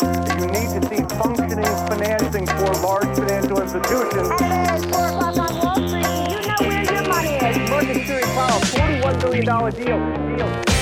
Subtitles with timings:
[0.00, 4.30] You need to see functioning financing for large financial institutions.
[4.40, 6.30] And it's 4 o'clock on Wall Street.
[6.30, 7.70] You know where your money is.
[7.70, 10.36] Market Fury Powell, $41 billion deal.
[10.36, 10.73] deal.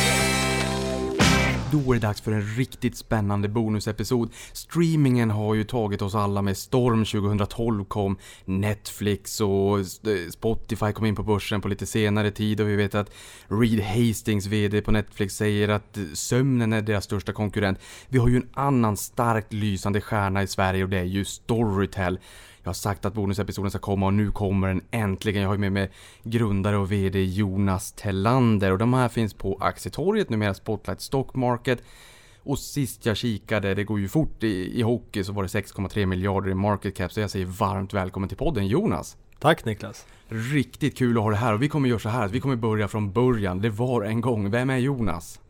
[1.72, 4.32] Då är det dags för en riktigt spännande bonusepisod.
[4.52, 7.04] Streamingen har ju tagit oss alla med storm.
[7.04, 9.84] 2012 kom Netflix och eh,
[10.30, 13.10] Spotify kom in på börsen på lite senare tid och vi vet att
[13.48, 17.78] Reed Hastings, VD på Netflix, säger att eh, sömnen är deras största konkurrent.
[18.08, 22.18] Vi har ju en annan starkt lysande stjärna i Sverige och det är ju Storytel.
[22.62, 25.42] Jag har sagt att bonusepisoden ska komma och nu kommer den äntligen.
[25.42, 25.90] Jag har ju med mig
[26.22, 31.82] grundare och VD Jonas Tellander och de här finns på Aktietorget, numera Spotlight Stock Market.
[32.44, 36.06] Och sist jag kikade, det går ju fort i, i hockey, så var det 6,3
[36.06, 37.12] miljarder i market cap.
[37.12, 39.16] Så jag säger varmt välkommen till podden Jonas.
[39.38, 40.06] Tack Niklas.
[40.28, 42.56] Riktigt kul att ha det här och vi kommer göra så här att vi kommer
[42.56, 43.60] börja från början.
[43.60, 44.50] Det var en gång.
[44.50, 45.40] Vem är Jonas?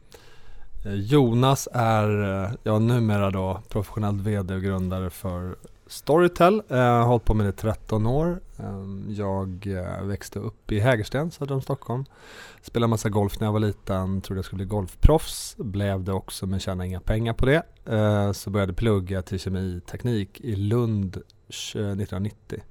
[0.84, 5.56] Eh, Jonas är, eh, ja numera då, professionell VD och grundare för
[5.92, 6.62] Storytel.
[6.68, 8.40] Jag har hållit på med det i 13 år.
[8.58, 12.04] Ehm, jag eh, växte upp i Hägersten söder om Stockholm.
[12.62, 15.54] Spelade massa golf när jag var liten, trodde jag skulle bli golfproffs.
[15.58, 17.62] Blev det också men tjänade inga pengar på det.
[17.86, 21.16] Eh, så började plugga till kemiteknik i Lund
[21.48, 22.62] 1990.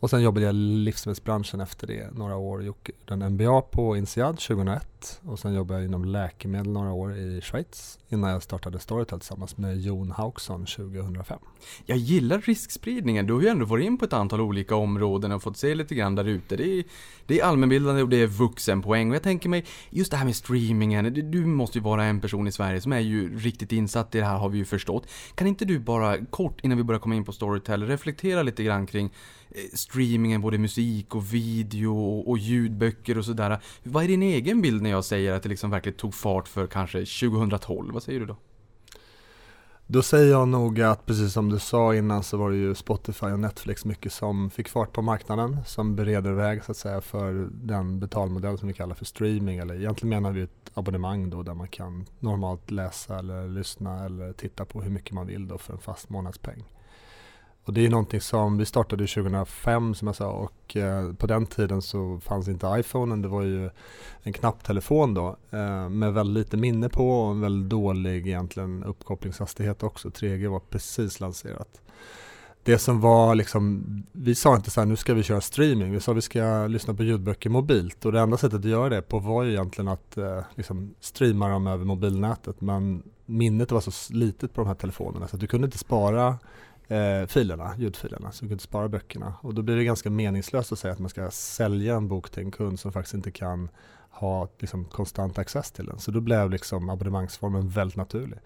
[0.00, 2.64] Och sen jobbade jag i livsmedelsbranschen efter det några år.
[2.64, 7.40] Gjorde en MBA på INSEAD 2001 och sen jobbade jag inom läkemedel några år i
[7.40, 11.38] Schweiz innan jag startade Storytel tillsammans med Jon Hauksson 2005.
[11.86, 13.26] Jag gillar riskspridningen.
[13.26, 15.94] Du har ju ändå varit in på ett antal olika områden och fått se lite
[15.94, 16.56] grann där ute.
[16.56, 16.84] Det är,
[17.26, 19.10] det är allmänbildande och det är vuxenpoäng.
[19.10, 21.30] Och jag tänker mig, just det här med streamingen.
[21.30, 24.24] Du måste ju vara en person i Sverige som är ju riktigt insatt i det
[24.24, 25.08] här har vi ju förstått.
[25.34, 28.86] Kan inte du bara kort innan vi börjar komma in på Storytel reflektera lite grann
[28.86, 29.10] kring
[29.50, 33.60] Eh, streamingen, både musik och video och ljudböcker och sådär.
[33.82, 36.66] Vad är din egen bild när jag säger att det liksom verkligen tog fart för
[36.66, 37.94] kanske 2012?
[37.94, 38.36] Vad säger du då?
[39.88, 43.26] Då säger jag nog att precis som du sa innan så var det ju Spotify
[43.26, 47.48] och Netflix mycket som fick fart på marknaden som bereder väg så att säga för
[47.52, 51.54] den betalmodell som vi kallar för streaming eller egentligen menar vi ett abonnemang då där
[51.54, 55.72] man kan normalt läsa eller lyssna eller titta på hur mycket man vill då för
[55.72, 56.64] en fast månadspeng.
[57.66, 61.46] Och det är någonting som vi startade 2005 som jag sa och eh, på den
[61.46, 63.22] tiden så fanns inte iPhonen.
[63.22, 63.70] Det var ju
[64.22, 69.82] en knapptelefon då eh, med väldigt lite minne på och en väldigt dålig egentligen uppkopplingshastighet
[69.82, 70.08] också.
[70.08, 71.80] 3G var precis lanserat.
[72.62, 76.00] Det som var liksom, vi sa inte så här nu ska vi köra streaming, vi
[76.00, 79.18] sa vi ska lyssna på ljudböcker mobilt och det enda sättet att göra det på
[79.18, 84.54] var ju egentligen att eh, liksom streama dem över mobilnätet men minnet var så litet
[84.54, 86.38] på de här telefonerna så att du kunde inte spara
[86.88, 89.34] eh, filerna, ljudfilerna, så du kan inte spara böckerna.
[89.40, 92.42] Och då blir det ganska meningslöst att säga att man ska sälja en bok till
[92.42, 93.68] en kund som faktiskt inte kan
[94.10, 95.98] ha liksom, konstant access till den.
[95.98, 98.38] Så då blev liksom abonnemangsformen väldigt naturlig.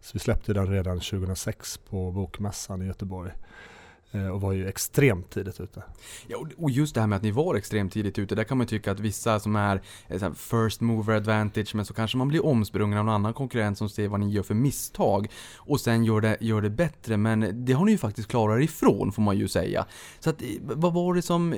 [0.00, 3.32] Så vi släppte den redan 2006 på Bokmässan i Göteborg.
[4.14, 5.82] Eh, och var ju extremt tidigt ute.
[6.26, 8.66] Ja, och just det här med att ni var extremt tidigt ute, där kan man
[8.66, 12.98] tycka att vissa som är eh, first mover advantage, men så kanske man blir omsprungen
[12.98, 16.36] av någon annan konkurrent som ser vad ni gör för misstag och sen gör det,
[16.40, 19.86] gör det bättre, men det har ni ju faktiskt klarat ifrån får man ju säga.
[20.20, 21.54] Så att, eh, vad var det som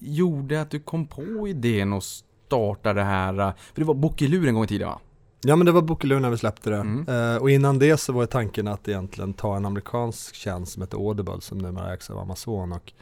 [0.00, 3.52] gjorde att du kom på idén att starta det här?
[3.74, 5.00] För det var Bockelur en gång i tiden va?
[5.44, 6.76] Ja men det var Bookaloo när vi släppte det.
[6.76, 7.08] Mm.
[7.08, 11.08] Uh, och innan det så var tanken att egentligen ta en amerikansk tjänst som heter
[11.08, 12.92] Audible som numera ägs av Amazon och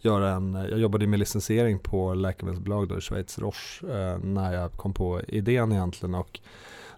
[0.00, 4.72] göra en, jag jobbade med licensiering på läkemedelsbolag då i Schweiz, Roche, uh, när jag
[4.72, 6.40] kom på idén egentligen och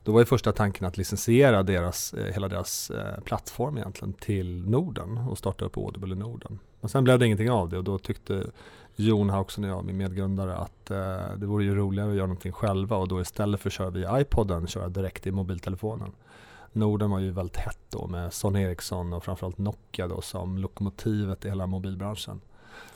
[0.06, 4.68] då var ju första tanken att licensiera deras, eh, hela deras eh, plattform egentligen till
[4.68, 6.58] Norden och starta upp Audible i Norden.
[6.80, 8.46] Men sen blev det ingenting av det och då tyckte
[8.96, 12.52] Jon Hauksson och jag, min medgrundare, att eh, det vore ju roligare att göra någonting
[12.52, 16.12] själva och då istället för att köra via iPoden köra direkt i mobiltelefonen.
[16.72, 21.44] Norden var ju väldigt hett då med Sony Ericsson och framförallt Nokia då som lokomotivet
[21.44, 22.40] i hela mobilbranschen.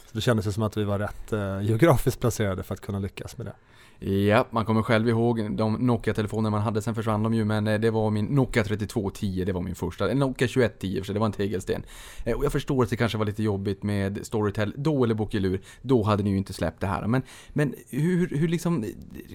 [0.07, 2.99] Så det kändes ju som att vi var rätt eh, geografiskt placerade för att kunna
[2.99, 3.55] lyckas med det.
[4.03, 7.81] Ja, man kommer själv ihåg de Nokia-telefoner man hade, sen försvann de ju, men eh,
[7.81, 10.05] det var min Nokia 3210, det var min första.
[10.05, 11.83] eller Nokia 2110 för det var en tegelsten.
[12.25, 15.61] Eh, och jag förstår att det kanske var lite jobbigt med Storytel då, eller Bokelur,
[15.83, 17.07] då hade ni ju inte släppt det här.
[17.07, 18.85] Men, men hur, hur liksom,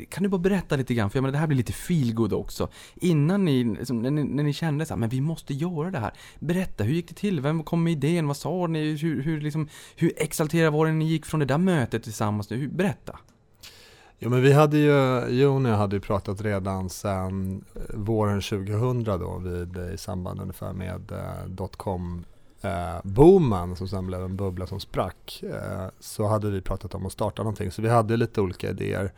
[0.09, 2.69] kan du bara berätta lite grann, för jag menar det här blir lite feelgood också.
[2.95, 6.13] Innan ni, liksom, när, ni, när ni kände så men vi måste göra det här.
[6.39, 7.41] Berätta, hur gick det till?
[7.41, 8.27] Vem kom med idén?
[8.27, 8.95] Vad sa ni?
[8.95, 12.51] Hur, hur, liksom, hur exalterade var ni när ni gick från det där mötet tillsammans?
[12.51, 13.19] Hur, berätta.
[14.25, 18.41] Jo men vi hade ju, Jon och jag hade ju pratat redan sedan eh, våren
[18.41, 22.25] 2000 då vid, eh, i samband ungefär med eh, dotcom
[22.61, 25.43] eh, boomen som sen blev en bubbla som sprack.
[25.43, 29.11] Eh, så hade vi pratat om att starta någonting så vi hade lite olika idéer.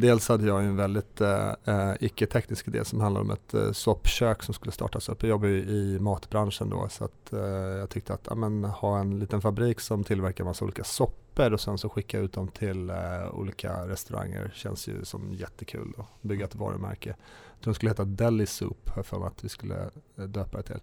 [0.00, 4.42] Dels hade jag en väldigt eh, eh, icke-teknisk idé som handlade om ett eh, soppkök
[4.42, 5.22] som skulle startas upp.
[5.22, 7.40] Jag jobbar ju i matbranschen då så att eh,
[7.78, 11.78] jag tyckte att amen, ha en liten fabrik som tillverkar massa olika soppor och sen
[11.78, 12.96] så skicka ut dem till eh,
[13.32, 17.08] olika restauranger känns ju som jättekul att bygga ett varumärke.
[17.08, 20.24] Jag tror de skulle heta Deli Soup, har jag för mig att vi skulle eh,
[20.24, 20.80] döpa det till.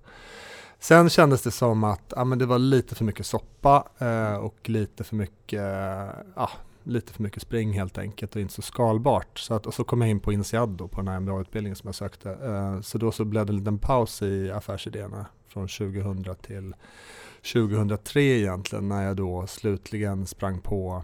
[0.80, 4.70] Sen kändes det som att ja, men det var lite för mycket soppa eh, och
[4.70, 6.44] lite för mycket, eh,
[6.88, 9.40] lite för mycket spring helt enkelt och inte så skalbart.
[9.40, 11.88] Så att, och så kom jag in på Insead då, på den här MBA-utbildningen som
[11.88, 12.32] jag sökte.
[12.32, 16.76] Eh, så då så blev det en liten paus i affärsidéerna från 2000 till
[17.54, 21.04] 2003 egentligen när jag då slutligen sprang på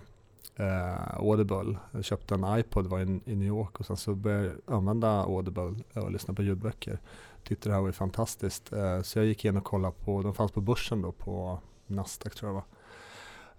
[0.56, 1.78] eh, Audible.
[1.92, 5.24] Jag köpte en iPod, var i, i New York och sen så började jag använda
[5.24, 7.00] Audible och lyssna på ljudböcker.
[7.44, 8.74] Tyckte det här var fantastiskt.
[8.74, 12.36] Eh, så jag gick in och kollade på, de fanns på börsen då på Nasdaq
[12.36, 12.64] tror jag var.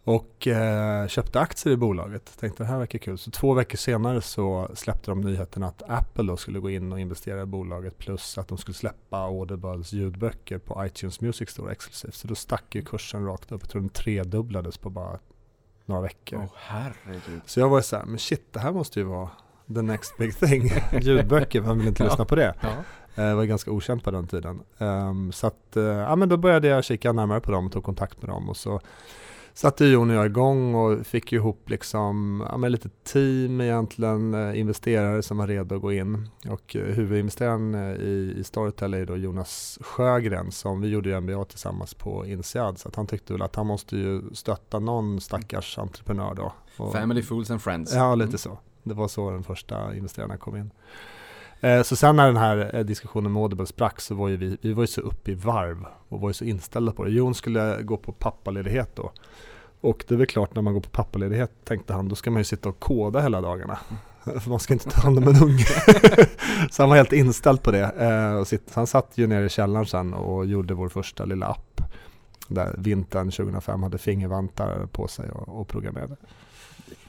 [0.04, 2.36] Och eh, köpte aktier i bolaget.
[2.40, 3.18] Tänkte det här verkar kul.
[3.18, 7.00] Så två veckor senare så släppte de nyheten att Apple då skulle gå in och
[7.00, 12.14] investera i bolaget plus att de skulle släppa Audibles ljudböcker på iTunes Music Store exklusivt.
[12.14, 13.60] Så då stack ju kursen rakt upp.
[13.62, 15.18] Jag tror den tredubblades på bara
[15.86, 16.38] några veckor.
[16.42, 17.40] Åh herregud.
[17.46, 19.28] Så jag var så här, men shit det här måste ju vara
[19.74, 20.70] the next big thing.
[21.00, 22.08] Ljudböcker, vem vill inte Ja.
[22.08, 22.54] lyssna på det?
[22.60, 22.68] Ja.
[22.68, 24.60] Eh, Det var ganska okänt på den tiden.
[24.78, 27.84] Ehm, så att, eh, ja men då började jag kika närmare på dem och tog
[27.84, 28.80] kontakt med dem och så
[29.54, 35.22] satte Jon och jag igång och fick ihop liksom, ja lite team egentligen, eh, investerare
[35.22, 36.28] som var redo att gå in.
[36.48, 41.20] Och eh, huvudinvesteraren eh, i, i Storytel är då Jonas Sjögren som vi gjorde ju
[41.20, 45.78] MBA tillsammans på Insead så han tyckte väl att han måste ju stötta någon stackars
[45.78, 46.52] entreprenör då.
[46.76, 47.94] Och- Family, fools and friends.
[47.94, 48.38] Ja, lite Mm.
[48.38, 48.58] så.
[48.82, 50.70] Det var så den första investerarna kom in.
[51.64, 54.58] Eh, så sen när den här eh, diskussionen med Audible sprack så var ju vi,
[54.60, 57.10] vi var ju så uppe i varv och var ju så inställda på det.
[57.10, 59.12] Jon skulle gå på pappaledighet då.
[59.80, 62.40] Och det är väl klart när man går på pappaledighet tänkte han, då ska man
[62.40, 63.78] ju sitta och koda hela dagarna.
[64.40, 65.64] För man ska inte ta hand om en unge.
[66.70, 67.84] så han var helt inställd på det.
[67.84, 71.46] Eh, och sitt, han satt ju nere i källaren sen och gjorde vår första lilla
[71.46, 71.80] app.
[72.48, 76.16] Där vintern 2005 hade fingervantar på sig och, och programmerade.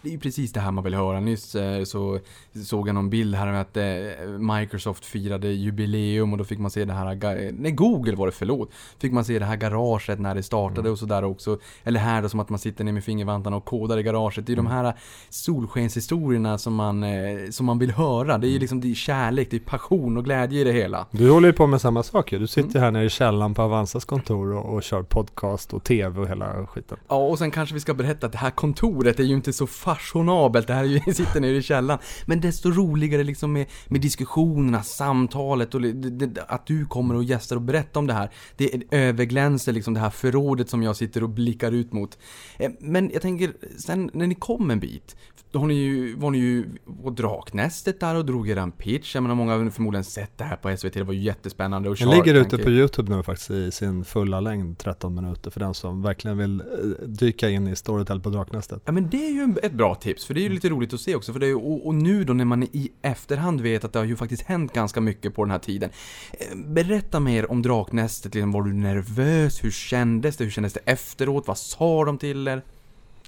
[0.05, 1.19] Det är ju precis det här man vill höra.
[1.19, 2.19] Nyss eh, så
[2.65, 6.71] såg jag någon bild här med att eh, Microsoft firade jubileum och då fick man
[6.71, 8.69] se det här, ga- nej Google var det, förlåt.
[8.99, 10.91] Fick man se det här garaget när det startade Mm.
[10.91, 11.59] och sådär också.
[11.83, 14.45] Eller här då som att man sitter ner med fingervantarna och kodar i garaget.
[14.45, 14.65] Det är Mm.
[14.65, 14.93] de här
[15.29, 18.37] solskenshistorierna som man, eh, som man vill höra.
[18.37, 21.05] Det är ju liksom det är kärlek, det är passion och glädje i det hela.
[21.11, 22.39] Du håller ju på med samma sak ju.
[22.39, 22.81] Du sitter Mm.
[22.83, 26.67] här nere i källaren på Avanzas kontor och, och kör podcast och tv och hela
[26.67, 26.97] skiten.
[27.07, 29.67] Ja, och sen kanske vi ska berätta att det här kontoret är ju inte så
[29.95, 30.67] fashionabelt.
[30.67, 31.99] Det här är ju, sitter nere i källaren.
[32.25, 37.23] Men desto roligare liksom med, med diskussionerna, samtalet och det, det, att du kommer och
[37.23, 38.29] gästar och berättar om det här.
[38.57, 42.17] Det överglänser liksom det här förrådet som jag sitter och blickar ut mot.
[42.59, 45.15] Eh, men jag tänker, sen när ni kom en bit,
[45.55, 46.65] då har ni ju, var ni ju
[47.03, 49.15] på Draknästet där och drog eran pitch.
[49.15, 51.89] Jag menar, många har förmodligen sett det här på SVT, det var ju jättespännande.
[51.89, 55.59] Och Den ligger ute på Youtube nu faktiskt i sin fulla längd, 13 minuter, för
[55.59, 56.65] den som verkligen vill eh,
[57.07, 58.81] dyka in i Storytel på Draknästet.
[58.85, 60.99] Ja men det är ju ett bra tips, för det är ju lite roligt att
[61.01, 61.33] se också.
[61.33, 63.99] För det är, ju- och, och nu då när man i efterhand vet att det
[63.99, 65.89] har ju faktiskt hänt ganska mycket på den här tiden.
[66.33, 69.63] Eh, Berätta mer om Draknästet, liksom, var du nervös?
[69.63, 70.43] Hur kändes det?
[70.43, 71.47] Hur kändes det efteråt?
[71.47, 72.61] Vad sa de till er?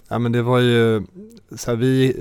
[0.08, 1.04] Ja men det var ju,
[1.56, 2.14] så här, vi,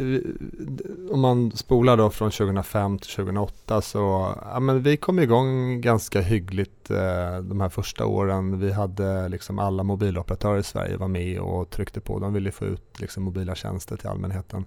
[1.11, 6.21] om man spolar då från 2005 till 2008 så, ja men vi kom igång ganska
[6.21, 8.61] hyggligt eh, de här första åren.
[8.61, 12.19] Vi hade liksom alla mobiloperatörer i Sverige var med och tryckte på.
[12.19, 14.65] De ville få ut liksom mobila tjänster till allmänheten.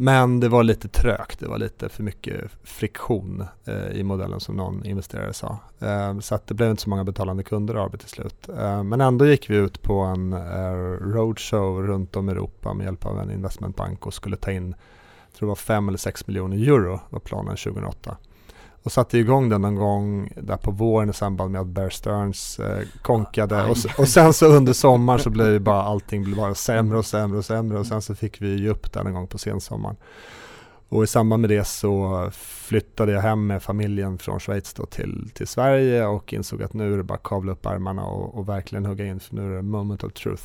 [0.00, 4.56] Men det var lite trögt, det var lite för mycket friktion eh, i modellen som
[4.56, 5.58] någon investerare sa.
[5.78, 8.48] Eh, så att det blev inte så många betalande kunder av det till slut.
[8.48, 12.84] Eh, men ändå gick vi ut på en eh, roadshow runt om i Europa med
[12.84, 14.74] hjälp av en investmentbank och skulle ta in,
[15.26, 18.16] jag tror det var 5 eller 6 miljoner euro var planen 2008.
[18.82, 22.58] Och satte igång den någon gång där på våren i samband med att Bear Stearns
[22.58, 23.64] eh, konkade.
[23.64, 27.38] Och, och sen så under sommaren så blev bara allting blev bara sämre och sämre
[27.38, 29.96] och sämre och sen så fick vi ge upp den en gång på sensommaren.
[30.88, 35.30] Och i samband med det så flyttade jag hem med familjen från Schweiz då till,
[35.34, 38.48] till Sverige och insåg att nu är det bara att kavla upp ärmarna och, och
[38.48, 40.42] verkligen hugga in för nu är det moment of truth.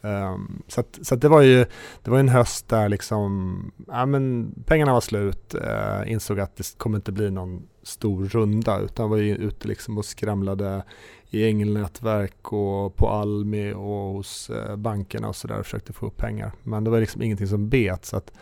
[0.00, 1.66] Um, så att, så att det var ju
[2.02, 6.78] det var en höst där liksom, ja men pengarna var slut, uh, insåg att det
[6.78, 10.82] kommer inte bli någon stor runda utan var ju ute liksom och skramlade
[11.30, 16.16] i ängelnätverk och på Almi och hos eh, bankerna och sådär och försökte få upp
[16.16, 16.52] pengar.
[16.62, 18.32] Men det var liksom ingenting som bet så att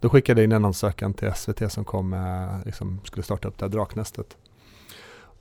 [0.00, 3.58] då skickade jag in en ansökan till SVT som kom, eh, liksom skulle starta upp
[3.58, 4.36] det här draknästet.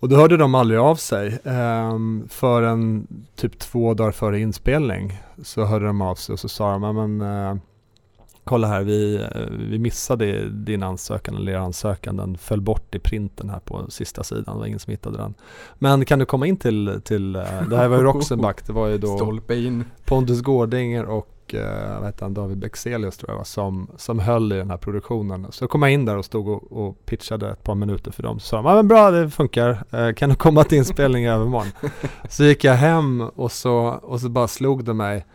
[0.03, 1.39] Och då hörde de aldrig av sig.
[1.43, 6.71] Um, förrän typ två dagar före inspelning så hörde de av sig och så sa
[6.71, 7.55] de, "Ja, men uh,
[8.43, 12.99] kolla här, vi, eh, vi missade din ansökan eller er ansökan, den föll bort i
[12.99, 15.33] printen här på sista sidan, det var ingen som hittade den.
[15.79, 18.87] Men kan du komma in till, till eh, det här var ju Roxenback, det var
[18.87, 19.85] ju då Stolpe in.
[20.05, 24.51] Pontus Gårdinger och eh, vad heter han, David Bexelius tror jag var, som, som höll
[24.51, 25.47] i den här produktionen.
[25.49, 28.39] Så kom jag in där och stod och, och pitchade ett par minuter för dem.
[28.39, 31.71] Så sa de, men bra det funkar, eh, kan du komma till inspelning i övermorgon?
[32.29, 35.25] så gick jag hem och så, och så bara slog det mig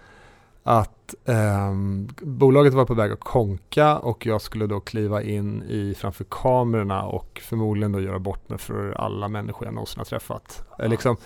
[0.68, 5.94] att ehm, bolaget var på väg att konka och jag skulle då kliva in i
[5.94, 10.64] framför kamerorna och förmodligen då göra bort mig för alla människor jag någonsin har träffat.
[10.78, 11.16] Eh, Liksom,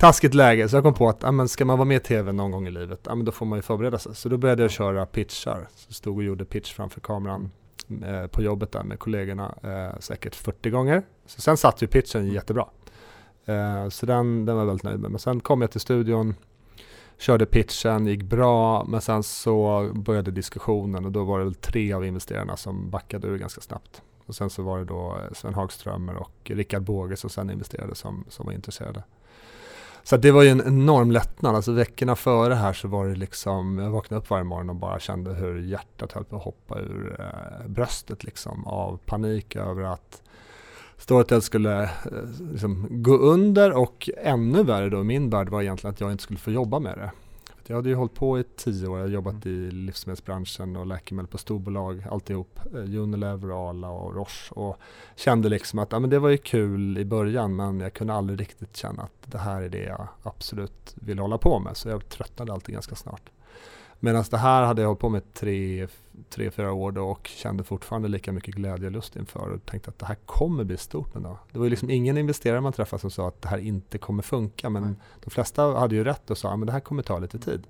[0.00, 2.32] taskigt läge, så jag kom på att ah, men ska man vara med i tv
[2.32, 4.14] någon gång i livet, ah, men då får man ju förbereda sig.
[4.14, 5.68] Så då började jag köra pitchar.
[5.76, 7.50] Så stod och gjorde pitch framför kameran
[8.04, 11.02] eh, på jobbet där med kollegorna eh, säkert 40 gånger.
[11.26, 12.66] Så sen satt ju pitchen jättebra.
[13.44, 15.10] Eh, så den, den var jag väldigt nöjd med.
[15.10, 16.34] Men sen kom jag till studion,
[17.18, 21.92] körde pitchen, gick bra, men sen så började diskussionen och då var det väl tre
[21.92, 24.02] av investerarna som backade ur ganska snabbt.
[24.26, 27.94] Och sen så var det då eh, Sven Hagströmer och Rickard Båge som sen investerade
[27.94, 29.02] som, som var intresserade.
[30.10, 31.56] Så det var ju en enorm lättnad.
[31.56, 34.98] Alltså veckorna före här så var det liksom, jag vaknade upp varje morgon och bara
[34.98, 40.22] kände hur hjärtat höll på att hoppa ur eh, bröstet liksom av panik över att
[40.96, 41.90] Storytel skulle eh,
[42.52, 46.22] liksom gå under och ännu värre då i min värld var egentligen att jag inte
[46.22, 47.10] skulle få jobba med det.
[47.70, 51.26] Jag hade ju hållit på i tio år, jag hade jobbat i livsmedelsbranschen och läkemedel
[51.26, 52.60] på storbolag, alltihop.
[52.74, 54.76] Eh, Unilever, Arla och Roche och
[55.16, 58.40] kände liksom att ja, men det var ju kul i början men jag kunde aldrig
[58.40, 61.76] riktigt känna att det här är det jag absolut vill hålla på med.
[61.76, 63.30] Så jag tröttnade alltid ganska snart.
[64.02, 65.88] Medan det här hade jag hållit på med tre,
[66.28, 69.90] tre, fyra år då och kände fortfarande lika mycket glädje och lust inför och tänkte
[69.90, 71.36] att det här kommer bli stort en dag.
[71.52, 74.22] Det var ju liksom ingen investerare man träffade som sa att det här inte kommer
[74.22, 74.94] funka men Nej.
[75.24, 77.66] de flesta hade ju rätt och sa att det här kommer ta lite tid.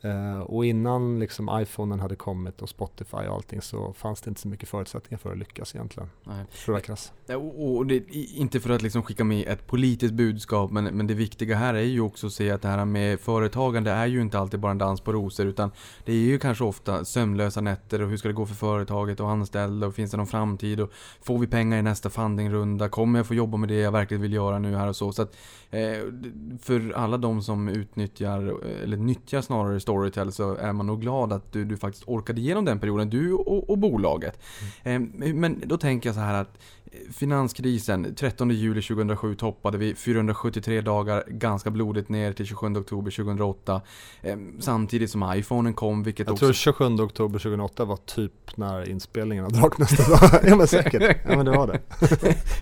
[0.00, 4.40] Eh, och innan liksom iPhonen hade kommit och Spotify och allting så fanns det inte
[4.40, 6.10] så mycket förutsättningar för att lyckas egentligen.
[6.24, 6.44] Nej.
[6.50, 6.82] För att
[7.28, 11.14] Och, och det, inte för att liksom skicka med ett politiskt budskap, men, men det
[11.14, 14.38] viktiga här är ju också att se att det här med företagande är ju inte
[14.38, 15.70] alltid bara en dans på rosor, utan
[16.04, 19.30] det är ju kanske ofta sömnlösa nätter och hur ska det gå för företaget och
[19.30, 22.88] anställda och finns det någon framtid och får vi pengar i nästa fundingrunda?
[22.88, 25.12] Kommer jag få jobba med det jag verkligen vill göra nu här och så?
[25.12, 25.36] Så att
[25.70, 25.98] eh,
[26.62, 31.52] för alla de som utnyttjar, eller nyttjar snarare Storytel så är man nog glad att
[31.52, 34.42] du, du faktiskt orkade igenom den perioden, du och, och bolaget.
[34.82, 35.00] Eh,
[35.34, 36.58] men då tänker jag så här att
[37.12, 43.80] Finanskrisen, 13 juli 2007 toppade vi, 473 dagar ganska blodigt ner till 27 oktober 2008.
[44.22, 46.44] Eh, samtidigt som iPhonen kom, vilket Jag också...
[46.44, 50.40] tror 27 oktober 2008 var typ när inspelningen av Draknästet var.
[50.48, 51.80] ja men säkert, ja men det var det.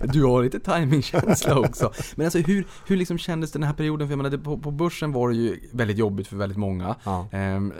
[0.13, 1.91] Du har lite timingkänsla också.
[2.15, 4.07] Men alltså hur, hur liksom kändes den här perioden?
[4.07, 6.95] För jag menar, det- på, på börsen var det ju väldigt jobbigt för väldigt många.
[7.03, 7.27] Ja.
[7.31, 7.73] Ehm,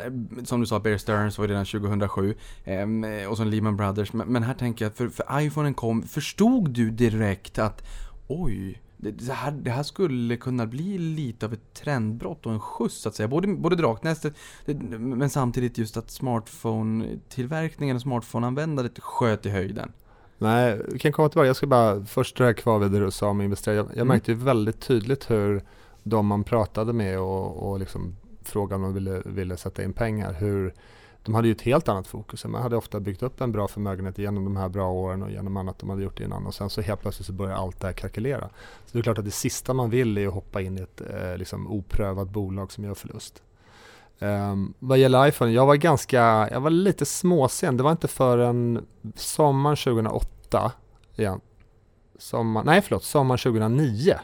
[0.45, 2.35] som du sa, Bear Stearns var redan 2007.
[2.65, 4.13] Ehm, och så Lehman Brothers.
[4.13, 7.83] Men, men här tänker jag, för, för iPhonen kom, förstod du direkt att
[8.27, 12.59] oj, det, det, här, det här skulle kunna bli lite av ett trendbrott och en
[12.59, 13.27] skjuts så att säga.
[13.27, 14.33] Både, både Draknästet,
[14.65, 19.91] det, men samtidigt just att smartphone-tillverkningen och smartphone-användandet sköt i höjden.
[20.37, 21.47] Nej, vi kan komma tillbaka.
[21.47, 23.77] Jag ska bara först dra kvar vid det du sa om investerare.
[23.77, 24.07] Jag, jag Mm.
[24.07, 25.61] märkte ju väldigt tydligt hur
[26.03, 30.33] de man pratade med och, och liksom frågade om de ville, ville sätta in pengar,
[30.33, 30.73] hur
[31.23, 32.45] de hade ju ett helt annat fokus.
[32.45, 35.57] Man hade ofta byggt upp en bra förmögenhet genom de här bra åren och genom
[35.57, 37.93] annat de hade gjort innan och sen så helt plötsligt så börjar allt det här
[37.93, 38.49] krackelera.
[38.85, 41.01] Så det är klart att det sista man vill är att hoppa in i ett
[41.01, 43.43] eh, liksom oprövat bolag som gör förlust.
[44.19, 47.77] Um, vad gäller iPhone, jag var ganska, jag var lite småsen.
[47.77, 50.71] Det var inte förrän sommaren 2008
[51.15, 51.41] igen.
[52.17, 54.15] Sommar, nej förlåt, sommaren 2009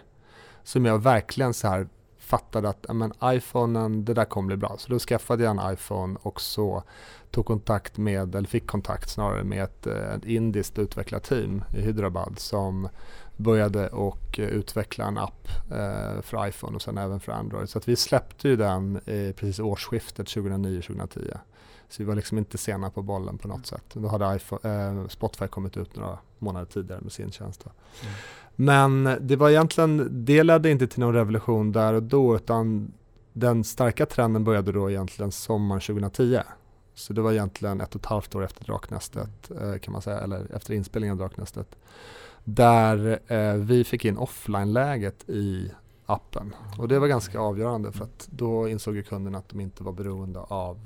[0.63, 1.87] som jag verkligen så här
[2.29, 4.75] fattade att men, iPhonen, det där kommer bli bra.
[4.77, 6.83] Så då skaffade jag en iPhone och så
[7.31, 12.39] tog kontakt med, eller fick kontakt snarare med ett, eh, ett indiskt utvecklarteam i Hyderabad
[12.39, 12.89] som
[13.39, 17.69] började och eh, utveckla en app eh, för iPhone och sen även för Android.
[17.69, 21.37] Så att vi släppte ju den precis årsskiftet 2009-2010.
[21.89, 23.83] Så vi var liksom inte sena på bollen på något sätt.
[23.93, 27.63] Då hade iPhone, eh, Spotify kommit ut några månader tidigare med sin tjänst.
[27.63, 27.71] Då.
[28.55, 32.93] Men det var egentligen, det ledde inte till någon revolution där och då utan
[33.33, 36.39] den starka trenden började då egentligen sommaren 2010.
[36.93, 40.19] Så det var egentligen ett och ett halvt år efter Draknästet eh, kan man säga,
[40.19, 41.75] eller efter inspelningen av Draknästet.
[42.53, 45.71] Där eh, vi fick in offline-läget i
[46.05, 46.55] appen.
[46.77, 49.91] Och det var ganska avgörande för att då insåg ju kunderna att de inte var
[49.91, 50.77] beroende av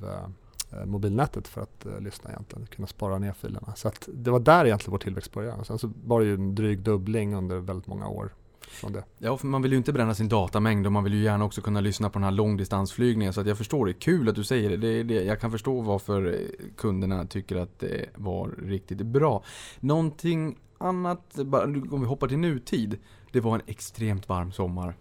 [0.71, 3.73] eh, eh, mobilnätet för att eh, lyssna egentligen, kunna spara ner filerna.
[3.75, 5.59] Så att det var där egentligen vår tillväxt började.
[5.59, 8.33] Och sen så var det ju en dryg dubbling under väldigt många år
[8.67, 9.03] från det.
[9.17, 11.61] Ja, för man vill ju inte bränna sin datamängd och man vill ju gärna också
[11.61, 13.33] kunna lyssna på den här långdistansflygningen.
[13.33, 13.93] Så att jag förstår det.
[13.93, 14.77] Kul att du säger det.
[14.77, 19.43] det, det jag kan förstå varför eh, kunderna tycker att det var riktigt bra.
[19.79, 22.97] Någonting annat, bara om vi hoppar till nutid.
[23.31, 24.95] Det var en extremt varm sommar.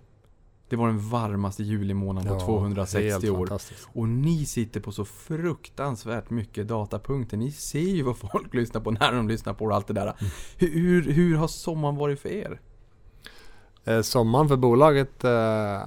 [0.69, 3.37] Det var den varmaste julimånaden på 260 helt år.
[3.37, 3.89] fantastiskt.
[3.93, 7.37] Och ni sitter på så fruktansvärt mycket datapunkter.
[7.37, 10.15] Ni ser ju vad folk lyssnar på när de lyssnar på och allt det där.
[10.59, 12.61] Hur, hur, hur har sommaren varit för er?
[13.85, 15.31] Eh, sommaren för bolaget eh,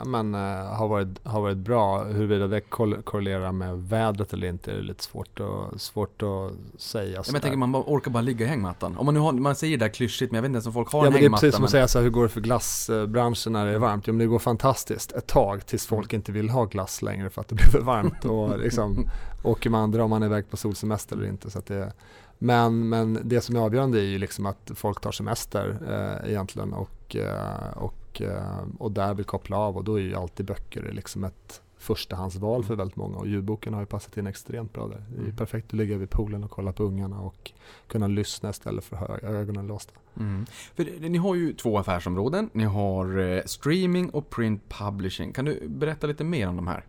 [0.06, 2.04] men, eh, har, varit, har varit bra.
[2.04, 2.62] Huruvida det
[3.04, 7.12] korrelerar med vädret eller inte är lite svårt att, svårt att säga.
[7.16, 8.98] Ja, men jag tänker man bara orkar bara ligga i hängmattan.
[8.98, 10.74] Om man nu har, man säger det där klyschigt men jag vet inte ens om
[10.74, 11.42] folk har Ja en men det är hängmatta.
[11.42, 13.78] precis som men- att säga så här, hur går det för glassbranschen när det är
[13.78, 14.08] varmt?
[14.08, 17.42] Jo men det går fantastiskt ett tag tills folk inte vill ha glass längre för
[17.42, 18.26] att det blir för varmt.
[18.26, 19.10] Och liksom,
[19.44, 21.52] åker man, drar man iväg på solsemester eller inte.
[21.52, 21.94] Så det,
[22.38, 26.74] men, men det som är avgörande är ju liksom att folk tar semester eh, egentligen
[26.74, 30.92] och, eh, och, eh, och där vill koppla av och då är ju alltid böcker
[30.92, 35.04] liksom ett förstahandsval för väldigt många och ljudboken har ju passat in extremt bra där.
[35.10, 35.36] Det är ju Mm.
[35.36, 37.52] perfekt att ligga vid poolen och kolla på ungarna och
[37.88, 39.94] kunna lyssna istället för att ha ögonen låsta.
[40.20, 40.46] Mm.
[40.76, 42.50] För ni har ju två affärsområden.
[42.54, 45.34] Ni har eh, streaming och print publishing.
[45.34, 46.86] Kan du berätta lite mer om de här?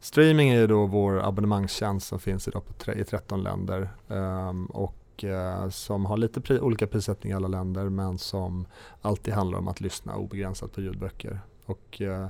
[0.00, 4.66] Streaming är ju då vår abonnemangstjänst som finns idag på tre, i 13 länder ehm,
[4.66, 8.66] och och eh, som har lite pri, olika prissättning i alla länder men som
[9.02, 11.40] alltid handlar om att lyssna obegränsat på ljudböcker.
[11.66, 12.26] Och, eh,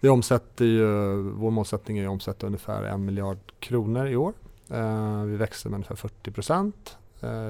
[0.00, 4.32] vi omsätter ju, vår målsättning är att omsätta ungefär en miljard kronor i år.
[4.70, 6.96] Eh, vi växer med ungefär 40 procent.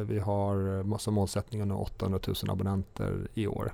[0.07, 3.73] Vi har som målsättning att nå 800 000 abonnenter i år.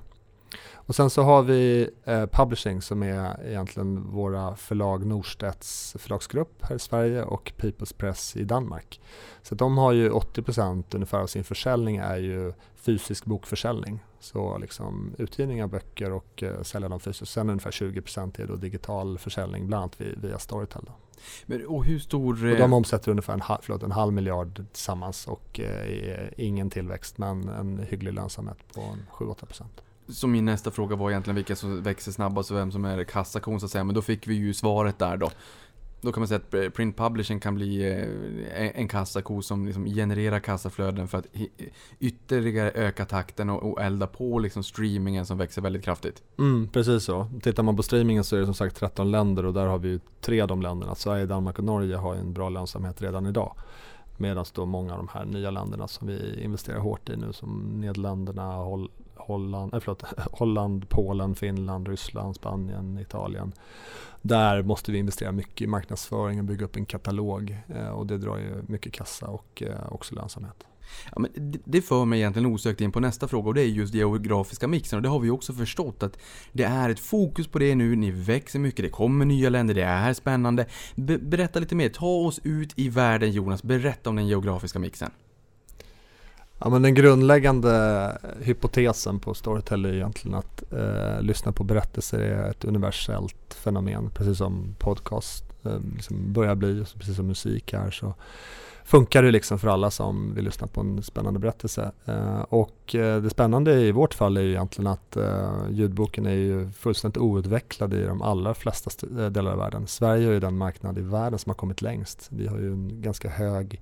[0.73, 6.75] Och sen så har vi eh, Publishing som är egentligen våra förlag Norstedts förlagsgrupp här
[6.75, 9.01] i Sverige och People's Press i Danmark.
[9.41, 13.99] Så de har ju 80% ungefär av sin försäljning är ju fysisk bokförsäljning.
[14.19, 17.31] Så liksom utgivning av böcker och eh, sälja dem fysiskt.
[17.31, 20.83] Sen ungefär 20% är då digital försäljning bland annat via, Storytel.
[20.85, 20.91] Då.
[21.45, 22.45] Men, och hur stor...
[22.45, 26.69] Och eh, de omsätter ungefär en, halv- förlåt, en halv miljard tillsammans och eh, ingen
[26.69, 29.63] tillväxt men en hygglig lönsamhet på en 7-8%.
[30.09, 33.59] Så min nästa fråga var egentligen vilka som växer snabbast och vem som är kassakon
[33.59, 33.83] så att säga.
[33.83, 35.29] Men då fick vi ju svaret där då.
[36.01, 37.91] Då kan man säga att print publishing kan bli
[38.55, 41.25] eh, en- kassako som liksom genererar kassaflöden för att
[41.99, 46.23] ytterligare öka takten och, elda på liksom streamingen som växer väldigt kraftigt.
[46.39, 47.27] Mm, precis så.
[47.41, 49.89] Tittar man på streamingen så är det som sagt 13 länder och där har vi
[49.89, 50.95] ju tre av de länderna.
[50.95, 53.55] Sverige, Danmark och Norge har en bra lönsamhet redan idag.
[54.17, 57.81] Medan då många av de här nya länderna som vi investerar hårt i nu som
[57.81, 58.89] Nederländerna, Holl
[59.27, 63.51] Holland, äh, förlåt, Holland, Polen, Finland, Ryssland, Spanien, Italien.
[64.21, 68.17] Där måste vi investera mycket i marknadsföring och bygga upp en katalog eh, och det
[68.17, 70.63] drar ju mycket kassa och eh, också lönsamhet.
[71.15, 71.31] Ja, men
[71.65, 74.97] det- för mig egentligen osökt in på nästa fråga och det är just geografiska mixen
[74.97, 76.17] och det har vi också förstått att
[76.53, 79.83] det är ett fokus på det nu, ni växer mycket, det kommer nya länder, det
[79.83, 80.65] är spännande.
[80.95, 85.11] Be- berätta lite mer, ta oss ut i världen Jonas, berätta om den geografiska mixen.
[86.59, 92.49] Ja, men den grundläggande hypotesen på Storytel är egentligen att eh, lyssna på berättelser är
[92.49, 94.09] ett universellt fenomen.
[94.09, 98.13] Precis som podcast eh, liksom börjar bli, precis som musik här så
[98.87, 101.91] funkar det liksom för alla som vill lyssna på en spännande berättelse.
[102.05, 106.35] Eh, och eh, det spännande i vårt fall är ju egentligen att eh, ljudboken är
[106.35, 109.87] ju fullständigt outvecklad i de allra flesta eh, delar av världen.
[109.87, 112.27] Sverige är ju den marknad i världen som har kommit längst.
[112.31, 113.81] Vi har ju en ganska hög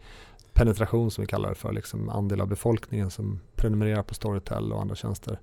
[0.55, 4.81] penetration som vi kallar det för, liksom andel av befolkningen som prenumererar på Storytel och
[4.81, 5.39] andra tjänster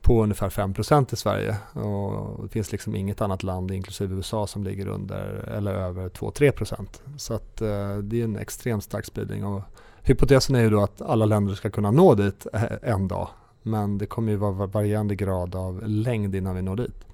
[0.00, 1.56] på ungefär 5% i Sverige.
[1.72, 6.86] Och det finns liksom inget annat land inklusive USA som ligger under eller över 2-3%
[7.16, 9.44] så att eh, det är en extremt stark spridning.
[9.44, 9.62] Och
[10.02, 13.28] hypotesen är ju då att alla länder ska kunna nå dit eh, en dag.
[13.62, 17.04] Men det kommer ju vara varierande grad av längd innan vi når dit.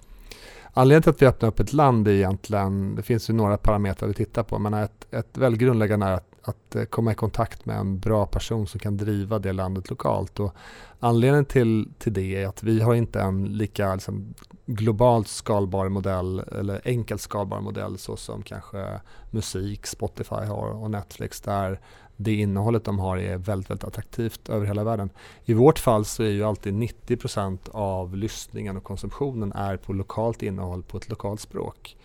[0.73, 4.09] Anledningen till att vi öppnar upp ett land är egentligen, det finns ju några parametrar
[4.09, 7.67] vi tittar på, men ett, ett väldigt grundläggande är att, att eh, komma i kontakt
[7.67, 10.41] med en bra person som kan driva det landet lokalt.
[10.41, 10.55] Och
[11.01, 14.35] anledningen till, till det är att vi har inte en lika liksom,
[14.67, 21.41] globalt skalbar modell eller enkelt skalbar modell så som kanske musik, Spotify har och Netflix
[21.41, 21.81] där
[22.21, 25.11] det innehållet de har är väldigt, väldigt attraktivt över hela världen.
[25.45, 30.43] I vårt fall så är ju alltid 90% av lyssningen och konsumtionen är på lokalt
[30.43, 31.97] innehåll på ett lokalt språk.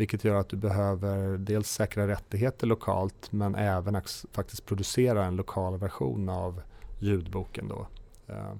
[0.00, 5.78] Vilket gör att du behöver dels säkra rättigheter lokalt men även faktiskt producera en lokal
[5.78, 6.62] version av
[6.98, 7.86] ljudboken då.
[8.26, 8.58] Ehm,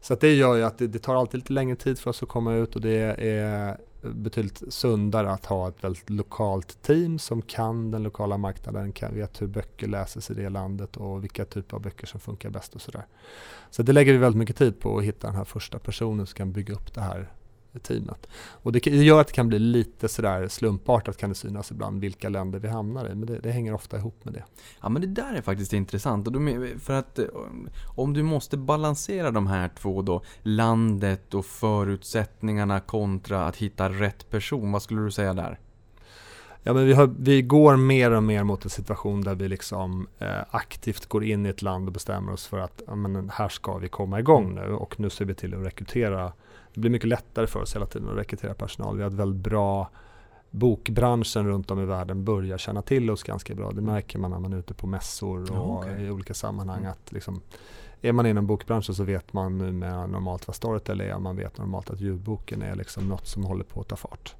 [0.00, 2.22] så att det gör ju att det, det tar alltid lite längre tid för oss
[2.22, 7.42] att komma ut och det är betydligt sundare att ha ett väldigt lokalt team som
[7.42, 11.76] kan den lokala marknaden, kan, vet hur böcker läses i det landet och vilka typer
[11.76, 13.06] av böcker som funkar bäst och sådär.
[13.70, 16.36] Så det lägger vi väldigt mycket tid på att hitta den här första personen som
[16.36, 17.30] kan bygga upp det här
[17.80, 18.26] teamet.
[18.34, 22.28] Och det gör att det kan bli lite sådär slumpartat kan det synas ibland vilka
[22.28, 24.44] länder vi hamnar i, men det, det hänger ofta ihop med det.
[24.80, 26.28] Ja men det där är faktiskt intressant.
[26.78, 27.26] för att eh,
[27.96, 34.30] om du måste balansera de här två då, landet och förutsättningarna kontra att hitta rätt
[34.30, 35.58] person, vad skulle du säga där?
[36.66, 40.06] Ja, men vi, har, vi går mer och mer mot en situation där vi liksom
[40.18, 43.48] eh, aktivt går in i ett land och bestämmer oss för att ja, men här
[43.48, 46.32] ska vi komma igång nu och nu ser vi till att rekrytera
[46.74, 48.96] det blir mycket lättare för oss hela tiden att rekrytera personal.
[48.96, 49.90] Vi har ett väldigt bra
[50.50, 53.70] bokbranschen runt om i världen börjar känna till oss ganska bra.
[53.70, 56.04] Det märker man när man är ute på mässor och okay.
[56.04, 56.78] i olika sammanhang.
[56.78, 56.90] Mm.
[56.90, 57.40] Att liksom,
[58.00, 61.58] är man inom bokbranschen så vet man nu med normalt vad Storytel är man vet
[61.58, 64.34] normalt att ljudboken är liksom något som håller på att ta fart.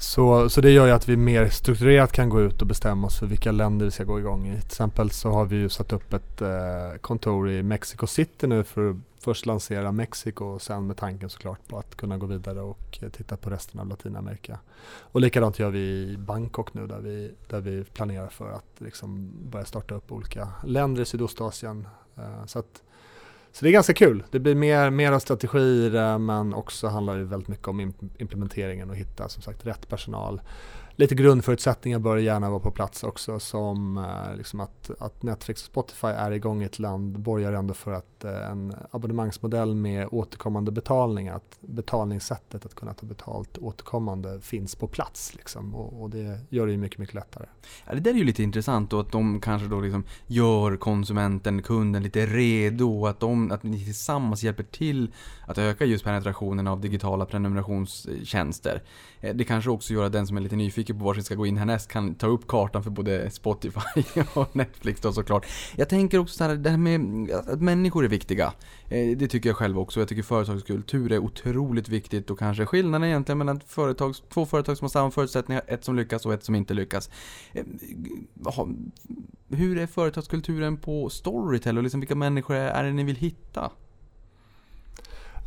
[0.00, 3.18] Så, så det gör ju att vi mer strukturerat kan gå ut och bestämma oss
[3.18, 4.50] för vilka länder vi ska gå igång i.
[4.50, 8.64] Till exempel så har vi ju satt upp ett eh, kontor i Mexico City nu
[8.64, 12.60] för att först lansera Mexiko och sen med tanken såklart på att kunna gå vidare
[12.60, 14.58] och eh, titta på resten av Latinamerika.
[15.00, 19.32] Och likadant gör vi i Bangkok nu där vi, där vi planerar för att liksom
[19.50, 21.88] börja starta upp olika länder i Sydostasien.
[22.16, 22.82] Eh, så att
[23.58, 24.24] så det är ganska kul.
[24.30, 28.96] Det blir mer, mera strategier eh, men också handlar det väldigt mycket om implementeringen och
[28.96, 30.40] hitta som sagt rätt personal
[30.98, 35.66] lite grundförutsättningar bör gärna vara på plats också som eh, liksom att, att Netflix och
[35.66, 40.72] Spotify är igång i ett land borgar ändå för att eh, en abonnemangsmodell med återkommande
[40.72, 46.40] betalning, att betalningssättet att kunna ta betalt återkommande finns på plats liksom, och, och, det
[46.48, 47.46] gör det ju mycket, mycket lättare.
[47.86, 51.62] Ja, det där är ju lite intressant och att de kanske då liksom gör konsumenten,
[51.62, 55.12] kunden lite redo, att, de, att ni tillsammans hjälper till
[55.48, 58.82] att öka just penetrationen av digitala prenumerationstjänster.
[59.20, 61.34] Eh, det kanske också gör att den som är lite nyfiken på var vi ska
[61.34, 64.02] gå in härnäst kan ta upp kartan för både Spotify
[64.34, 65.46] och Netflix då såklart.
[65.76, 68.52] Jag tänker också så här, det här med att människor är viktiga.
[68.88, 70.00] Eh, det tycker jag själv också.
[70.00, 74.84] Jag tycker företagskultur är otroligt viktigt och kanske skillnaden egentligen mellan företag, två företag som
[74.84, 77.10] har samma förutsättningar, ett som lyckas och ett som inte lyckas.
[77.52, 77.64] Eh,
[79.50, 83.70] hur är företagskulturen på Storytel och liksom vilka människor är det ni vill hitta?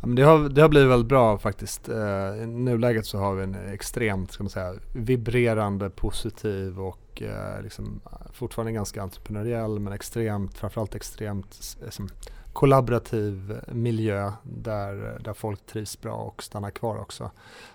[0.02, 1.88] Ja, men det, har, det har blivit väldigt bra faktiskt.
[1.88, 7.62] Uh, I nuläget så har vi en extremt ska man säga, vibrerande, positiv och uh,
[7.62, 8.00] liksom,
[8.32, 12.08] fortfarande ganska entreprenöriell men extremt, framförallt extremt liksom,
[12.52, 17.30] kollaborativ miljö där, där folk trivs bra och stannar kvar också.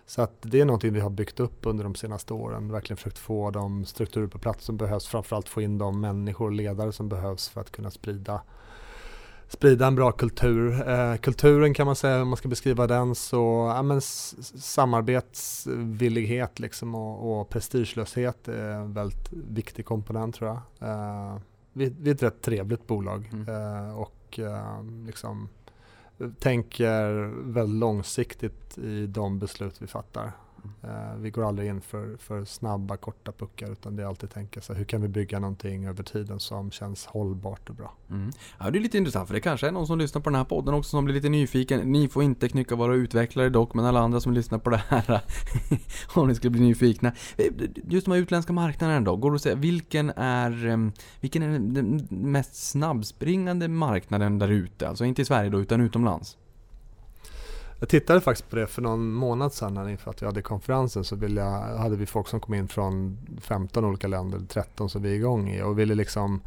[0.06, 3.18] Så att det är någonting vi har byggt upp under de senaste åren, verkligen försökt
[3.18, 7.10] få de strukturer på plats som behövs, framförallt få in de människor och ledare som
[7.10, 8.42] behövs för att kunna sprida
[9.48, 10.90] sprida en bra kultur.
[10.90, 16.96] Eh, kulturen kan man säga, om man ska beskriva den, så ja, men samarbetsvillighet liksom
[16.96, 20.60] och, och prestigelöshet är en väldigt viktig komponent tror jag.
[20.90, 21.38] Eh,
[21.74, 23.50] vi, vi är ett rätt trevligt bolag mm.
[23.50, 24.40] eh, och
[25.06, 25.50] liksom
[26.40, 30.32] tänker väldigt långsiktigt i de beslut vi fattar.
[30.84, 34.62] Uh, vi går aldrig in för, för snabba, korta puckar utan det är alltid tänka
[34.62, 37.94] sig hur kan vi bygga någonting över tiden som känns hållbart och bra.
[38.10, 38.32] Mm.
[38.60, 40.44] Ja, det är lite intressant för det kanske är någon som lyssnar på den här
[40.44, 41.92] podden också som blir lite nyfiken.
[41.92, 45.22] Ni får inte knycka våra utvecklare dock, men alla andra som lyssnar på det här
[46.16, 47.12] om ni skulle bli nyfikna.
[47.38, 47.46] Eh,
[47.88, 51.60] just de här utländska marknaderna då, går det att säga vilken är, ehm, vilken är
[51.60, 54.90] den mest snabbspringande marknaden där ute?
[54.90, 56.38] Alltså inte i Sverige då, utan utomlands?
[57.80, 61.18] Jag tittade faktiskt på det för någon månad sedan inför att vi hade konferensen så
[61.22, 65.16] jag, hade vi folk som kom in från 15 olika länder, 13 som vi är
[65.16, 66.42] igång i och ville liksom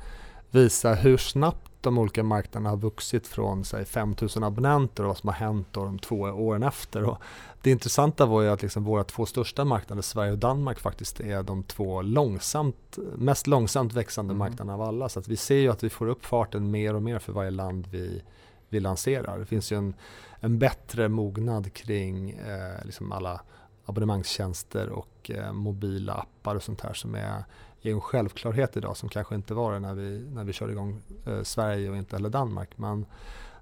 [0.51, 5.29] visa hur snabbt de olika marknaderna har vuxit från säg 5000 abonnenter och vad som
[5.29, 7.03] har hänt då de två åren efter.
[7.03, 7.19] Och
[7.62, 11.43] det intressanta var ju att liksom våra två största marknader, Sverige och Danmark, faktiskt är
[11.43, 14.38] de två långsamt, mest långsamt växande mm.
[14.38, 15.09] marknaderna av alla.
[15.09, 17.51] Så att vi ser ju att vi får upp farten mer och mer för varje
[17.51, 18.23] land vi,
[18.71, 19.39] vi lanserar.
[19.39, 19.95] Det finns ju en
[20.41, 23.41] en bättre mognad kring eh, liksom alla
[23.85, 27.45] abonnemangstjänster och eh, mobila appar och sånt här som är,
[27.83, 31.03] är en självklarhet idag som kanske inte var det när vi, när vi körde igång
[31.27, 32.79] eh, Sverige och inte heller Danmark.
[32.79, 33.07] Men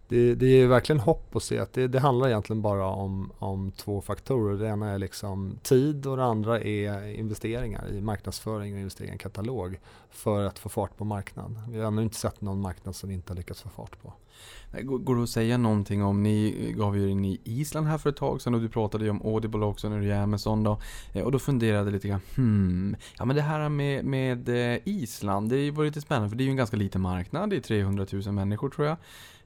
[0.09, 3.73] det, det är verkligen hopp att se att det, det, handlar egentligen bara om, om
[3.73, 4.59] två faktorer.
[4.59, 9.19] Det ena är liksom tid och det andra är investeringar i marknadsföring och investeringar i
[9.19, 9.79] katalog
[10.11, 11.59] för att få fart på marknaden.
[11.71, 14.13] Vi har ännu inte sett någon marknad som vi inte har lyckats få fart på.
[14.83, 18.17] Går det att säga någonting om, ni gav ju in i Island här för ett
[18.17, 20.81] tag sedan och du pratade ju om Audible också när du är Amazon då.
[21.13, 24.79] Eh, och då funderade jag lite grann, hmm, ja men det här med, med eh,
[24.85, 27.61] Island, det var lite spännande för det är ju en ganska liten marknad, det är
[27.61, 28.97] 300 000 människor tror jag.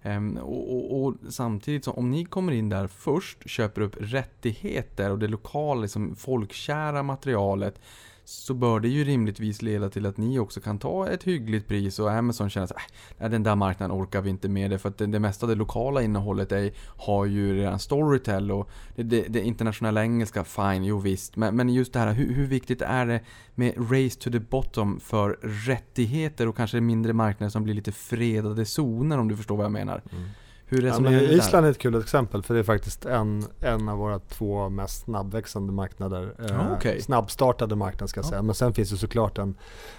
[0.02, 5.10] Ehm, och, och, och samtidigt, så om ni kommer in där först, köper upp rättigheter
[5.10, 7.80] och det lokala, liksom, folkkära materialet
[8.24, 11.98] så bör det ju rimligtvis leda till att ni också kan ta ett hyggligt pris
[11.98, 12.72] och Amazon känner att
[13.18, 15.50] äh, den där marknaden orkar vi inte med det för att det, det mesta av
[15.50, 20.84] det lokala innehållet är, har ju redan Storytel och det, det, det internationella engelska, fine,
[20.84, 21.36] jo visst.
[21.36, 23.20] Men, men just det här, hur, hur, viktigt är det
[23.54, 28.64] med race to the bottom för rättigheter och kanske mindre marknader som blir lite fredade
[28.64, 30.02] zoner om du förstår vad jag menar?
[30.12, 30.28] Mm.
[30.72, 33.98] Hur ja, men Island är ett kul exempel för det är faktiskt en, en av
[33.98, 36.34] våra två mest snabbväxande marknader.
[36.52, 37.00] Ah, okay.
[37.00, 38.42] Snabbstartade marknader ska jag säga.
[38.42, 39.54] Men sen finns det såklart en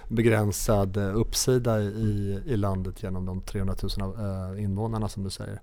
[0.08, 4.14] begränsad eh, uppsida i, i landet genom de 300 000
[4.56, 5.60] eh, invånarna som du säger.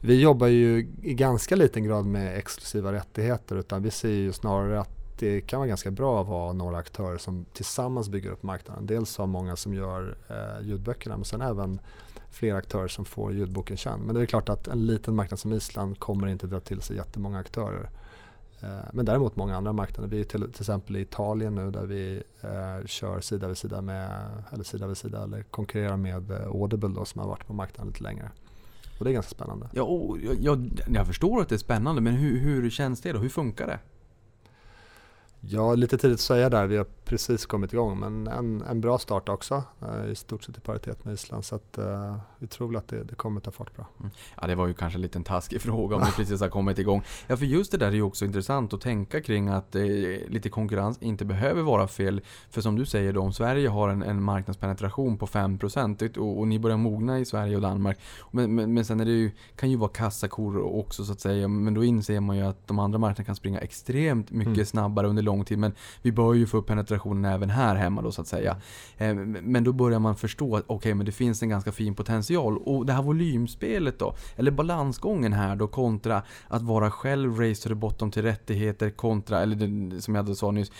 [0.00, 4.80] Vi jobbar ju i ganska liten grad med exklusiva rättigheter utan vi ser ju snarare
[4.80, 8.86] att det kan vara ganska bra att ha några aktörer som tillsammans bygger upp marknaden.
[8.86, 11.80] Dels har många som gör eh, ljudböckerna men sen även
[12.36, 14.06] fler aktörer som får ljudboken känd.
[14.06, 16.96] Men det är klart att en liten marknad som Island kommer inte dra till sig
[16.96, 17.90] jättemånga aktörer.
[18.60, 20.08] Eh, men däremot många andra marknader.
[20.08, 23.80] Vi är till, till exempel i Italien nu där vi eh, kör sida vid sida
[23.80, 24.10] med,
[24.52, 27.86] eller sida vid sida eller konkurrerar med eh, Audible då, som har varit på marknaden
[27.86, 28.30] lite längre.
[28.98, 29.68] Och det är ganska spännande.
[29.72, 33.18] Ja, jag, jag, jag förstår att det är spännande men hur, hur känns det då?
[33.18, 33.78] Hur funkar det?
[35.40, 36.66] Ja, lite tidigt att säga där.
[36.66, 39.62] Vi har precis kommit igång men en, en bra start också.
[39.82, 41.44] Eh, I stort sett i paritet med Island.
[41.44, 43.86] Så att, uh, vi tror väl att det, det kommer ta fart bra.
[44.00, 44.10] Mm.
[44.40, 47.02] Ja, det var ju kanske en liten taskig fråga om ni precis har kommit igång.
[47.26, 49.82] Ja, för just det där är ju också intressant att tänka kring att eh,
[50.28, 52.20] lite konkurrens inte behöver vara fel.
[52.50, 56.48] För som du säger då, om Sverige har en, en marknadspenetration på 5% och, och
[56.48, 57.98] ni börjar mogna i Sverige och Danmark.
[58.30, 61.48] Men, men, men sen är det ju, kan ju vara kassakor också så att säga.
[61.48, 64.66] Men då inser man ju att de andra marknaderna kan springa extremt mycket mm.
[64.66, 65.58] snabbare under lång tid.
[65.58, 68.56] Men vi bör ju få upp penetrationen även här hemma då så att säga.
[68.96, 72.58] Eh, men då börjar man förstå att okay, men det finns en ganska fin potential.
[72.58, 77.68] Och det här volymspelet då, eller balansgången här då kontra att vara själv race to
[77.68, 80.72] the bottom till rättigheter kontra, eller det, som jag sa nyss,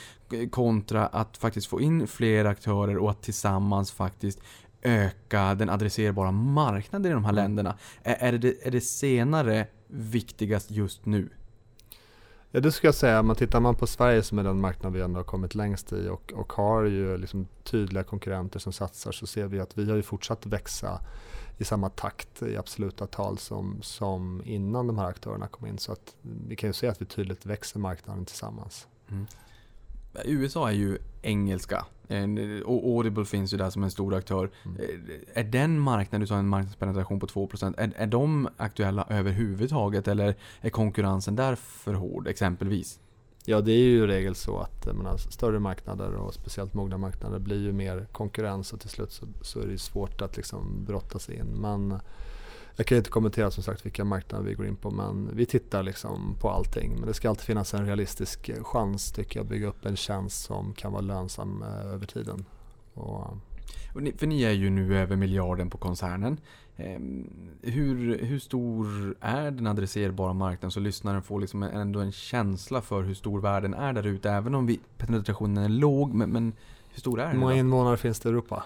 [0.50, 4.40] kontra att faktiskt få in fler aktörer och att tillsammans faktiskt
[4.82, 7.44] öka den adresserbara marknaden i de här mm.
[7.44, 7.78] länderna.
[8.02, 11.28] Är, det, är det senare viktigast just nu?
[12.56, 15.00] Ja det skulle jag säga, men tittar man på Sverige som är den marknad vi
[15.00, 19.26] ändå har kommit längst i och, och har ju liksom tydliga konkurrenter som satsar så
[19.26, 21.00] ser vi att vi har ju fortsatt växa
[21.58, 25.78] i samma takt i absoluta tal som, som innan de här aktörerna kom in.
[25.78, 26.16] Så att
[26.48, 28.86] vi kan ju se att vi tydligt växer marknaden tillsammans.
[29.10, 29.26] Mm.
[30.24, 31.86] USA är ju engelska.
[32.64, 34.50] Och Audible finns ju där som en stor aktör.
[34.64, 34.80] Mm.
[35.34, 40.34] Är den marknaden, du sa en marknadspenetration på 2%, är, är de aktuella överhuvudtaget eller
[40.60, 43.00] är konkurrensen där för hård exempelvis?
[43.48, 47.38] Ja det är ju i regel så att menar, större marknader och speciellt mogna marknader
[47.38, 51.18] blir ju mer konkurrens och till slut så, så är det svårt att liksom brotta
[51.18, 51.46] sig in.
[51.46, 52.00] Men
[52.76, 55.82] jag kan inte kommentera som sagt vilka marknader vi går in på men vi tittar
[55.82, 56.94] liksom på allting.
[56.94, 60.44] Men det ska alltid finnas en realistisk chans tycker jag att bygga upp en tjänst
[60.44, 62.44] som kan vara lönsam eh, över tiden.
[62.94, 63.36] Och,
[64.16, 66.40] för ni är ju nu över miljarden på koncernen.
[66.76, 67.30] Ehm,
[67.62, 68.86] hur, hur stor
[69.20, 73.74] är den adresserbara marknaden så lyssnaren får liksom ändå en känsla för hur stor världen
[73.74, 74.30] är där ute.
[74.30, 76.52] Även om vi, penetrationen är låg, men, men
[76.88, 77.32] hur stor är den?
[77.32, 78.64] Hur många invånare finns det i Europa?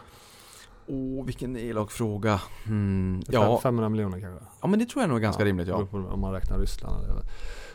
[0.91, 2.41] Åh, oh, vilken elak fråga.
[2.65, 3.61] Hmm, ja.
[3.63, 4.45] 500 miljoner kanske?
[4.61, 5.69] Ja, men det tror jag nog är ganska ja, rimligt.
[5.69, 5.87] Ja.
[5.93, 7.07] Om man räknar Ryssland.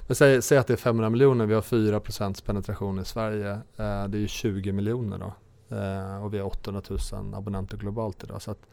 [0.07, 3.51] Men säg, säg, att det är 500 miljoner, vi har 4% penetration i Sverige.
[3.51, 5.33] Eh, det är ju 20 miljoner då.
[5.75, 8.41] Eh, och vi har 800 000 abonnenter globalt idag.
[8.41, 8.67] Så att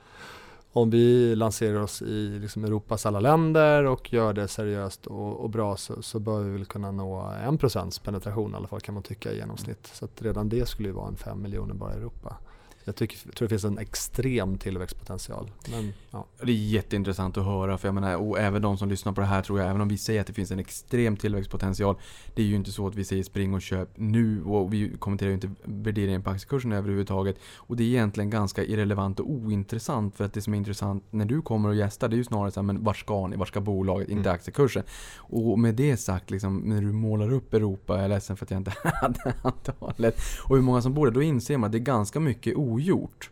[0.73, 5.51] om vi lanserar oss i liksom Europas alla länder och gör det seriöst och, och
[5.51, 9.03] bra så, så, bör vi väl kunna nå 1% penetration i alla fall kan man
[9.03, 9.91] tycka i genomsnitt.
[9.93, 12.37] Så redan det skulle ju vara en 5 miljoner bara i Europa.
[12.85, 15.51] Jag tycker, tror det finns en extrem tillväxtpotential.
[15.71, 16.27] Men, ja.
[16.43, 19.27] Det är jätteintressant att höra, för jag menar, och även de som lyssnar på det
[19.27, 21.97] här tror jag, även om vi säger att det finns en extrem tillväxtpotential,
[22.35, 25.29] det är ju inte så att vi säger spring och köp nu, och vi kommenterar
[25.29, 27.37] ju inte värderingen på aktiekursen överhuvudtaget.
[27.57, 31.25] Och det är egentligen ganska irrelevant och ointressant, för att det som är intressant när
[31.25, 33.47] du kommer och gästar, det är ju snarare så här, men var ska ni, var
[33.47, 34.35] ska bolaget, inte mm.
[34.35, 34.83] aktiekursen.
[35.17, 38.51] Och med det sagt, liksom, när du målar upp Europa, jag är ledsen för att
[38.51, 41.79] jag inte hade antalet, och hur många som bor där, då inser man att det
[41.79, 43.31] är ganska mycket ogjort.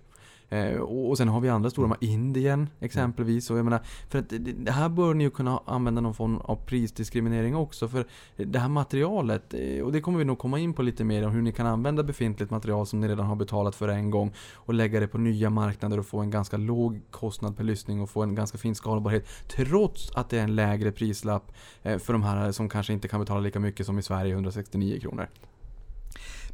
[0.50, 3.50] Eh, och sen har vi andra stora, Indien exempelvis.
[3.50, 6.56] Och jag menar, för att det här bör ni ju kunna använda någon form av
[6.56, 7.88] prisdiskriminering också.
[7.88, 11.26] För det här materialet, eh, och det kommer vi nog komma in på lite mer
[11.26, 14.32] om hur ni kan använda befintligt material som ni redan har betalat för en gång
[14.54, 18.10] och lägga det på nya marknader och få en ganska låg kostnad per lyssning och
[18.10, 19.26] få en ganska fin skalbarhet.
[19.48, 23.20] Trots att det är en lägre prislapp eh, för de här som kanske inte kan
[23.20, 25.28] betala lika mycket som i Sverige, 169 kronor.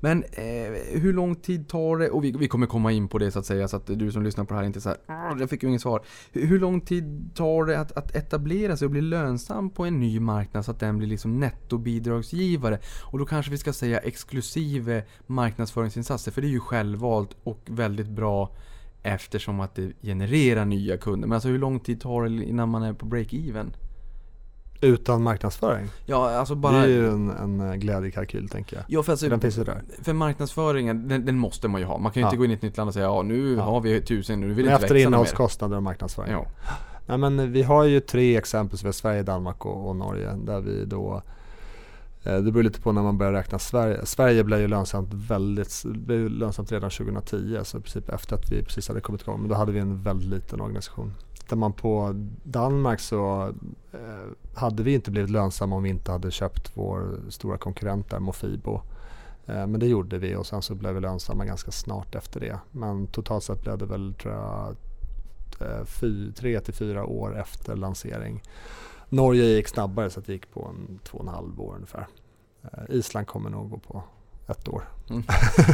[0.01, 3.31] Men eh, hur lång tid tar det, och vi, vi kommer komma in på det
[3.31, 5.37] så att säga, så att du som lyssnar på det här inte så här, ah,
[5.39, 6.05] jag fick ju inget svar.
[6.33, 10.01] Hur, hur lång tid tar det att, att etablera sig och bli lönsam på en
[10.01, 12.79] ny marknad så att den blir liksom nettobidragsgivare?
[13.03, 18.09] Och då kanske vi ska säga exklusive marknadsföringsinsatser, för det är ju självvalt och väldigt
[18.09, 18.51] bra
[19.03, 21.29] eftersom att det genererar nya kunder.
[21.29, 23.73] Men alltså hur lång tid tar det innan man är på break-even?
[24.81, 25.87] Utan marknadsföring.
[26.07, 26.77] Ja, alltså Det bara...
[26.83, 28.85] är ju en, en eh, glädjekalkyl tänker jag.
[28.89, 29.83] Ja, för, alltså, Den finns ju där.
[30.03, 31.99] för marknadsföringen, den, den måste man ju ha.
[31.99, 32.39] Man kan ju inte Ja.
[32.39, 33.63] gå in i ett nytt land och säga ja nu Ja.
[33.63, 35.07] har vi tusen, nu vill vi Men inte efter växa mer.
[35.07, 36.33] innehållskostnader och marknadsföring.
[36.33, 36.47] Ja.
[37.07, 40.33] Nej, men vi har ju tre exempel, så vi har Sverige, Danmark och, och Norge,
[40.45, 41.23] där vi då
[42.25, 44.07] eh, det beror lite på när man börjar räkna Sverige.
[44.07, 48.63] Sverige blev ju lönsamt, väldigt, blev lönsamt redan 2010, så i princip efter att vi
[48.63, 49.41] precis hade kommit igång.
[49.41, 51.13] Men då hade vi en väldigt liten organisation.
[51.47, 53.53] Tittar man på Danmark så
[53.93, 58.19] eh, hade vi inte blivit lönsamma om vi inte hade köpt vår stora konkurrent där,
[58.19, 58.81] Mofibo.
[59.47, 62.59] Eh, men det gjorde vi och sen så blev vi lönsamma ganska snart efter det.
[62.73, 64.77] Men totalt sett blev det väl, tror jag,
[65.61, 68.43] eh, fy, tre till fyra år efter lansering.
[69.09, 72.07] Norge gick snabbare så det gick på en två och en halv år ungefär.
[72.63, 74.03] Eh, Island kommer nog gå på
[74.47, 74.89] ett år.
[75.11, 75.23] Mm.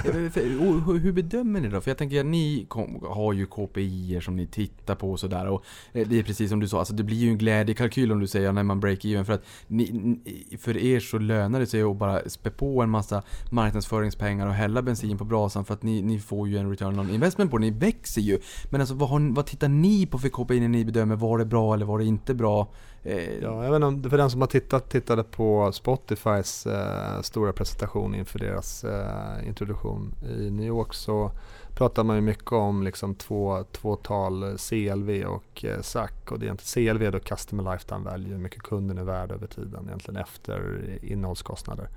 [1.02, 1.80] Hur- bedömer ni då?
[1.80, 5.46] För jag tänker att ni kom, har ju KPI som ni tittar på och sådär
[5.48, 8.20] och eh, det är precis som du sa, alltså det blir ju en glädjekalkyl om
[8.20, 10.18] du säger när man break even för att ni,
[10.58, 14.82] för er så lönar det sig att bara spä på en massa marknadsföringspengar och hälla
[14.82, 17.64] bensin på brasan för att ni, ni får ju en return on investment på det,
[17.64, 18.38] ni växer ju.
[18.70, 21.44] Men alltså vad, har, vad tittar ni på för KPI när ni bedömer var det
[21.44, 22.68] bra eller var det inte bra?
[23.04, 27.52] Eh, ja, jag vet inte, för den som har tittat tittade på Spotifys eh, stora
[27.52, 31.30] presentation inför deras eh, introduktion i New York så
[31.74, 36.44] pratar man ju mycket om liksom två, två tal CLV och eh, SAC och det
[36.44, 39.84] är egentligen CLV är då Customer Lifetime Value, hur mycket kunden är värd över tiden
[39.86, 41.88] egentligen efter innehållskostnader.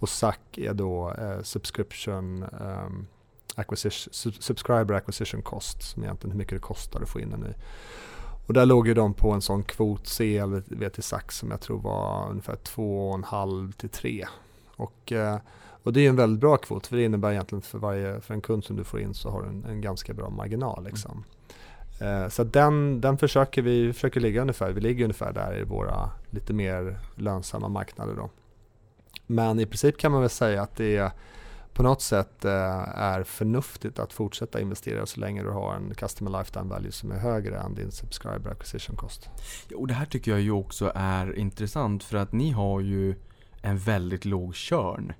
[0.00, 3.06] Och SAC är då eh, Subscription um,
[3.54, 7.54] acquisition, Subscriber Acquisition Cost som egentligen hur mycket det kostar att få in en ny
[8.50, 11.78] och där låg ju de på en sån kvot CLV till SAC, som jag tror
[11.78, 14.26] var ungefär 2,5 till 3.
[14.76, 15.36] Och, eh,
[15.82, 18.40] och det är en väldigt bra kvot för det innebär egentligen för varje för en
[18.40, 20.84] kund som du får in så har du en, en ganska bra marginal.
[20.84, 21.24] Liksom.
[22.00, 25.64] Eh, Så den, den försöker vi vi försöker ligga ungefär, vi ligger ungefär där i
[25.64, 28.30] våra lite mer lönsamma marknader då.
[29.26, 31.10] Men i princip kan man väl säga att det är
[31.72, 36.38] på något sätt eh, är förnuftigt att fortsätta investera så länge du har en customer
[36.38, 39.28] lifetime value som är högre än din subscriber acquisition cost.
[39.68, 43.14] Ja, Och det här tycker jag ju också är intressant för att ni har ju
[43.62, 45.12] en väldigt låg körn.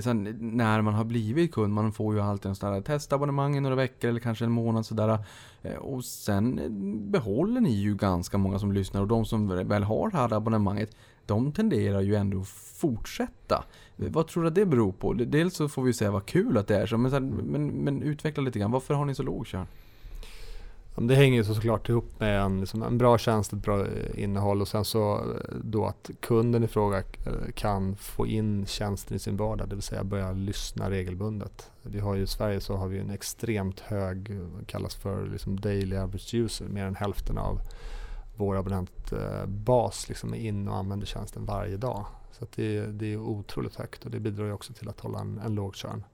[0.00, 2.72] Det är så här, när man har blivit kund, man får ju alltid en sån
[2.72, 5.18] här testabonnemang i några veckor eller kanske en månad sådär.
[5.62, 6.68] Eh, och sen eh,
[7.10, 10.96] behåller ni ju ganska många som lyssnar och de som väl har det här abonnemanget,
[11.26, 13.64] de tenderar ju ändå att fortsätta.
[13.98, 15.12] Eh, vad tror du att det beror på?
[15.12, 17.24] Dels så får vi ju säga vad kul att det är så, men, så här,
[17.24, 18.70] men, men utveckla lite grann.
[18.70, 19.66] Varför har ni så låg kärn?
[20.94, 24.60] Det hänger ju såklart ihop med en, liksom en bra tjänst, ett bra eh, innehåll
[24.60, 29.20] och sen så eh, då att kunden i fråga eh, kan få in tjänsten i
[29.20, 31.70] sin vardag, det vill säga börja lyssna regelbundet.
[31.82, 35.96] Vi har ju i Sverige så har vi en extremt hög, kallas för liksom daily
[35.96, 37.60] average user, mer än hälften av
[38.36, 42.06] vår abonnentbas liksom är inne och använder tjänsten varje dag.
[42.32, 45.20] Så att det, det är otroligt högt och det bidrar ju också till att hålla
[45.20, 46.04] en, en låg körn.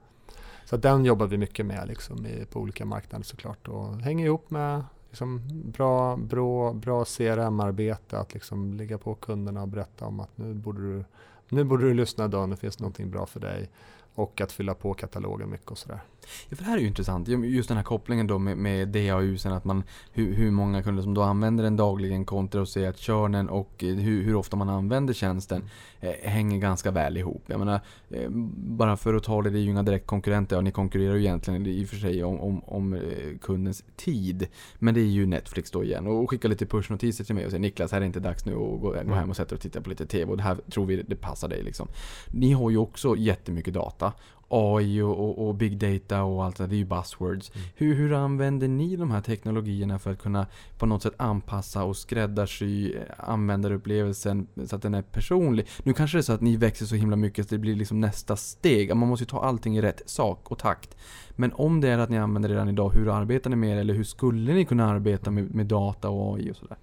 [0.67, 4.27] Så att den jobbar vi mycket med liksom i, på olika marknader såklart och hänger
[4.27, 10.21] ihop med liksom bra, bra, bra CRM-arbete, att liksom ligga på kunderna och berätta om
[10.21, 11.05] att nu borde du,
[11.49, 13.71] nu borde du lyssna idag, nu finns det någonting bra för dig.
[14.15, 16.01] Och att fylla på katalogen mycket och sådär.
[16.49, 17.29] Ja, för det här är ju intressant.
[17.29, 21.03] Just den här kopplingen då med, med DAU, sen att man, hur, hur många kunder
[21.03, 24.57] som då använder den dagligen kontra att se att körnen och eh, hur, hur ofta
[24.57, 25.62] man använder tjänsten
[26.01, 27.43] eh, hänger ganska väl ihop.
[27.47, 30.57] Jag menar, eh, bara för att ta det, det är ju inga direkt konkurrenter.
[30.57, 33.01] Ja, ni konkurrerar ju egentligen i och för sig om, om, om eh,
[33.43, 34.47] kundens tid.
[34.79, 36.07] Men det är ju Netflix då igen.
[36.07, 38.53] Och skicka lite pushnotiser till mig och säga Niklas, här är det inte dags nu
[38.53, 40.31] att gå, gå hem och sätta och titta på lite TV.
[40.31, 41.89] Och det här tror vi det passar dig liksom.
[42.31, 44.12] Ni har ju också jättemycket data.
[44.49, 47.53] AI och, och, och big data och allt det det är ju buzzwords.
[47.75, 50.47] Hur, hur använder ni de här teknologierna för att kunna
[50.79, 55.67] på något sätt anpassa och skräddarsy eh, användarupplevelsen så att den är personlig?
[55.83, 58.01] Nu kanske det är så att ni växer så himla mycket så det blir liksom
[58.01, 58.97] nästa steg.
[58.97, 60.97] Man måste ju ta allting i rätt sak och takt.
[61.31, 63.81] Men om det är att ni använder det redan idag, hur arbetar ni med det?
[63.81, 66.77] Eller hur skulle ni kunna arbeta med, med data och AI och sådär?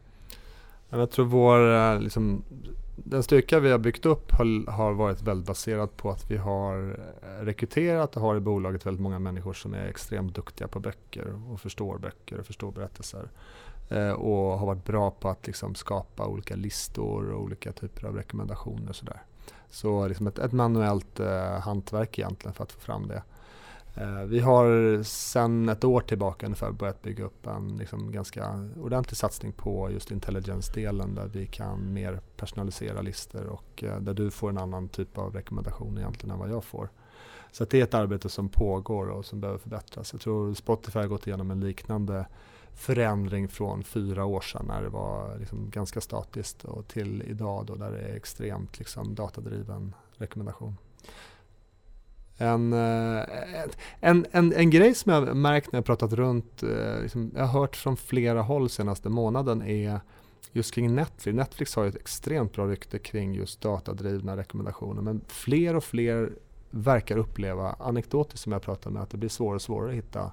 [0.90, 2.44] Jag tror vår, eh, liksom,
[2.96, 7.00] den styrka vi har byggt upp har, har varit väldigt baserad på att vi har
[7.42, 11.62] rekryterat och har i bolaget väldigt många människor som är extremt duktiga på böcker och
[11.62, 13.30] förstår böcker och förstår berättelser.
[13.90, 18.16] Eh, och har varit bra på att liksom skapa olika listor och olika typer av
[18.16, 19.22] rekommendationer och sådär.
[19.70, 23.24] Så liksom ett, ett manuellt eh, hantverk egentligen för att få fram det.
[23.96, 29.18] Eh, vi har sedan ett år tillbaka ungefär börjat bygga upp en liksom ganska ordentlig
[29.18, 34.50] satsning på just intelligence-delen där vi kan mer personalisera listor och eh, där du får
[34.50, 36.90] en annan typ av rekommendation egentligen än vad jag får.
[37.52, 40.14] Så det är ett arbete som pågår och som behöver förbättras.
[40.14, 42.26] Jag tror Spotify har gått igenom en liknande
[42.74, 47.76] förändring från fyra år sedan när det var liksom ganska statiskt och till idag då
[47.76, 50.78] där det är extremt liksom datadriven rekommendation.
[52.38, 53.24] En, eh,
[54.00, 57.60] en, en, en grej som jag märkt när jag pratat runt, eh, liksom, jag har
[57.60, 60.00] hört från flera håll senaste månaden är
[60.52, 61.36] just kring Netflix.
[61.36, 66.34] Netflix har ju ett extremt bra rykte kring just datadrivna rekommendationer men fler och fler
[66.70, 70.32] verkar uppleva, anekdotiskt som jag pratar med, att det blir svårare och svårare att hitta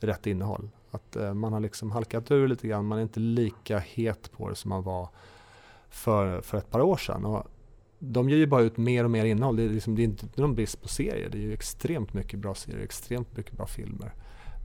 [0.00, 0.68] rätt innehåll.
[0.90, 4.48] Att eh, man har liksom halkat ur lite grann, man är inte lika het på
[4.48, 5.08] det som man var
[5.88, 7.24] för, för ett par år sedan.
[7.24, 7.46] Och
[8.04, 9.56] de ger ju bara ut mer och mer innehåll.
[9.56, 11.28] Det är, liksom, det är inte någon brist på serier.
[11.28, 14.12] Det är ju extremt mycket bra serier, extremt mycket bra filmer.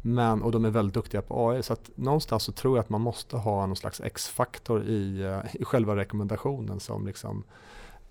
[0.02, 1.64] Men, och de är väldigt duktiga på AI.
[1.64, 5.56] Så att någonstans så tror jag att man måste ha någon slags X-faktor i, eh,
[5.62, 7.44] i själva rekommendationen som liksom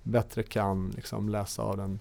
[0.03, 2.01] bättre kan liksom läsa av den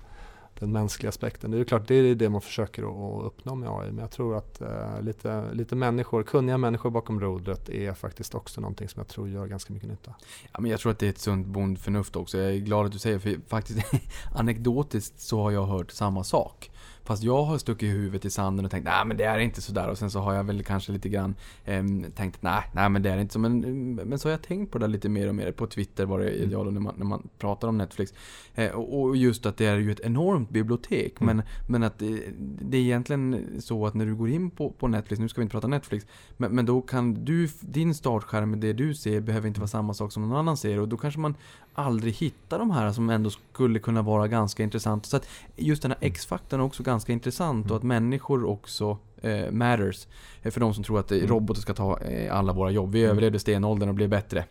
[0.59, 1.51] den mänskliga aspekten.
[1.51, 3.91] Det är klart, det är det man försöker att uppnå med AI.
[3.91, 8.61] Men jag tror att eh, lite, lite människor, kunniga människor bakom rodret är faktiskt också
[8.61, 10.15] någonting som jag tror gör ganska mycket nytta.
[10.53, 12.37] Ja, men jag tror att det är ett sunt bondförnuft också.
[12.37, 13.79] Jag är glad att du säger för faktiskt
[14.35, 16.71] anekdotiskt så har jag hört samma sak.
[17.03, 19.89] Fast jag har stuckit huvudet i sanden och tänkt nej men det är inte sådär
[19.89, 21.83] och sen så har jag väl kanske lite grann eh,
[22.15, 23.39] tänkt nej, nej men det är inte så.
[23.39, 25.51] Men, men så har jag tänkt på det lite mer och mer.
[25.51, 26.51] På Twitter var det mm.
[26.51, 28.13] jag då när man, när man pratar om Netflix.
[28.55, 31.21] Eh, och, just att det är ju ett enormt bibliotek.
[31.21, 31.37] Mm.
[31.37, 34.87] Men, men att det, det, är egentligen så att när du går in på, på
[34.87, 36.05] Netflix, nu ska vi inte prata Netflix,
[36.37, 40.11] men, men då kan du, din startskärm, det du ser, behöver inte vara samma sak
[40.11, 40.79] som någon annan ser.
[40.79, 41.35] Och då kanske man
[41.75, 45.09] aldrig hittar de här som ändå skulle kunna vara ganska intressanta.
[45.09, 46.11] Så att just den här mm.
[46.11, 48.03] X-faktorn är också ganska intressant och att mm.
[48.03, 50.07] människor också eh, matters.
[50.41, 51.29] Eh, för de som tror att eh, mm.
[51.29, 52.91] robotar ska ta eh, alla våra jobb.
[52.91, 54.45] Vi överlevde stenåldern och blev bättre.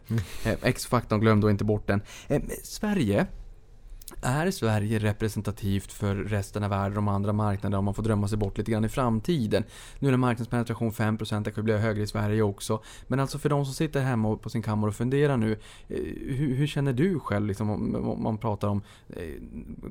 [0.45, 2.03] Eh, X-faktorn, glöm då inte bort den.
[2.29, 3.27] Eh, Sverige
[4.25, 8.39] är Sverige representativt för resten av världen, de andra marknaderna, om man får drömma sig
[8.39, 9.65] bort lite grann i framtiden?
[9.99, 12.83] Nu är det marknadspenetration 5%, det kan bli högre i Sverige också.
[13.07, 15.53] Men alltså för de som sitter hemma på sin kammare och funderar nu,
[15.89, 15.99] eh,
[16.37, 19.23] hur, hur känner du själv liksom, om man pratar om eh,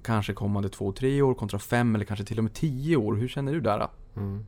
[0.03, 3.13] kanske kommande 2-3 år kontra 5 eller kanske till och med 10 år?
[3.13, 3.87] Hur känner du där?
[4.15, 4.45] Mm.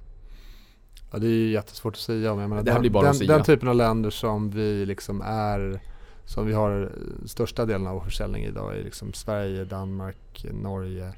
[1.11, 2.31] Ja, det är jättesvårt att säga.
[2.31, 5.81] Men jag menar, det den, den, den typen av länder som vi liksom är
[6.25, 11.13] som vi har eh, största delen av vår försäljning idag är liksom Sverige, Danmark, Norge,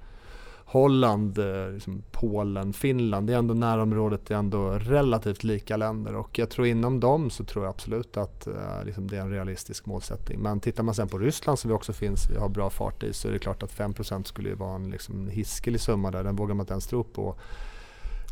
[0.69, 3.27] Holland, eh, liksom Polen, Finland.
[3.27, 7.29] Det är ändå närområdet, det är ändå relativt lika länder och jag tror inom dem
[7.29, 10.39] så tror jag absolut att eh, liksom det är en realistisk målsättning.
[10.39, 13.13] Men tittar man sen på Ryssland som vi också finns, vi har bra fart i,
[13.13, 16.35] så är det klart att 5% skulle ju vara en liksom hiskelig summa där, den
[16.35, 17.35] vågar man inte ens tro på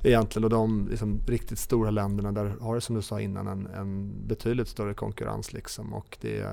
[0.05, 0.43] egentligen.
[0.43, 4.13] Och de liksom, riktigt stora länderna där har det som du sa innan en, en
[4.27, 5.53] betydligt större konkurrens.
[5.53, 5.93] Liksom.
[5.93, 6.45] Och det,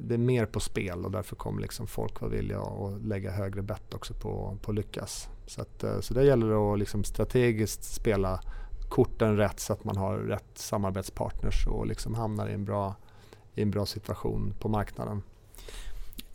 [0.00, 3.62] det, är mer på spel och därför kommer liksom folk vara villiga att lägga högre
[3.62, 5.28] bett också på, på lyckas.
[5.46, 8.40] Så, att, eh, så det gäller att liksom strategiskt spela
[8.88, 12.94] korten rätt så att man har rätt samarbetspartners och liksom hamnar i en bra,
[13.54, 15.22] i en bra situation på marknaden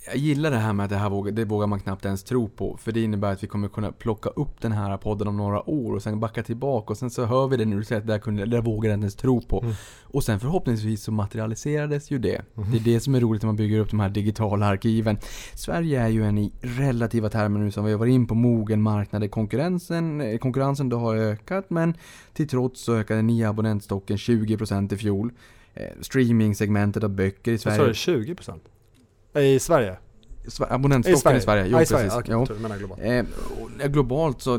[0.06, 2.50] jag gillar det här med att det här vågar, det vågar man knappt ens tro
[2.50, 2.78] på.
[2.78, 5.94] För det innebär att vi kommer kunna plocka upp den här podden om några år
[5.94, 8.14] och sen backa tillbaka och sen så hör vi det när du säger att det
[8.14, 9.62] där, kunde, det där vågar jag inte ens tro på.
[9.62, 9.74] Mm.
[10.02, 12.42] Och sen förhoppningsvis så materialiserades ju det.
[12.58, 12.72] Mm.
[12.72, 15.18] Det är det som är roligt när man bygger upp de här digitala arkiven.
[15.54, 18.82] Sverige är ju en i relativa termer nu som vi har varit in på mogen
[18.82, 19.32] marknad.
[19.32, 21.94] Konkurrensen, konkurrensen då har ökat men
[22.34, 25.32] till trots så ökade nya abonnentstocken 20% i fjol.
[25.74, 27.78] Eh, streaming-segmentet av böcker i Sverige.
[27.78, 28.24] Vad sa du?
[28.24, 28.60] 20%?
[29.36, 29.98] I Sverige?
[30.70, 31.66] Abonnentstocken i Sverige.
[31.68, 32.10] Jo, I Sverige.
[32.10, 32.20] precis.
[32.20, 32.78] Okay, jo.
[32.78, 33.02] globalt.
[33.82, 34.52] Eh, globalt så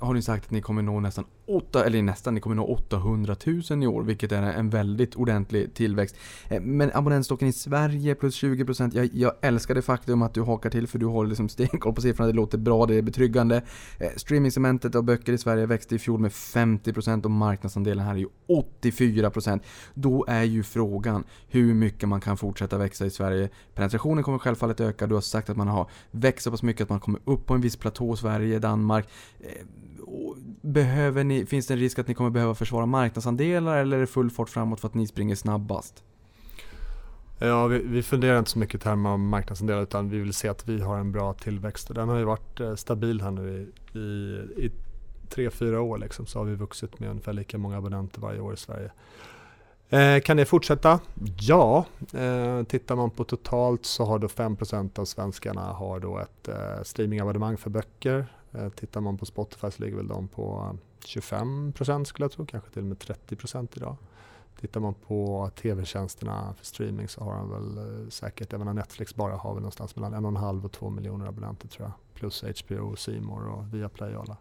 [0.00, 3.36] har ni sagt att ni kommer nå nästan 8, eller nästan, ni kommer nå 800
[3.70, 6.16] 000 i år, vilket är en väldigt ordentlig tillväxt.
[6.48, 10.70] Eh, men abonnentstocken i Sverige plus 20%, jag, jag älskar det faktum att du hakar
[10.70, 13.62] till för du har liksom stenkoll på siffrorna, det låter bra, det är betryggande.
[13.98, 18.18] Eh, Streamingsegmentet av böcker i Sverige växte i fjol med 50% och marknadsandelen här är
[18.18, 19.60] ju 84%.
[19.94, 23.48] Då är ju frågan hur mycket man kan fortsätta växa i Sverige.
[23.74, 26.88] Penetrationen kommer självfallet öka, du har sagt att man har växt så pass mycket att
[26.88, 29.08] man kommer upp på en viss platå, i Sverige, Danmark.
[29.40, 29.66] Eh,
[30.60, 34.06] Behöver ni, finns det en risk att ni kommer behöva försvara marknadsandelar eller är det
[34.06, 36.04] full fart framåt för att ni springer snabbast?
[37.38, 40.48] Ja, vi, vi funderar inte så mycket i termer av marknadsandelar utan vi vill se
[40.48, 43.48] att vi har en bra tillväxt och den har ju varit eh, stabil här nu
[43.48, 44.02] i, i,
[44.64, 44.70] i
[45.28, 48.54] tre, fyra år liksom, så har vi vuxit med ungefär lika många abonnenter varje år
[48.54, 48.90] i Sverige.
[49.90, 51.00] Eh, kan det fortsätta?
[51.40, 51.84] Ja,
[52.14, 56.82] eh, tittar man på totalt så har då 5% av svenskarna har då ett eh,
[56.82, 58.26] streamingabonnemang för böcker.
[58.58, 62.46] Eh, tittar man på Spotify så ligger väl de på eh, 25% skulle jag tro,
[62.46, 63.96] kanske till och med 30% idag.
[64.60, 69.14] Tittar man på tv-tjänsterna för streaming så har de väl eh, säkert, säkert, även Netflix
[69.14, 71.92] bara har väl någonstans mellan en och en halv och två miljoner abonnenter tror jag.
[72.14, 74.36] Plus HBO, Simor och Viaplay och alla.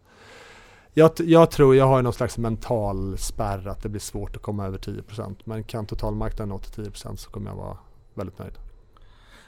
[0.94, 4.66] Jag, jag, tror, jag har någon slags mental spärr att det blir svårt att komma
[4.66, 7.78] över 10% men kan totalmarknaden nå till 10% så kommer jag vara
[8.14, 8.54] väldigt nöjd.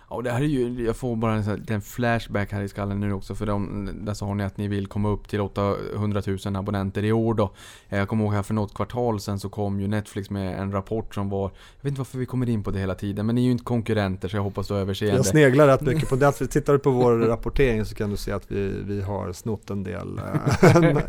[0.10, 2.68] Ja, det här är ju, jag får bara en, sån här- en flashback här i
[2.68, 6.22] skallen nu också för de, där sa ni att ni vill komma upp till 800
[6.46, 7.52] 000 abonnenter i år då.
[7.90, 10.72] Eh, Jag kommer ihåg här för något kvartal sen så kom ju Netflix med en
[10.72, 11.52] rapport som var, jag
[11.82, 13.64] vet inte varför vi kommer in på det hela tiden, men ni är ju inte
[13.64, 15.16] konkurrenter så jag hoppas du har överseende.
[15.16, 16.32] Jag sneglar rätt mycket på det.
[16.32, 19.84] Tittar du på vår rapportering så kan du se att vi, vi har snott en
[19.84, 21.00] del äh,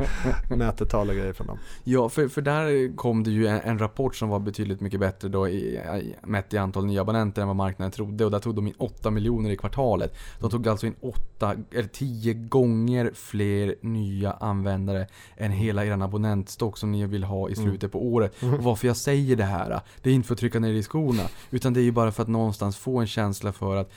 [0.57, 1.59] mätetal och grejer från dem.
[1.85, 5.29] Ja, för, för där kom det ju en, en rapport som var betydligt mycket bättre
[5.29, 8.55] då i, i, mätt i antal nya abonnenter än vad marknaden trodde och där tog
[8.55, 10.15] de in 8 miljoner i kvartalet.
[10.41, 16.79] De tog alltså in 8, eller 10 gånger fler nya användare än hela er abonnentstock
[16.79, 18.43] som ni vill ha i slutet på året.
[18.43, 21.23] Och varför jag säger det här, det är inte för att trycka ner i skorna,
[21.51, 23.91] utan det är ju bara för att någonstans få en känsla för att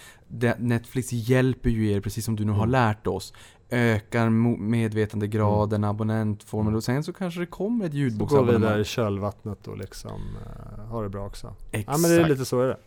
[0.58, 3.34] Netflix hjälper ju er, precis som du nu har lärt oss,
[3.70, 8.80] ökar medvetandegraden, abonnentformen och sen så kanske det kommer ett Gå vidare ljudboksabonnemang.
[8.80, 11.56] i kölvattnet och liksom uh, ha det bra också.
[11.72, 11.98] Exakt.
[11.98, 12.78] Ja men det är lite så är det.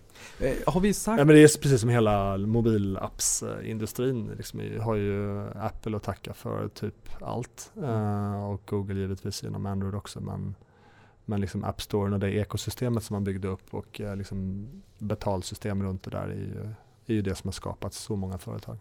[0.41, 1.19] Eh, Har vi sagt...
[1.19, 4.31] Ja, men det är precis som hela mobilappsindustrin.
[4.37, 7.73] Liksom, vi har ju Apple att tacka för typ allt.
[7.83, 10.21] Eh, och Google givetvis inom Android också.
[10.21, 10.55] Men,
[11.25, 15.83] men liksom App Store och det ekosystemet som man byggde upp och eh, liksom betalsystem
[15.83, 16.69] runt det där är ju,
[17.07, 18.79] är ju det som har skapat så många företag.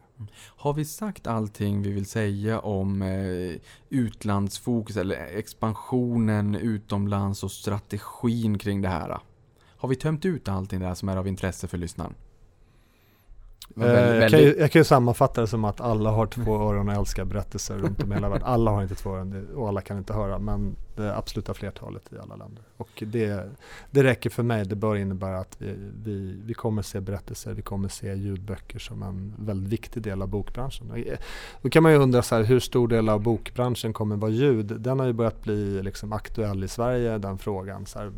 [0.48, 3.56] Har vi sagt allting vi vill säga om eh,
[3.90, 9.20] utlandsfokus eller expansionen utomlands och strategin kring det här?
[9.86, 12.14] Har vi tömt ut allting där som är av intresse för lyssnaren?
[13.78, 16.90] Eh, jag, kan ju, jag kan ju sammanfatta det som att alla har två öron
[16.90, 18.48] och älskar berättelser runt om i hela världen.
[18.48, 22.18] Alla har inte två öron och alla kan inte höra men det absoluta flertalet i
[22.18, 22.64] alla länder.
[22.78, 23.50] Och det,
[23.92, 24.66] det räcker för mig.
[24.66, 25.62] Det bör innebära att
[26.04, 30.28] vi, vi, kommer se berättelser, vi kommer se ljudböcker som en väldigt viktig del av
[30.28, 30.92] bokbranschen.
[30.96, 31.18] Eh,
[31.62, 34.66] Då kan man ju undra så här, hur stor del av bokbranschen kommer vara ljud?
[34.66, 37.86] Den har ju börjat bli liksom aktuell i Sverige, den frågan.
[37.86, 38.12] Så här,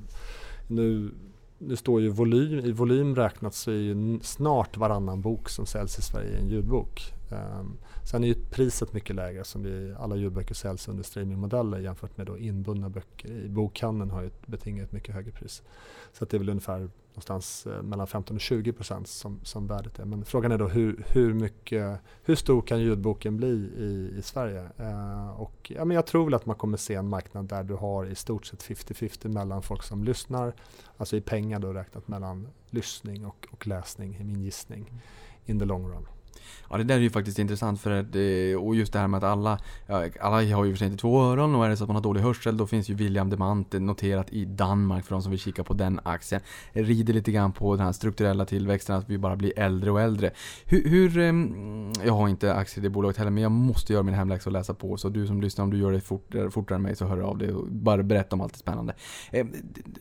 [0.68, 1.11] nu,
[1.60, 5.99] det står ju volym, i volym räknat så är ju snart varannan bok som säljs
[5.99, 7.14] i Sverige en ljudbok.
[7.30, 12.17] Um, sen är ju priset mycket lägre som vi, alla ljudböcker säljs under streamingmodeller jämfört
[12.17, 13.30] med då inbundna böcker.
[13.30, 15.63] I bokhandeln har ju betingat ett mycket högre pris.
[16.13, 19.67] Så att det är väl ungefär någonstans eh, mellan 15 och 20 procent som, som
[19.67, 20.05] värdet är.
[20.05, 24.69] Men frågan är då hur, hur, mycket, hur stor kan ljudboken bli i, i Sverige?
[24.78, 27.73] Eh, och, ja, men jag tror väl att man kommer se en marknad där du
[27.73, 30.53] har i stort sett 50-50 mellan folk som lyssnar,
[30.97, 34.91] alltså i pengar då räknat mellan lyssning och, och läsning, i min gissning,
[35.45, 36.07] in the long run.
[36.70, 39.18] Ja det där är ju faktiskt intressant för att, eh, och just det här med
[39.18, 39.60] att alla,
[40.20, 41.88] alla har ju i och för sig inte två öron och är det så att
[41.88, 45.32] man har dålig hörsel då finns ju William Demant noterat i Danmark för de som
[45.32, 46.41] vill kika på den aktien.
[46.74, 50.32] Rider lite grann på den här strukturella tillväxten att vi bara blir äldre och äldre.
[50.66, 51.18] Hur, hur
[52.06, 54.54] jag har inte aktier i det bolaget heller men jag måste göra min hemläxa och
[54.54, 57.06] läsa på så du som lyssnar om du gör det fortare, fortare än mig så
[57.06, 58.93] hör av dig och bara berätta om allt det spännande.
[59.32, 59.54] Ehm,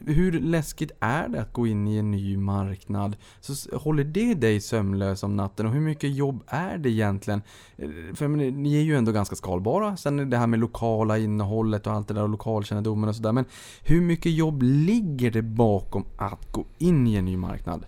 [0.07, 3.17] hur läskigt är det att gå in i en ny marknad?
[3.41, 7.43] Så håller det dig sömnlös om natten och hur mycket jobb är det egentligen?
[7.77, 9.97] Eh, för men, ni är ju ändå ganska skalbara.
[9.97, 13.33] Sen är det här med lokala innehållet och allt det där och lokalkännedomen och sådär.
[13.33, 13.45] Men
[13.83, 17.87] hur mycket jobb ligger det bakom att gå in i en ny marknad?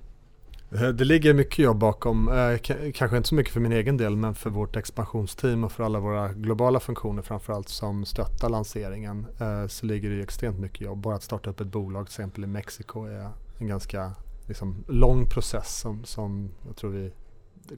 [0.72, 2.58] Eh, det ligger mycket jobb bakom, eh,
[2.92, 6.00] kanske inte så mycket för min egen del men för vårt expansionsteam och för alla
[6.00, 9.26] våra globala funktioner framförallt som stöttar lanseringen
[9.68, 10.98] så ligger det ju extremt mycket jobb.
[10.98, 14.12] Bara att starta upp ett bolag till exempel i Mexiko är en ganska
[14.48, 17.12] liksom, lång process som, som jag tror vi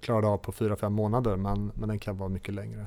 [0.02, 2.86] klarade av på fyra fem månader men, men den kan vara mycket längre.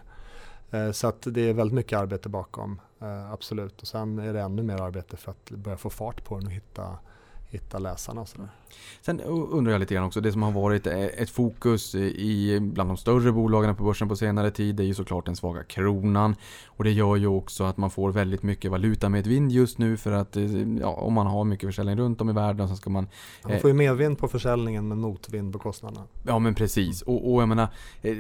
[0.72, 3.82] Eh, så att det är väldigt mycket arbete bakom, eh, absolut.
[3.82, 6.54] Och sen är det ännu mer arbete för att börja få fart på den och
[6.54, 6.97] hitta,
[7.54, 8.49] hitta läsarna och sådär.
[9.01, 12.89] Sen undrar jag lite grann också, det som har varit eh, ett fokus i bland
[12.89, 16.36] de större bolagen på börsen på senare tid det är ju såklart den svaga kronan.
[16.66, 20.38] Och det gör ju också att man får väldigt mycket valutamedvind just nu för att
[20.38, 20.43] eh,
[20.80, 23.08] ja, om man har mycket försäljning runt om i världen så ska man
[23.43, 26.06] Man får ju medvind på försäljningen men motvind på kostnaderna.
[26.28, 27.01] Ja men precis.
[27.01, 27.68] Och, och jag menar,
[28.01, 28.16] eh,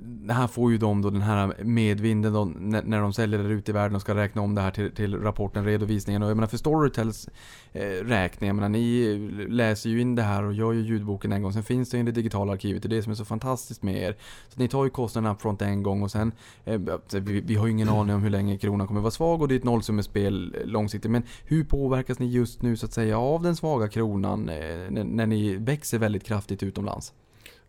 [0.00, 3.70] det här får ju de då den här medvinden då, när, de säljer det ute
[3.70, 6.22] i världen och ska räkna om det här till, till rapporten, redovisningen.
[6.22, 7.28] Och jag menar för Storytels
[7.72, 9.18] eh, räkning, jag menar ni
[9.48, 12.02] läser ju in det här och gör ju ljudboken en gång, sen finns det i
[12.02, 14.16] det digitala arkivet, det är det som är så fantastiskt med er.
[14.48, 16.32] Så ni tar ju kostnaderna upfront en gång och sen,
[16.64, 19.42] eh, alltså, vi, vi har ju ingen aning om hur länge kronan kommer vara svag
[19.42, 21.10] och det är ett nollsummespel eh, långsiktigt.
[21.10, 24.56] Men hur påverkas ni just nu så att säga av den svaga kronan eh,
[24.90, 27.12] när, när ni växer väldigt kraftigt utomlands?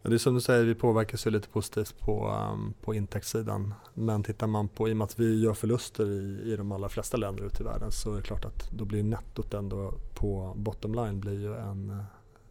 [0.02, 3.74] Ja, det är som du säger, vi påverkas ju lite positivt på, um, på intäktssidan.
[3.94, 6.90] Men tittar man på, i och med att vi gör förluster i, i de allra
[6.90, 10.54] flesta länder ute i världen så är det klart att då blir nettot ändå på
[10.56, 12.04] bottom line blir ju en,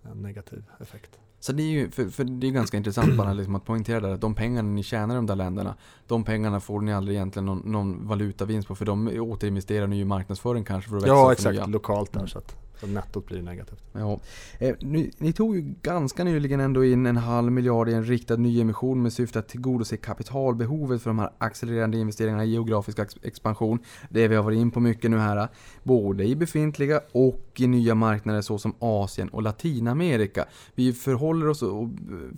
[0.02, 1.18] en negativ effekt.
[1.40, 4.14] Så det är ju för, för det är ganska intressant bara liksom att poängtera där
[4.14, 5.74] att de pengarna ni tjänar i de där länderna,
[6.06, 10.02] de pengarna får ni aldrig egentligen någon, någon valutavinst på för de återinvesterar ni ju
[10.02, 13.42] i marknadsföring kanske för att växa Ja exakt, lokalt där så att så nettot blir
[13.42, 13.82] negativt.
[13.92, 14.20] Ja.
[14.58, 18.36] Eh, ni, ni tog ju ganska nyligen ändå in en halv miljard i en riktad
[18.36, 23.78] nyemission med syfte att tillgodose kapitalbehovet för de här accelererande investeringarna i geografisk ex- expansion.
[24.10, 25.48] Det vi har varit in på mycket nu här.
[25.82, 30.44] Både i befintliga och i nya marknader såsom Asien och Latinamerika.
[30.74, 31.88] Vi förhåller oss eh,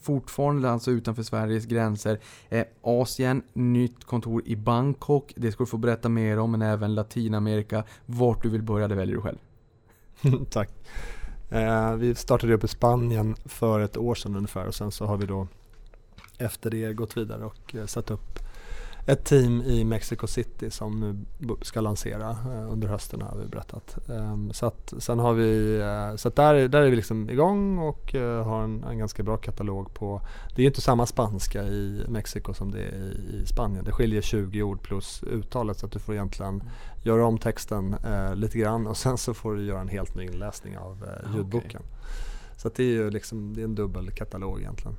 [0.03, 2.19] fortfarande alltså utanför Sveriges gränser.
[2.49, 5.33] Eh, Asien, nytt kontor i Bangkok.
[5.37, 7.85] Det ska du få berätta mer om, men även Latinamerika.
[8.07, 9.39] Vart du vill börja, det väljer du själv.
[10.51, 10.71] Tack.
[11.51, 15.17] Eh, vi startade upp i Spanien för ett år sedan ungefär och sen så har
[15.17, 15.47] vi då
[16.39, 18.39] efter det gått vidare och eh, satt upp
[19.11, 24.09] ett team i Mexico City som nu ska lansera eh, under hösten har vi berättat.
[24.09, 28.15] Ehm, så att, sen har vi, eh, så där, där är vi liksom igång och
[28.15, 30.21] eh, har en, en ganska bra katalog på,
[30.57, 33.85] det är inte samma spanska i Mexiko som det är i, i Spanien.
[33.85, 36.63] Det skiljer 20 ord plus uttalet så att du får egentligen
[37.03, 40.25] göra om texten eh, lite grann och sen så får du göra en helt ny
[40.25, 41.83] inläsning av eh, Ah, ljudboken.
[42.57, 44.97] Så att det är ju liksom, det är en dubbel katalog egentligen.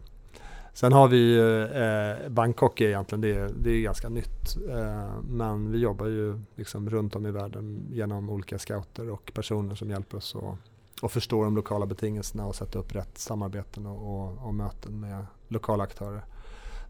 [0.73, 4.57] Sen har vi ju, eh, Bangkok är egentligen, det, är- det är ganska nytt.
[4.69, 9.75] Eh, men vi jobbar ju liksom runt om i världen genom olika scouter och personer
[9.75, 10.55] som hjälper oss att
[11.03, 13.97] och förstå de lokala betingelserna och sätta upp rätt samarbeten och,
[14.29, 16.21] och, och möten med lokala aktörer.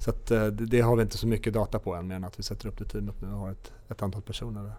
[0.03, 2.39] Så att, eh, det, har vi inte så mycket data på än mer än att
[2.39, 4.75] vi sätter upp det teamet nu och har ett, ett antal personer där.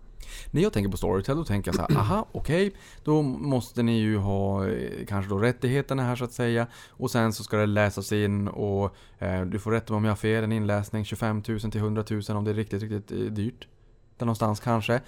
[0.50, 3.98] När jag tänker på Storytel då tänker jag så här, aha, okej, då måste ni
[3.98, 6.66] ju ha eh, kanske då rättigheterna här så att säga.
[6.90, 10.10] Och sen så ska det läsas in och eh, du får rätta mig om jag
[10.10, 13.18] har fel, en inläsning 25 000 till 100 000 om det är riktigt, riktigt eh,
[13.18, 13.68] dyrt.
[14.16, 14.94] Där någonstans kanske.
[14.94, 15.00] Eh,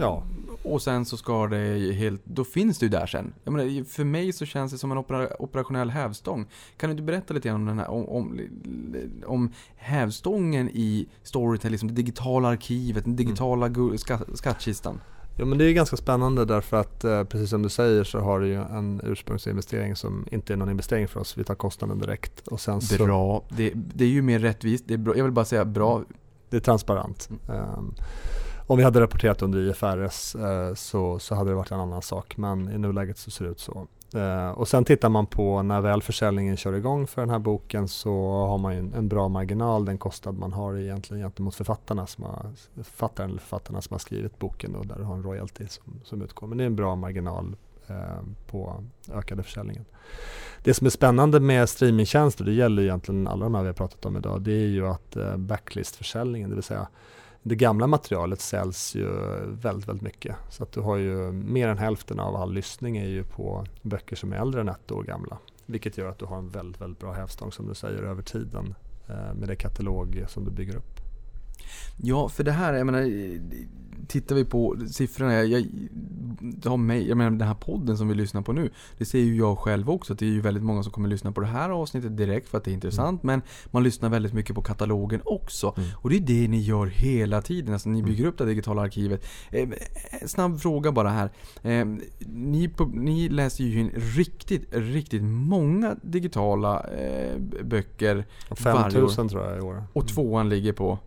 [0.00, 0.22] Ja,
[0.62, 3.32] Och sen så ska det helt, då finns det ju där sen.
[3.44, 6.46] Jag menar, för mig så känns det som en opera, operationell hävstång.
[6.76, 8.40] Kan du inte berätta lite grann om den här, om, om,
[9.26, 15.00] om hävstången i Storytel, liksom det digitala arkivet, den digitala ska, skattkistan?
[15.36, 18.40] Ja men det är ganska spännande därför att eh, precis som du säger så har
[18.40, 21.38] du ju en ursprungsinvestering som inte är någon investering för oss.
[21.38, 23.44] Vi tar kostnaden direkt och sen så Bra.
[23.48, 24.84] Det, det är ju mer rättvist.
[24.88, 25.16] Det är bra.
[25.16, 26.04] Jag vill bara säga bra.
[26.50, 27.28] Det är transparent.
[27.48, 27.94] Ehm,
[28.66, 32.36] om vi hade rapporterat under IFRS eh, så, så hade det varit en annan sak
[32.36, 33.86] men i nuläget så ser det ut så.
[34.14, 37.88] Eh, och sen tittar man på när väl försäljningen kör igång för den här boken
[37.88, 38.10] så
[38.46, 39.84] har man en, en bra marginal.
[39.84, 42.46] Den kostnad man har egentligen gentemot författarna som har,
[42.82, 46.22] författaren eller författarna som har skrivit boken och där du har en royalty som, som
[46.22, 46.46] utgår.
[46.46, 47.56] Men det är en bra marginal
[47.90, 49.84] Eh, på ökade försäljningen.
[50.62, 54.06] Det som är spännande med streamingtjänster, det gäller egentligen alla de här vi har pratat
[54.06, 56.88] om idag, det är ju att eh, backlistförsäljningen, det vill säga
[57.42, 59.08] det gamla materialet säljs ju
[59.46, 60.36] väldigt, väldigt mycket.
[60.50, 64.16] Så att du har ju mer än hälften av all lyssning är ju på böcker
[64.16, 65.38] som är äldre än ett år gamla.
[65.66, 68.74] Vilket gör att du har en väldigt, väldigt bra hävstång som du säger över tiden
[69.08, 71.00] eh, med det katalog som du bygger upp.
[71.96, 73.00] Ja, för det här, jag menar,
[74.08, 78.14] tittar vi på siffrorna, jag, jag, har mig, jag menar den här podden som vi
[78.14, 80.82] lyssnar på nu, det ser ju jag själv också, att det är ju väldigt många
[80.82, 83.82] som kommer lyssna på det här avsnittet direkt för att det är intressant, men man
[83.82, 85.74] lyssnar väldigt mycket på katalogen också.
[85.76, 85.88] Mm.
[85.96, 89.26] Och det är det ni gör hela tiden, alltså ni bygger upp det digitala arkivet.
[89.50, 89.68] Eh,
[90.26, 91.30] snabb fråga bara här.
[91.62, 91.86] Eh,
[92.26, 98.90] ni, ni läser ju in riktigt, riktigt många digitala eh, böcker varje år.
[98.90, 99.84] 5000 tror jag i år.
[99.92, 100.98] Och tvåan ligger på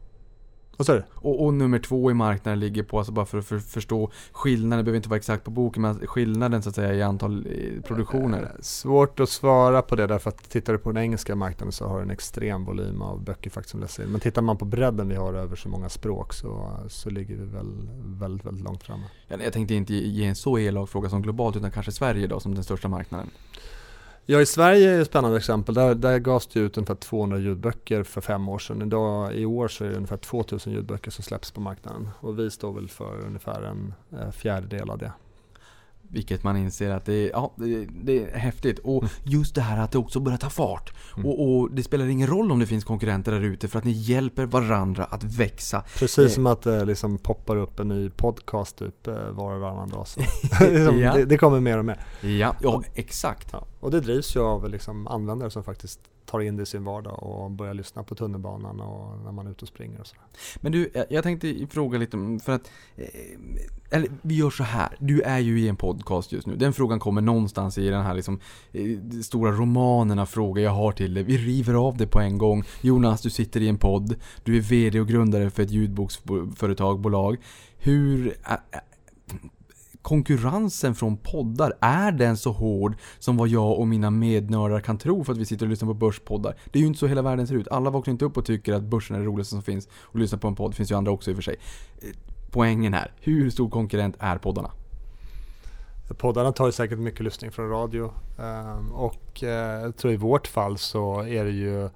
[0.77, 1.03] Vad sa du?
[1.15, 4.77] och, och nummer två i marknaden ligger på, alltså bara för att för, förstå skillnaden,
[4.77, 7.47] det behöver inte vara exakt på boken, men skillnaden så att säga i antal
[7.87, 8.41] produktioner.
[8.41, 11.87] Eh, Svårt att svara på det därför att tittar du på den engelska marknaden så
[11.87, 14.11] har du en extrem volym av böcker faktiskt som läses in.
[14.11, 17.45] Men tittar man på bredden vi har över så många språk så, så ligger vi
[17.45, 19.03] väl väldigt, väldigt långt framme.
[19.27, 22.55] Jag tänkte inte ge en så elak fråga som globalt, utan kanske Sverige då som
[22.55, 23.29] den största marknaden.
[24.25, 25.75] Ja, i Sverige är ett spännande exempel.
[25.75, 28.81] Där, där gavs det ut ungefär 200 ljudböcker för fem år sedan.
[28.81, 32.09] Idag, I år så är det ungefär 2000 ljudböcker som släpps på marknaden.
[32.19, 35.11] Och vi står väl för ungefär en eh, fjärdedel av det.
[36.13, 38.79] Vilket man inser att det är, ja, det, det är häftigt.
[38.79, 40.93] Och just det här att det också börjar ta fart.
[41.23, 43.91] Och, och det spelar ingen roll om det finns konkurrenter där ute för att ni
[43.91, 45.83] hjälper varandra att växa.
[45.99, 49.61] Precis Eh, som att det liksom poppar upp en ny podcast typ eh, var och
[49.61, 50.07] varannan dag.
[50.07, 50.19] Så.
[50.59, 52.05] liksom, det, det kommer mer och mer.
[52.21, 53.47] Ja, ja exakt.
[53.51, 53.65] Ja.
[53.79, 57.23] Och det drivs ju av liksom användare som faktiskt tar in det i sin vardag
[57.23, 60.23] och börjar lyssna på tunnelbanan och när man är ute och springer och sådär.
[60.61, 62.71] Men du, eh, jag- tänkte fråga lite om- för att...
[62.95, 63.05] Eh,
[63.89, 64.95] eller vi gör så här.
[64.99, 66.55] Du är ju i en podcast just nu.
[66.55, 68.39] Den frågan kommer någonstans i den här liksom,
[68.71, 71.23] eh, stora romanen av frågor jag har till dig.
[71.23, 72.63] Vi river av det på en gång.
[72.81, 74.15] Jonas, du sitter i en podd.
[74.43, 77.37] Du är VD och grundare för ett ljudboksföretag, bolag.
[77.77, 78.33] Hur
[80.03, 85.23] konkurrensen från poddar, är den så hård som vad jag och mina mednördar kan tro
[85.23, 86.55] för att vi sitter och lyssnar på börspoddar?
[86.71, 87.67] Det är ju inte så hela världen ser ut.
[87.67, 90.39] Alla vaknar inte upp och tycker att börsen är det roligaste som finns och lyssnar
[90.39, 90.71] på en podd.
[90.71, 91.55] Det finns ju andra också i och för sig.
[92.01, 92.09] Eh,
[92.51, 94.71] poängen här, hur stor konkurrent är poddarna?
[96.17, 100.47] Poddarna tar ju säkert mycket lyssning från radio ehm, och eh, jag tror i vårt
[100.47, 101.89] fall så är det ju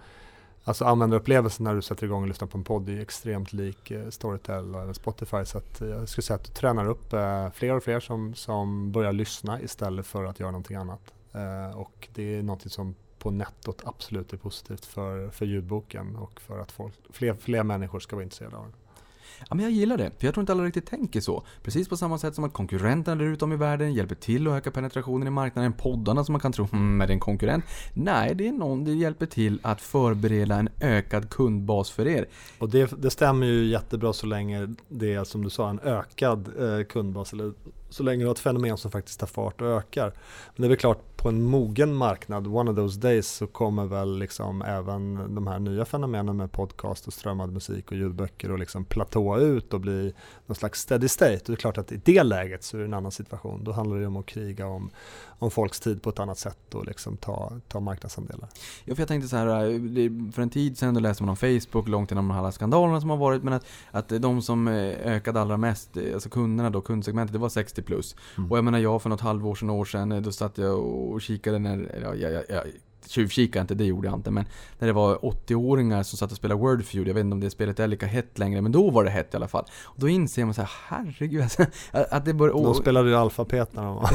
[0.67, 3.91] Alltså användarupplevelsen när du sätter igång och lyssnar på en podd är ju extremt lik
[3.91, 7.49] eh, Storytel och Spotify så att eh, jag skulle säga att du tränar upp eh,
[7.49, 11.13] fler och fler som, som börjar lyssna istället för att göra någonting annat.
[11.75, 16.59] Och det är någonting som på nettot absolut är positivt för, för ljudboken och för
[16.59, 18.73] att folk, fler, fler människor ska vara intresserade av den.
[19.39, 21.43] Ja, men jag gillar det, för jag tror inte alla riktigt tänker så.
[21.63, 24.53] Precis på samma sätt som att konkurrenterna där ute om i världen hjälper till att
[24.53, 25.73] öka penetrationen i marknaden.
[25.73, 27.65] Poddarna som man kan tro, hmm, är det en konkurrent?
[27.93, 32.25] Nej, det är någon, det hjälper till att förbereda en ökad kundbas för er.
[32.59, 36.49] Och det, det stämmer ju jättebra så länge det är som du sa en ökad
[36.59, 37.53] eh, kundbas eller
[37.89, 40.13] så länge du har ett fenomen som faktiskt tar fart och ökar.
[40.55, 43.85] Men det är väl klart på en mogen marknad, one of those days, så kommer
[43.85, 48.59] väl liksom även de här nya fenomenen med podcast och strömmad musik och ljudböcker och
[48.59, 50.13] liksom platåa ut och bli
[50.45, 51.33] någon slags steady state.
[51.33, 53.63] Och det är klart att i det läget så är det en annan situation.
[53.63, 54.89] Då handlar det om att kriga om,
[55.39, 58.49] om folks tid på ett annat sätt och liksom ta, ta marknadsandelar.
[58.85, 61.87] Ja, för jag tänkte så här, för en tid sedan då läste man om Facebook,
[61.87, 64.73] långt innan de alla skandalerna som har varit, men att, att de som eh,
[65.13, 68.15] ökade allra mest, eh, alltså kunderna då, kundsegmentet, det var 60 plus.
[68.37, 68.51] Mm.
[68.51, 71.06] Och jag menar jag för något halvår sedan, år sedan, eh, då satt jag och
[71.21, 72.63] kikade när, ja, jag, jag,
[73.07, 74.45] tjuvkikade inte, det gjorde jag inte, men
[74.79, 77.79] när det var 80-åringar som satt och spelade Wordfeud, jag vet inte om det spelet
[77.79, 79.65] är lika hett längre, men då var det hett i alla fall.
[79.85, 82.47] Och då inser man så här, herregud, alltså, att det bör...
[82.47, 84.09] De och- spelade ju alfabet när de var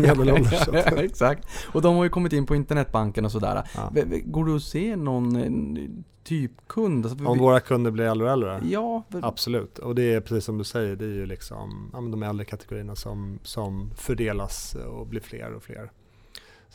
[0.00, 0.52] medelålders.
[0.72, 1.48] ja, att- exakt.
[1.72, 3.62] Och de har ju kommit in på internetbanken och sådär.
[3.74, 3.92] Ja.
[4.24, 5.90] Går det att se någon eh,
[6.24, 7.06] typkund?
[7.06, 8.60] Alltså, Om vi- våra kunder blir äldre och äldre?
[8.70, 12.00] Ja, för- Absolut, och det är precis som du säger, det är ju liksom ja,
[12.00, 15.90] men de äldre kategorierna som, som fördelas och blir fler och fler.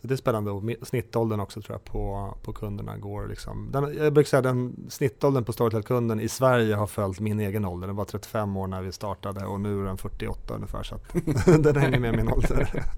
[0.06, 3.98] Så det är spännande och snittåldern också tror jag på, på kunderna går liksom, den,
[3.98, 7.88] jag brukar säga den snittåldern på Storytel-kunden i Sverige har följt min egen ålder.
[7.88, 11.64] Den var 35 år när vi startade och nu är den 48 ungefär så att
[11.64, 12.84] den hänger med min ålder.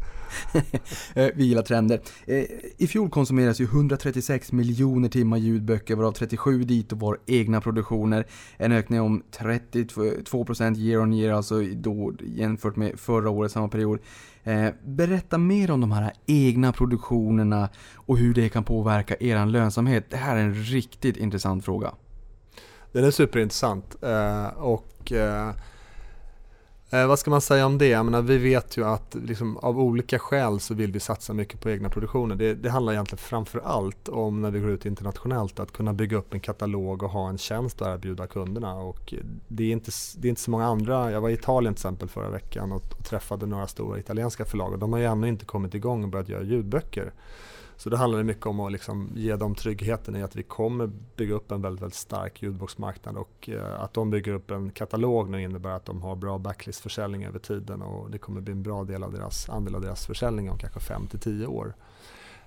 [1.13, 2.01] Eh, vi gillar trender.
[2.25, 2.43] Eh,
[2.77, 8.25] I fjol konsumeras ju 136 miljoner timmar ljudböcker varav 37 dit och var egna produktioner.
[8.57, 13.99] En ökning om 32% year on year, alltså då jämfört med förra året samma period.
[14.47, 20.05] Eh, berätta mer om de här egna produktionerna och hur det kan påverka er lönsamhet.
[20.09, 21.93] Det här är en riktigt intressant fråga.
[22.91, 25.53] Den är superintressant eh, och eh,
[26.89, 27.87] eh, vad ska man säga om det?
[27.87, 31.61] Jag menar, vi vet ju att liksom, av olika skäl så vill vi satsa mycket
[31.61, 32.35] på egna produktioner.
[32.35, 36.17] Det, det handlar egentligen framför allt om när vi går ut internationellt att kunna bygga
[36.17, 38.73] upp en katalog och ha en tjänst att erbjuda kunderna.
[38.73, 39.13] Och
[39.47, 41.11] det, är inte, det är inte så många andra.
[41.11, 44.73] Jag var i Italien till exempel förra veckan och, och träffade några stora italienska förlag
[44.73, 47.13] och de har ju ännu inte kommit igång och börjat göra ljudböcker.
[47.77, 51.35] Så det handlar mycket om att liksom ge dem tryggheten i att vi kommer bygga
[51.35, 55.41] upp en väldigt, väldigt stark ljudboksmarknad och eh, att de bygger upp en katalog nu
[55.41, 59.03] innebär att de har bra backlistförsäljning över tiden och det kommer bli en bra del
[59.03, 61.73] av deras, andel av deras försäljning om kanske 5 till 10 år.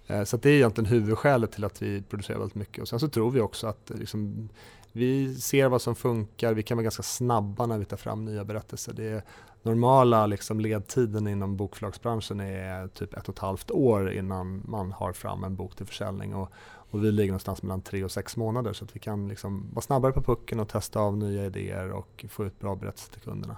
[0.06, 3.00] Eh, så att det är egentligen huvudskälet till att vi producerar väldigt mycket och sen
[3.00, 4.48] så tror vi också att eh, liksom,
[4.92, 8.44] vi ser vad som funkar, vi kan vara ganska snabba när vi tar fram nya
[8.44, 8.92] berättelser.
[8.92, 9.22] Det är
[9.62, 15.12] normala liksom, ledtiden inom bokförlagsbranschen är typ ett och ett halvt år innan man har
[15.12, 16.34] fram en bok till försäljning.
[16.34, 16.52] Och,
[16.90, 19.82] och vi ligger någonstans mellan tre och sex månader så att vi kan liksom vara
[19.82, 23.56] snabbare på pucken och testa av nya idéer och få ut bra berättelser till kunderna.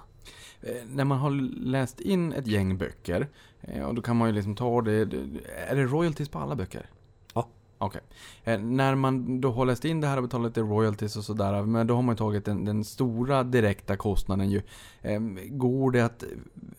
[0.61, 1.31] Eh, när man har
[1.65, 3.27] läst in ett gäng böcker,
[3.61, 4.91] eh, och då kan man ju liksom ta det,
[5.67, 6.89] är det royalties på alla böcker?
[7.85, 8.01] Okej.
[8.41, 8.53] Okay.
[8.53, 11.63] Eh, När man då har läst in det här och betalat lite royalties och sådär,
[11.63, 14.61] men då har man ju tagit den, den stora direkta kostnaden ju.
[15.01, 15.19] Eh,
[15.49, 16.23] Går det att,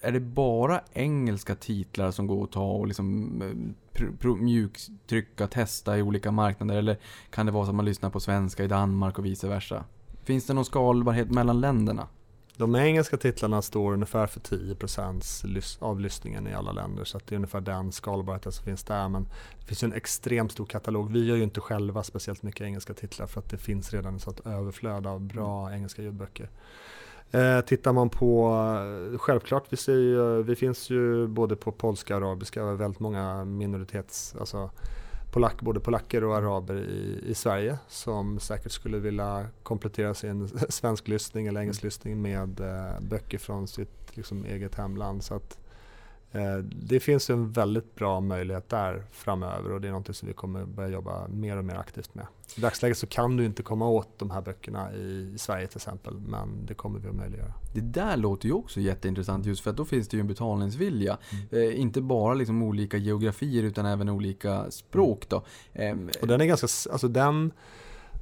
[0.00, 5.46] är det bara engelska titlar som går att ta och liksom eh, pr- pr- mjuktrycka,
[5.46, 6.74] testa i olika marknader?
[6.76, 6.98] Eller
[7.30, 9.84] kan det vara så att man lyssnar på svenska i Danmark och vice versa?
[10.24, 12.08] Finns det någon skalbarhet mellan länderna?
[12.56, 17.34] De engelska titlarna står ungefär för 10% av lyssningen i alla länder så att det
[17.34, 19.08] är ungefär den skalbarheten som finns där.
[19.08, 19.28] Men
[19.60, 21.12] det finns ju en extremt stor katalog.
[21.12, 24.46] Vi gör ju inte själva speciellt mycket engelska titlar för att det finns redan ett
[24.46, 26.50] överflöd av bra engelska ljudböcker.
[27.30, 28.58] Eh, tittar man på,
[29.18, 34.70] självklart, vi, ju, vi finns ju både på polska och arabiska, väldigt många minoritets, alltså
[35.34, 41.08] polack, både polacker och araber i, i Sverige som säkert skulle vilja komplettera sin svensk
[41.08, 45.24] lyssning eller engelsk lyssning med eh, böcker från sitt liksom, eget hemland.
[45.24, 45.63] Så att, eh,
[46.62, 50.64] det finns en väldigt bra möjlighet där framöver och det är något som vi kommer
[50.64, 52.26] börja jobba mer och mer aktivt med.
[52.56, 56.14] I dagsläget så kan du inte komma åt de här böckerna i, Sverige till exempel,
[56.20, 57.52] men det kommer vi att möjliggöra.
[57.74, 61.18] Det där låter ju också jätteintressant just för att då finns det ju en betalningsvilja.
[61.32, 61.70] Mm.
[61.70, 65.44] Eh, inte bara liksom olika geografier utan även olika språk då.
[65.72, 67.52] Eh, och den är ganska, alltså den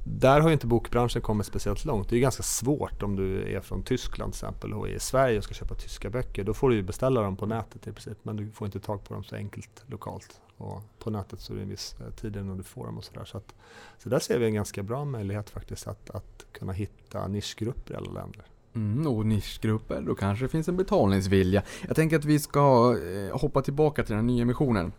[0.03, 2.09] där har ju inte bokbranschen kommit speciellt långt.
[2.09, 5.37] Det är ganska svårt om du är från Tyskland till exempel och är i Sverige
[5.37, 6.43] och ska köpa tyska böcker.
[6.43, 9.03] Då får du ju beställa dem på nätet i princip men du får inte tag
[9.03, 10.41] på dem så enkelt lokalt.
[10.57, 13.03] Och på nätet så är det en viss eh, tid innan du får dem och
[13.03, 13.25] sådär.
[13.25, 13.55] Så, att,
[13.97, 17.97] så där ser vi en ganska bra möjlighet faktiskt att, att kunna hitta nischgrupper i
[17.97, 18.45] alla länder.
[18.75, 21.63] Mm, och nischgrupper, då kanske det finns en betalningsvilja.
[21.87, 24.91] Jag tänker att vi ska eh, hoppa tillbaka till den nya nyemissionen.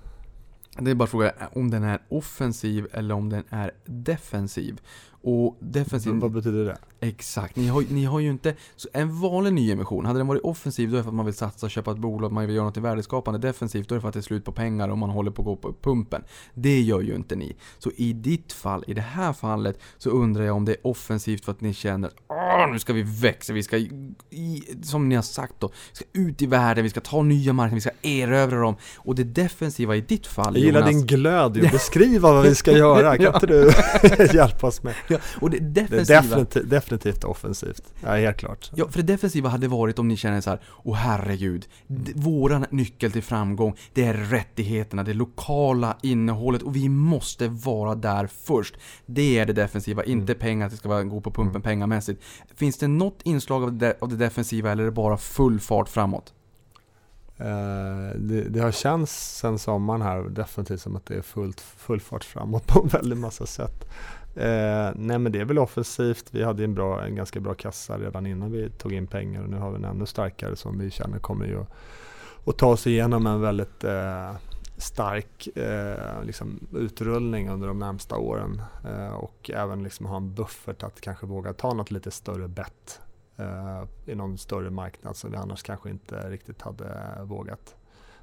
[0.78, 4.80] Det är bara fråga eh, om den är offensiv eller om den är defensiv.
[5.22, 6.14] Och defensiv...
[6.14, 6.78] Vad betyder det?
[7.04, 7.56] Exakt.
[7.56, 8.54] Ni har, ni har ju inte...
[8.76, 11.34] Så en vanlig nyemission, hade den varit offensiv då är det för att man vill
[11.34, 13.38] satsa, köpa ett bolag, man vill göra något värdeskapande.
[13.38, 15.42] Defensivt då är det för att det är slut på pengar och man håller på
[15.42, 16.24] att gå på pumpen.
[16.54, 17.56] Det gör ju inte ni.
[17.78, 21.44] Så i ditt fall, i det här fallet, så undrar jag om det är offensivt
[21.44, 22.14] för att ni känner att
[22.72, 26.42] nu ska vi växa, vi ska, i, som ni har sagt då, vi ska ut
[26.42, 28.76] i världen, vi ska ta nya marknader, vi ska erövra dem.
[28.96, 32.54] Och det defensiva i ditt fall, Jag gillar Jonas, din glöd ju, beskriva vad vi
[32.54, 33.70] ska göra, kan inte du
[34.36, 34.94] hjälpa oss med?
[35.08, 36.46] Ja, och det defensiva...
[36.52, 36.64] Det
[36.98, 37.82] definitivt, offensivt.
[38.02, 38.70] Ja, helt klart.
[38.74, 42.66] Ja, för det defensiva hade varit om ni känner så här, åh herregud, d- våran
[42.70, 48.74] nyckel till framgång, det är rättigheterna, det lokala innehållet och vi måste vara där först.
[49.06, 52.22] Det är det defensiva, inte pengar, att det ska vara, gå på pumpen pengamässigt.
[52.54, 55.88] Finns det något inslag av det, av det defensiva eller är det bara full fart
[55.88, 56.32] framåt?
[57.38, 62.00] Eh, det, det har känts sen sommaren här definitivt som att det är fullt, full
[62.00, 63.84] fart framåt på en väldigt massa sätt.
[64.36, 66.24] Eh, nej men det är väl offensivt.
[66.30, 69.48] Vi hade en, bra, en ganska bra kassa redan innan vi tog in pengar och
[69.48, 71.64] nu har vi en ännu starkare som vi känner kommer ju
[72.46, 74.32] att ta oss igenom en väldigt eh,
[74.76, 80.82] stark eh, liksom utrullning under de närmsta åren eh, och även liksom ha en buffert
[80.82, 83.00] att kanske våga ta något lite större bett
[83.36, 87.76] eh, i någon större marknad som vi annars kanske inte riktigt hade vågat.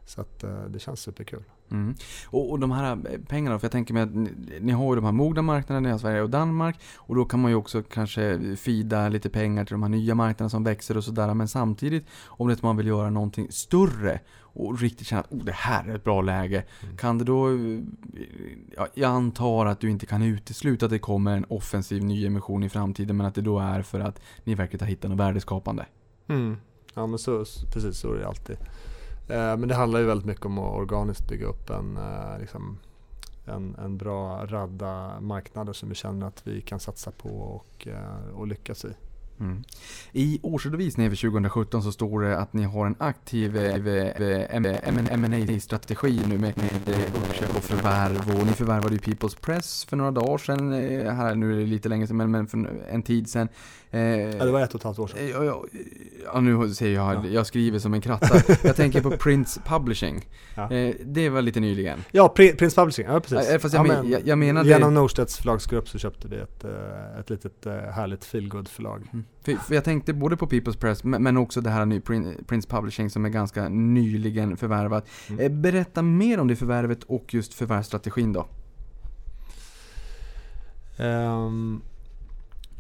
[0.06, 1.44] Så att, eh, det känns superkul.
[1.72, 1.96] Mm.
[2.28, 4.30] Och, och de här eh, pengarna, för jag tänker mig att ni,
[4.62, 6.80] ni har ju de här mogna marknaderna, ni har Sverige och Danmark.
[6.98, 10.50] Och då kan man ju också kanske fida lite pengar till de här nya marknaderna
[10.50, 11.34] som växer och sådär.
[11.34, 14.20] Men samtidigt, om det är att man vill göra någonting större
[14.54, 16.64] och riktigt känna att oh, det här är ett bra läge.
[16.84, 16.98] Mm.
[16.98, 17.50] Kan det då...
[17.50, 17.80] eh,
[18.78, 22.70] Ja, jag antar att du inte kan utesluta att det kommer en offensiv nyemission i
[22.70, 25.86] framtiden, men att det då är för att ni verkligen har hittat något värdeskapande.
[26.28, 26.58] Mm.
[26.94, 28.58] Ja men så, så- precis så är det alltid.
[29.32, 32.78] Eh, men det handlar ju väldigt mycket om att organiskt bygga upp en, eh, liksom,
[33.46, 38.36] en, en bra radda marknader som vi känner att vi kan satsa på och, eh,
[38.36, 38.94] och lyckas i.
[39.40, 39.64] Mm.
[40.12, 43.60] I årsredovisningen för 2017 så står det att ni har en aktiv ma
[45.60, 48.40] strategi nu med, med uppköp och förvärv.
[48.40, 50.72] Och ni förvärvade ju People's Press för några dagar sedan.
[51.16, 53.48] Här, nu är det lite länge sedan, men, men för en tid sedan.
[53.94, 55.20] Eh, Ja, det var ett och ett halvt år sedan.
[55.20, 55.64] Eh, Ja, ja,
[56.34, 57.26] ja, nu säger jag, Ja.
[57.28, 58.42] jag skriver som en kratta.
[58.64, 60.26] Jag tänker på Prince Publishing.
[60.56, 60.72] Ja.
[60.72, 62.00] Eh, det var lite nyligen.
[62.12, 63.50] Ja, Pri- Prince Publishing, ja precis.
[63.50, 66.64] Eh, fast jag ja, men- jag- jag menade- Genom Norstedts förlagsgrupp så köpte vi ett,
[66.64, 69.10] eh, ett litet eh, härligt feelgood förlag.
[69.14, 69.26] Mm.
[69.46, 72.68] För, för jag tänkte både på People's Press, men, också det här ny Prin- Prince
[72.70, 75.06] Publishing som är ganska nyligen förvärvat.
[75.30, 75.62] Mm.
[75.62, 78.48] Berätta mer om det förvärvet och just förvärvsstrategin då.
[80.98, 81.82] Ehm,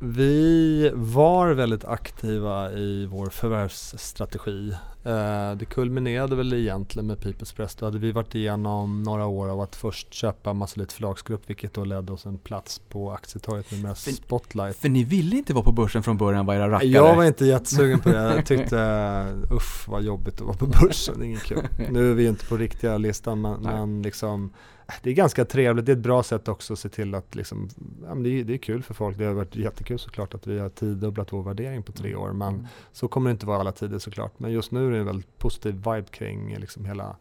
[0.03, 4.71] vi var väldigt aktiva i vår förvärvsstrategi.
[5.03, 7.75] Eh, det kulminerade väl egentligen med People's Press.
[7.75, 11.83] Då hade vi varit igenom några år av att först köpa Massolit förlagsgrupp vilket då
[11.85, 14.77] ledde oss en plats på aktietorget med För- spotlight.
[14.77, 16.89] För ni ville inte vara på börsen från början, var era rackare?
[16.89, 18.33] Jag var inte jättesugen på det.
[18.35, 18.77] Jag tyckte
[19.51, 21.67] usch vad jobbigt att vara på börsen, inget kul.
[21.89, 24.53] Nu är vi inte på riktiga listan men, men liksom
[25.03, 27.69] det är ganska trevligt, det är ett bra sätt också att se till att liksom,
[28.03, 29.17] ja, det, är, det är kul för folk.
[29.17, 32.53] Det har varit jättekul såklart att vi har tiodubblat vår värdering på tre år men
[32.53, 32.67] Mm.
[32.91, 34.39] så kommer det inte vara alla tider såklart.
[34.39, 37.15] Men just nu är det en väldigt positiv vibe kring liksom hela,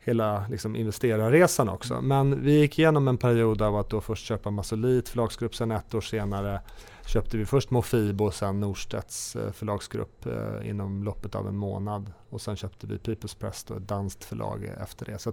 [0.00, 2.00] hela liksom, investerarresan också.
[2.00, 5.94] Men vi gick igenom en period av att då först köpa Massolit förlagsgrupp, sen ett
[5.94, 6.60] år senare
[7.06, 12.12] köpte vi först Mofibo och sen Norstedts eh, förlagsgrupp eh, inom loppet av en månad.
[12.30, 15.18] Och sen köpte vi People's Press, då, ett danskt förlag eh, efter det.
[15.18, 15.32] Så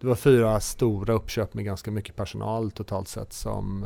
[0.00, 3.84] det var fyra stora uppköp med ganska mycket personal totalt sett, som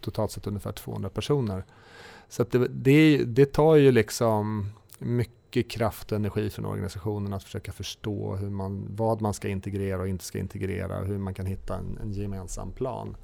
[0.00, 1.64] totalt sett ungefär 200 personer.
[2.28, 7.72] Så det, det, det tar ju liksom mycket kraft och energi från organisationen att försöka
[7.72, 11.46] förstå hur man, vad man ska integrera och inte ska integrera och hur man kan
[11.46, 13.16] hitta en, en gemensam plan.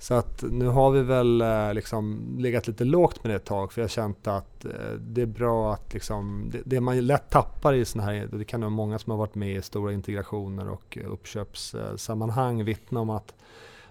[0.00, 3.72] Så att nu har vi väl eh, liksom legat lite lågt med det ett tag
[3.72, 7.30] för jag har känt att eh, det är bra att liksom, det, det man lätt
[7.30, 10.68] tappar i sådana här, det kan vara många som har varit med i stora integrationer
[10.68, 13.34] och eh, uppköpssammanhang vittna om att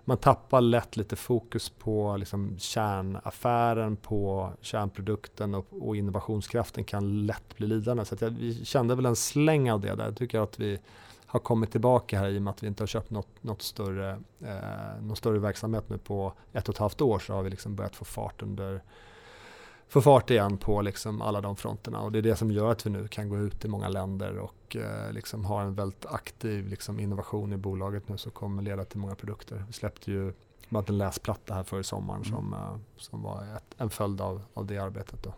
[0.05, 7.57] man tappar lätt lite fokus på liksom kärnaffären, på kärnprodukten och, och innovationskraften kan lätt
[7.57, 8.05] bli lidande.
[8.05, 10.05] Så jag, vi kände väl en släng av det där.
[10.05, 10.79] Jag tycker att vi
[11.31, 14.19] har kommit tillbaka här i och med att vi inte har köpt något, något större,
[14.39, 17.75] eh, någon större verksamhet nu på ett och ett halvt år så har vi liksom
[17.75, 18.83] börjat få fart under
[19.87, 22.85] få fart igen på liksom alla de fronterna och det är det som gör att
[22.85, 26.67] vi nu kan gå ut i många länder och eh, liksom ha en väldigt aktiv
[26.67, 29.63] liksom innovation i bolaget nu som kommer leda till många produkter.
[29.67, 30.33] Vi släppte ju
[30.87, 32.33] en läsplatta här förra sommaren mm.
[32.35, 35.23] som, eh, som var ett, en följd av, av det arbetet.
[35.23, 35.33] Då.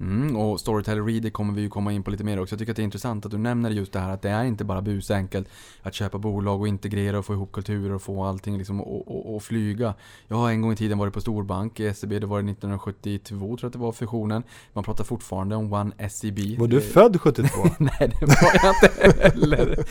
[0.00, 2.52] Mm, och Storyteller Reader kommer vi ju komma in på lite mer också.
[2.52, 4.44] Jag tycker att det är intressant att du nämner just det här att det är
[4.44, 5.48] inte bara busenkelt
[5.82, 9.34] att köpa bolag och integrera och få ihop kulturer och få allting liksom och, och,
[9.34, 9.94] och flyga.
[10.28, 13.38] Jag har en gång i tiden varit på storbank i SEB, det var det 1972
[13.38, 14.42] tror jag att det var fusionen.
[14.72, 16.58] Man pratar fortfarande om One SEB.
[16.58, 17.48] Var du född 72?
[17.78, 19.84] Nej det var jag inte heller.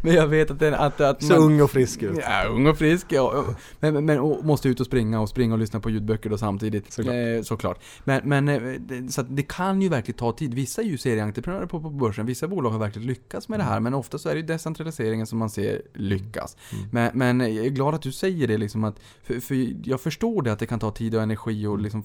[0.02, 2.18] Men jag vet att, det, att, att Så ung och frisk ut.
[2.22, 3.06] Ja, ung och frisk.
[3.08, 3.44] Ja,
[3.80, 6.92] men, men, men måste ut och springa och springa och lyssna på ljudböcker då samtidigt.
[6.92, 7.14] Såklart.
[7.14, 7.78] Eh, såklart.
[8.04, 10.54] Men, men eh, så det kan ju verkligen ta tid.
[10.54, 13.80] Vissa är ju serieentreprenörer på, på börsen, vissa bolag har verkligen lyckats med det här,
[13.80, 16.56] men ofta så är det decentraliseringen som man ser lyckas.
[16.72, 16.88] Mm.
[16.92, 20.42] Men, men, jag är glad att du säger det, liksom att, för, för jag förstår
[20.42, 22.04] det att det kan ta tid och energi och liksom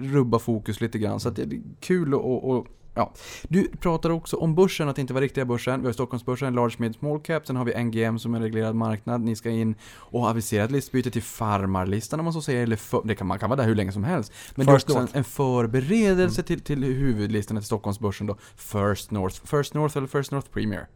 [0.00, 1.20] rubba fokus lite grann.
[1.20, 3.12] Så det är kul att Ja.
[3.48, 5.80] Du pratar också om börsen, att det inte var riktiga börsen.
[5.80, 7.46] Vi har Stockholmsbörsen, Large Mid Small Cap.
[7.46, 9.20] Sen har vi NGM som är en reglerad marknad.
[9.20, 12.62] Ni ska in och ha aviserat listbyte till farmarlistan om man så säger.
[12.62, 14.32] Eller för, det kan, man kan vara där hur länge som helst.
[14.54, 16.46] Men First det är också en, en förberedelse mm.
[16.46, 18.36] till, till huvudlistan till Stockholmsbörsen då.
[18.56, 19.44] First North.
[19.44, 20.86] First North eller First North Premier?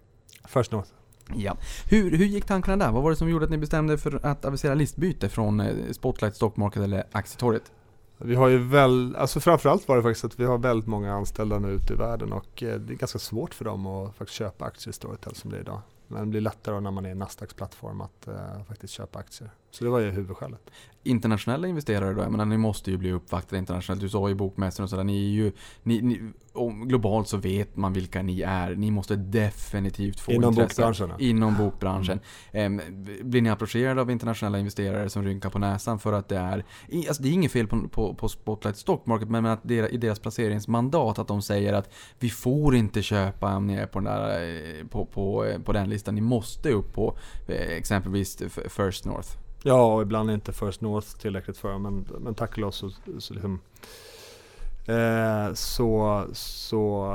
[0.48, 0.90] First North.
[1.36, 1.56] Ja.
[1.90, 2.92] Hur, hur gick tankarna där?
[2.92, 6.36] Vad var det som gjorde att ni bestämde för att avisera listbyte från eh, Spotlight
[6.36, 7.72] Stock Market eller Aktietorget?
[8.18, 11.58] Vi har ju väl, alltså framförallt var det faktiskt att vi har väldigt många anställda
[11.58, 14.64] nu ute i världen och eh, det är ganska svårt för dem att faktiskt köpa
[14.64, 15.80] aktier i Storytel som det är idag.
[16.06, 19.50] Men det blir lättare när man är en Nasdaqs plattform att uh, faktiskt köpa aktier.
[19.70, 20.70] Så det var ju huvudskälet.
[21.02, 22.20] Internationella investerare då?
[22.20, 24.00] Jag menar, ni måste ju bli uppvaktade internationellt.
[24.00, 25.04] Du sa ju bokmässan och sådär.
[25.04, 25.52] Ni är ju,
[25.82, 26.20] ni, ni,
[26.86, 28.74] globalt så vet man vilka ni är.
[28.74, 30.82] Ni måste definitivt få Inom intresse.
[30.82, 31.20] bokbranschen?
[31.20, 32.20] Inom bokbranschen.
[32.52, 32.80] Mm.
[33.22, 36.64] blir ni approcherade av internationella investerare som rynkar på näsan för att det är...
[37.08, 40.18] Alltså det är inget fel på, på, på Spotlight Stock Market, men att i deras
[40.18, 44.78] placeringsmandat att de säger att vi får inte köpa om ni är på den, där,
[44.80, 46.14] eh, på, på, eh, på den listan.
[46.14, 47.16] Ni måste upp på
[47.48, 49.47] eh, exempelvis First North.
[49.62, 52.90] Ja, och ibland är inte First North tillräckligt för men, men tack och lov så,
[53.18, 53.60] så liksom,
[54.88, 57.14] Eh, så, så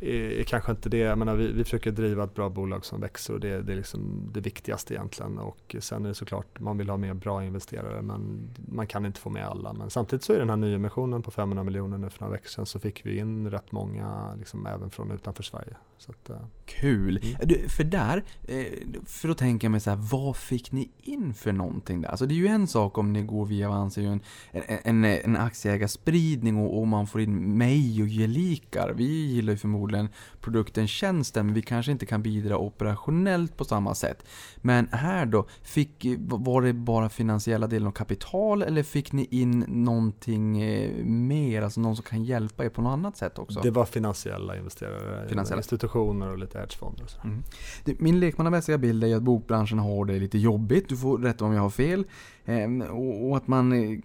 [0.00, 3.00] är, är, kanske inte det, jag menar, vi, vi försöker driva ett bra bolag som
[3.00, 5.38] växer och det, det är liksom det viktigaste egentligen.
[5.38, 9.20] Och sen är det såklart, man vill ha med bra investerare men man kan inte
[9.20, 9.72] få med alla.
[9.72, 12.66] Men samtidigt så är den här nyemissionen på 500 miljoner nu för några veckor sedan
[12.66, 15.76] så fick vi in rätt många liksom, även från utanför Sverige.
[16.08, 16.36] Att, eh.
[16.64, 17.20] Kul!
[17.22, 17.36] Mm.
[17.42, 18.64] Du, för där, eh,
[19.06, 22.08] för då tänker jag mig så här, vad fick ni in för någonting där?
[22.08, 24.20] Alltså det är ju en sak om ni går via Avanza, en,
[24.52, 28.92] en, en aktieägarspridning och, och man får in mig och gelikar.
[28.96, 30.08] Vi gillar ju förmodligen
[30.40, 34.24] produkten, tjänsten, men vi kanske inte kan bidra operationellt på samma sätt.
[34.56, 39.64] Men här då, fick, var det bara finansiella delen av kapital eller fick ni in
[39.68, 43.60] någonting eh, mer, alltså någon som kan hjälpa er på något annat sätt också?
[43.60, 45.60] Det var finansiella investerare, finansiella.
[45.60, 47.04] institutioner och lite hedgefonder.
[47.18, 47.42] Och mm.
[47.84, 51.62] Min lekmannamässiga bild är att bokbranschen har det lite jobbigt, du får rätta om jag
[51.62, 52.04] har fel.
[52.44, 53.98] Ehm, och att man eh,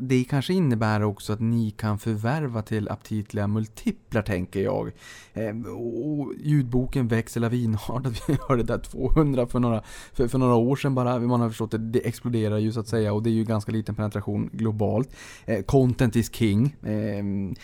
[0.00, 4.92] det kanske innebär också att ni kan förvärva till aptitliga multiplar tänker jag.
[5.32, 8.22] Eh, och ljudboken växer lavinartat.
[8.28, 9.82] Vi hörde där 200 för några,
[10.12, 11.18] för, för, några år sedan bara.
[11.18, 13.72] Man har förstått att det exploderar ju så att säga och det är ju ganska
[13.72, 15.16] liten penetration globalt.
[15.44, 16.76] Eh, Content is king.
[16.82, 17.54] Ehm,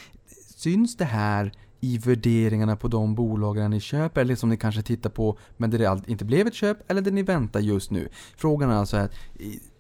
[0.57, 5.11] syns det här i värderingarna på de bolagen ni köper eller som ni kanske tittar
[5.11, 8.09] på men där det inte blev ett köp eller där ni väntar just nu.
[8.37, 9.13] Frågan är alltså att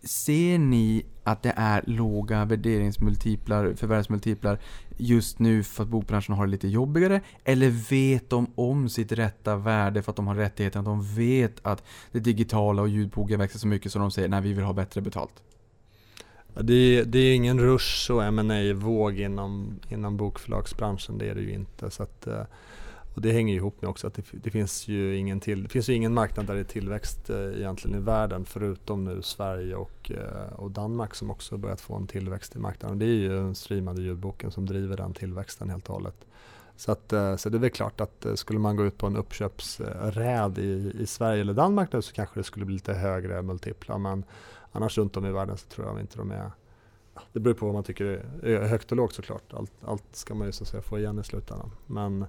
[0.06, 4.58] ser ni att det är låga värderingsmultiplar, förvärvsmultiplar
[4.96, 7.20] just nu för att bokbranschen har det lite jobbigare?
[7.44, 10.78] Eller vet de om sitt rätta värde för att de har rättigheten?
[10.80, 11.82] Att de vet att
[12.12, 15.00] det digitala och ljudboken växer så mycket så de säger nej vi vill ha bättre
[15.00, 15.42] betalt?
[16.60, 21.40] Det är, det är ingen rush och ma våg inom, inom bokförlagsbranschen, det är det
[21.40, 21.90] ju inte.
[21.90, 22.42] Så att, eh,
[23.14, 25.88] och det hänger ihop med också att det, det, finns ju ingen till, det finns
[25.88, 30.10] ju ingen marknad där det är tillväxt eh, egentligen i världen förutom nu Sverige och,
[30.10, 32.98] eh, och Danmark som också börjat få en tillväxt i marknaden.
[32.98, 36.26] Det är ju den streamade ljudboken som driver den tillväxten helt och hållet.
[36.76, 39.16] Så, att, eh, så det är väl klart att skulle man gå ut på en
[39.16, 43.98] uppköpsräd i, i Sverige eller Danmark nu så kanske det skulle bli lite högre multiplar
[43.98, 44.24] men
[44.72, 46.50] annars runt om i världen så tror jag inte de är
[47.32, 48.04] det beror på vad man tycker
[48.42, 49.52] är högt och lågt såklart.
[49.52, 51.70] Allt, allt ska man ju så att säga få igen i slutändan.
[51.86, 52.26] Men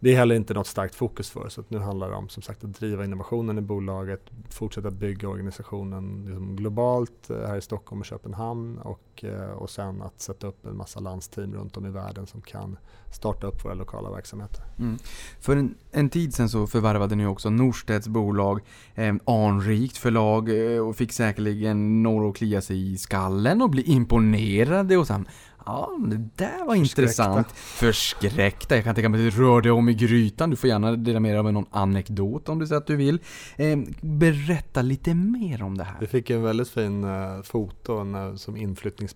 [0.00, 1.58] det är heller inte något starkt fokus för oss.
[1.68, 6.56] Nu handlar det om som sagt att driva innovationen i bolaget, fortsätta bygga organisationen liksom
[6.56, 10.76] globalt eh, här i Stockholm och Köpenhamn och, eh, och sen att sätta upp en
[10.76, 12.78] massa landsteam runt om i världen som kan
[13.12, 14.64] starta upp våra lokala verksamheter.
[14.78, 14.98] Mm.
[15.40, 18.60] För en, en, tid sedan så förvärvade ni också Norstedts bolag,
[18.94, 23.82] eh, anrikt förlag eh, och fick säkerligen några att klia sig i skallen och bli
[23.82, 25.28] imponerade och sen
[25.68, 27.52] Ja, det där var intressant.
[27.52, 28.74] Förskräckta.
[28.74, 30.50] Jag kan tänka mig att det rör dig om i grytan.
[30.50, 33.18] Du får gärna dela med dig av någon anekdot om du säger att du vill.
[33.56, 35.96] Eh, berätta lite mer om det här.
[36.00, 39.07] Vi fick en väldigt fin eh, foto när, som inflyttningspresent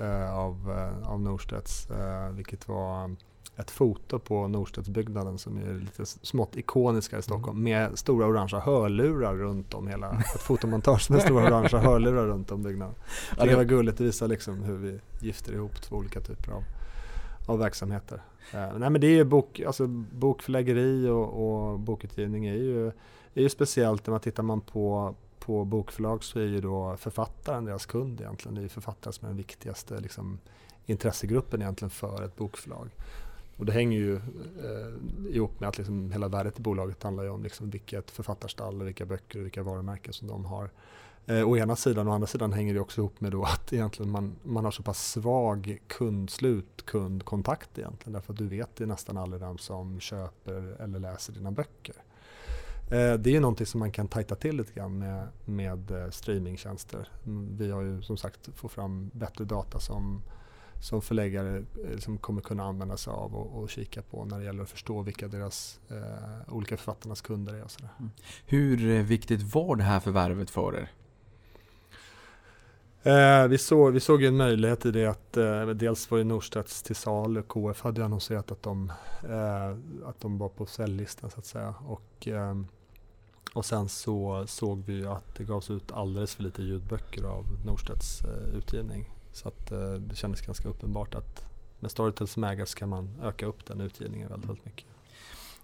[0.00, 3.16] eh, av, eh, av Norstedts, eh, vilket var
[3.56, 7.62] ett foto på Norstedtsbyggnaden som är lite smått ikoniska i Stockholm mm.
[7.62, 12.62] med stora orangea hörlurar runt om hela, ett fotomontage med stora orangea hörlurar runt om
[12.62, 12.94] byggnaden.
[13.38, 16.62] Ja, det var gulligt, det visar liksom hur vi gifter ihop två olika typer av,
[17.46, 18.22] av verksamheter.
[18.54, 22.86] Uh, nej men det är ju bok, alltså bokförläggeri och, och bokutgivning är ju,
[23.34, 25.14] är ju speciellt när man tittar man på
[25.44, 28.54] på bokförlag så är ju då författaren deras kund egentligen.
[28.54, 30.38] Det är författaren som är den viktigaste liksom,
[30.86, 32.90] intressegruppen egentligen för ett bokförlag.
[33.56, 37.30] Och det hänger ju eh, ihop med att liksom hela värdet i bolaget handlar ju
[37.30, 40.70] om liksom vilket författarstall, vilka böcker och vilka varumärken som de har.
[41.26, 43.72] Eh, å ena sidan, och å andra sidan hänger det också ihop med då att
[43.72, 48.12] egentligen man, man har så pass svag kundslut, kundkontakt egentligen.
[48.12, 51.96] Därför att du vet ju nästan aldrig vem som köper eller läser dina böcker.
[52.92, 56.10] Eh, det är ju någonting som man kan tajta till lite grann med, med eh,
[56.10, 57.08] streamingtjänster.
[57.26, 60.22] Mm, vi har ju som sagt fått fram bättre data som
[60.80, 64.44] som förläggare eh, liksom kommer kunna använda sig av och, och, kika på när det
[64.44, 67.62] gäller att förstå vilka deras eh, olika författarnas kunder är.
[67.62, 67.90] Och sådär.
[67.98, 68.10] Mm.
[68.46, 70.90] Hur viktigt var det här förvärvet för er?
[73.02, 76.82] Eh, vi, såg, vi såg en möjlighet i det att eh, dels var ju Norstedts
[76.82, 78.92] till salu, KF hade annonserat att de,
[79.28, 81.74] eh, att de var på säljlistan så att säga.
[81.86, 82.54] Och, eh,
[83.54, 88.20] och sen så såg vi att det gavs ut alldeles för lite ljudböcker av Norstedts
[88.24, 89.10] eh, utgivning.
[89.32, 91.44] Så att, eh, det kändes ganska uppenbart att
[91.80, 94.86] med Storytel som ägare så kan man öka upp den utgivningen väldigt, väldigt mycket.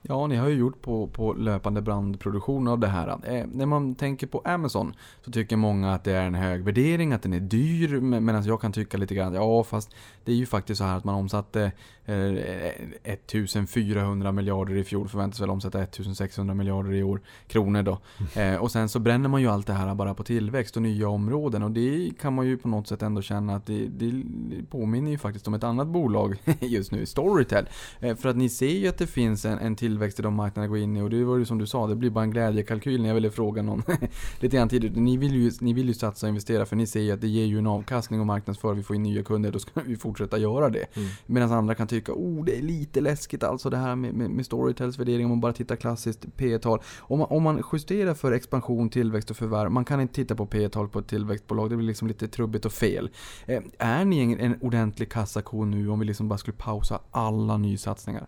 [0.03, 3.09] Ja, ni har ju gjort på, på löpande brandproduktion av det här.
[3.09, 7.13] Eh, när man tänker på Amazon så tycker många att det är en hög värdering,
[7.13, 8.01] att den är dyr.
[8.01, 9.91] Medan jag kan tycka lite grann, ja fast
[10.25, 11.71] det är ju faktiskt så här att man omsatte eh,
[12.09, 17.99] 1400 miljarder i fjol, förväntas väl omsätta 1600 miljarder i år, kronor då.
[18.37, 18.55] Mm.
[18.55, 21.09] Eh, och sen så bränner man ju allt det här bara på tillväxt och nya
[21.09, 21.63] områden.
[21.63, 24.23] Och det kan man ju på något sätt ändå känna att det, det
[24.71, 27.69] påminner ju faktiskt om ett annat bolag just nu, Storytel.
[28.01, 30.69] Eh, för att ni ser ju att det finns en, en tillväxt i de marknader
[30.69, 33.01] går in i och det var ju som du sa, det blir bara en glädjekalkyl
[33.01, 33.83] när jag ville fråga någon
[34.41, 35.01] lite grann tidigare.
[35.01, 37.29] Ni vill, ju, ni vill ju satsa och investera för ni ser ju att det
[37.29, 40.39] ger ju en avkastning och marknadsför, vi får in nya kunder, då ska vi fortsätta
[40.39, 40.97] göra det.
[40.97, 41.09] Mm.
[41.27, 44.47] Medan andra kan tycka, oh det är lite läskigt alltså det här med, med, med
[44.47, 48.33] Storytels värdering om man bara tittar klassiskt P tal om man, om man justerar för
[48.33, 51.77] expansion, tillväxt och förvärv, man kan inte titta på P tal på ett tillväxtbolag, det
[51.77, 53.11] blir liksom lite trubbigt och fel.
[53.47, 57.57] Eh, är ni en, en ordentlig kassako nu om vi liksom bara skulle pausa alla
[57.57, 58.27] nysatsningar?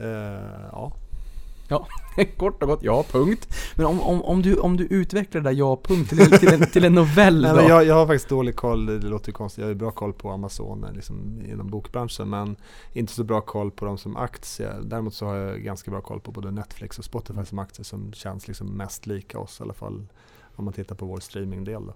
[0.00, 0.06] Uh,
[0.72, 0.92] ja.
[1.68, 1.86] Ja,
[2.36, 3.48] kort och gott ja, punkt.
[3.74, 6.70] Men om, om, om, du, om du utvecklar det där ja, punkt till, till, en,
[6.70, 7.52] till en novell då?
[7.52, 9.90] Nej, jag, jag har faktiskt dålig koll, det låter ju konstigt, jag har ju bra
[9.90, 12.56] koll på Amazon liksom, inom bokbranschen men
[12.92, 14.72] inte så bra koll på dem som aktie.
[14.82, 18.12] Däremot så har jag ganska bra koll på både Netflix och Spotify som aktier som
[18.12, 20.06] känns liksom mest lika oss i alla fall
[20.56, 21.82] om man tittar på vår streamingdel.
[21.86, 21.94] Då.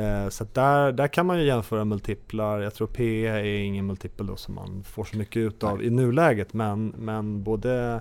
[0.00, 2.60] Eh, så där, där kan man ju jämföra multiplar.
[2.60, 5.90] Jag tror PE är ingen multipel då som man får så mycket ut av i
[5.90, 6.52] nuläget.
[6.52, 8.00] Men, men både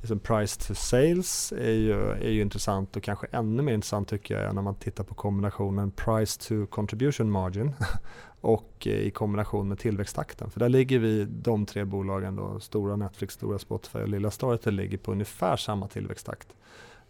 [0.00, 4.42] liksom price to sales är ju, är ju intressant och kanske ännu mer intressant tycker
[4.42, 7.72] jag när man tittar på kombinationen price to contribution margin
[8.40, 10.50] och eh, i kombination med tillväxttakten.
[10.50, 14.74] För där ligger vi, de tre bolagen då, stora Netflix, stora Spotify och lilla Storytel
[14.74, 16.48] ligger på ungefär samma tillväxttakt.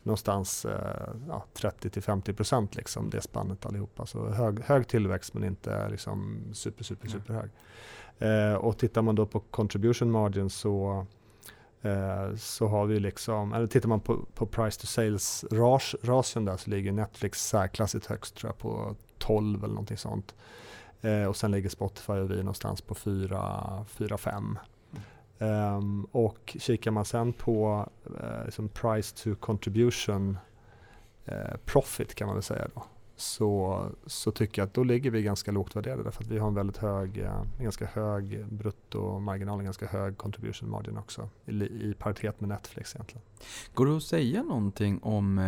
[0.03, 4.07] Någonstans eh, ja, 30-50% liksom det spannet allihopa.
[4.07, 7.51] Så hög, hög tillväxt men inte liksom super, super, super hög.
[8.19, 11.07] Eh, och tittar man då på contribution margin så
[11.83, 15.45] Eh, så har vi liksom, eller tittar man på, på price to sales
[16.03, 20.35] ration där så ligger Netflix särklassigt högst tror jag på 12 eller någonting sånt.
[21.01, 24.37] Eh, och sen ligger Spotify och vi någonstans på 4-5.
[24.39, 24.59] Um,
[25.39, 27.89] ehm, och kikar man sen på
[28.21, 30.39] eh, liksom price to contribution
[31.25, 32.85] eh, profit kan man väl säga då.
[33.21, 36.49] Så, så tycker jag att då ligger vi ganska lågt värderade därför att vi har
[36.49, 41.95] en väldigt hög, uh, ganska hög bruttomarginal, en ganska hög contribution margin också i, i
[41.99, 43.23] paritet med Netflix egentligen.
[43.75, 45.39] Går det att säga någonting om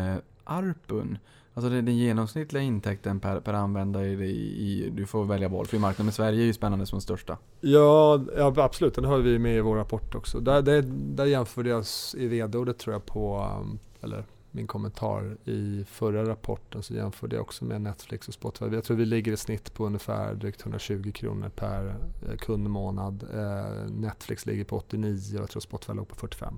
[0.44, 1.18] ARPUN?
[1.54, 6.12] Alltså den genomsnittliga intäkten per, per användare i, i, du får välja valfri marknad, men
[6.12, 7.38] Sverige är ju spännande som den största.
[7.60, 10.40] Ja, ja absolut, den har vi med i vår rapport också.
[10.40, 11.84] Där, där, där jämförde jag
[12.16, 17.42] i vd-ordet tror jag på, um, eller min kommentar i förra rapporten så jämförde jag
[17.42, 18.64] också med Netflix och Spotify.
[18.64, 21.88] Jag tror vi ligger i snitt på ungefär drygt 120 kronor per
[22.28, 23.26] eh, kundmånad.
[23.34, 26.54] Eh, Netflix ligger på 89 och jag tror Spotify låg på 45.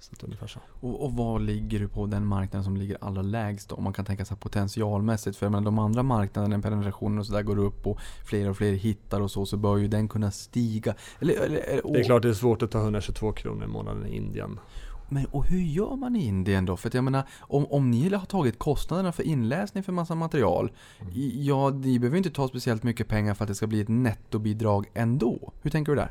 [0.00, 0.60] Så ungefär så.
[0.80, 3.72] Och, och vad ligger du på den marknaden som ligger allra lägst?
[3.72, 5.36] Om man kan tänka sig potentialmässigt.
[5.36, 9.30] För de andra marknaderna, penetrationen och sådär går upp och fler och fler hittar och
[9.30, 10.94] så, så bör ju den kunna stiga.
[11.20, 11.80] Eller, eller.
[11.92, 14.60] Det är klart det är svårt att ta 122 kronor i månaden i Indien.
[15.08, 16.76] Men och hur gör man i Indien då?
[16.76, 20.72] För att jag menar, om, om ni har tagit kostnaderna för inläsning för massa material,
[21.00, 21.12] mm.
[21.44, 24.90] ja, ni behöver inte ta speciellt mycket pengar för att det ska bli ett nettobidrag
[24.94, 25.52] ändå.
[25.62, 26.10] Hur tänker du där?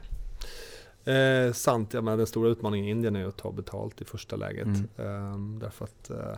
[1.07, 4.35] Eh, sant, ja, men den stora utmaningen i Indien är att ta betalt i första
[4.35, 4.65] läget.
[4.65, 4.87] Mm.
[4.97, 6.37] Eh, därför att eh,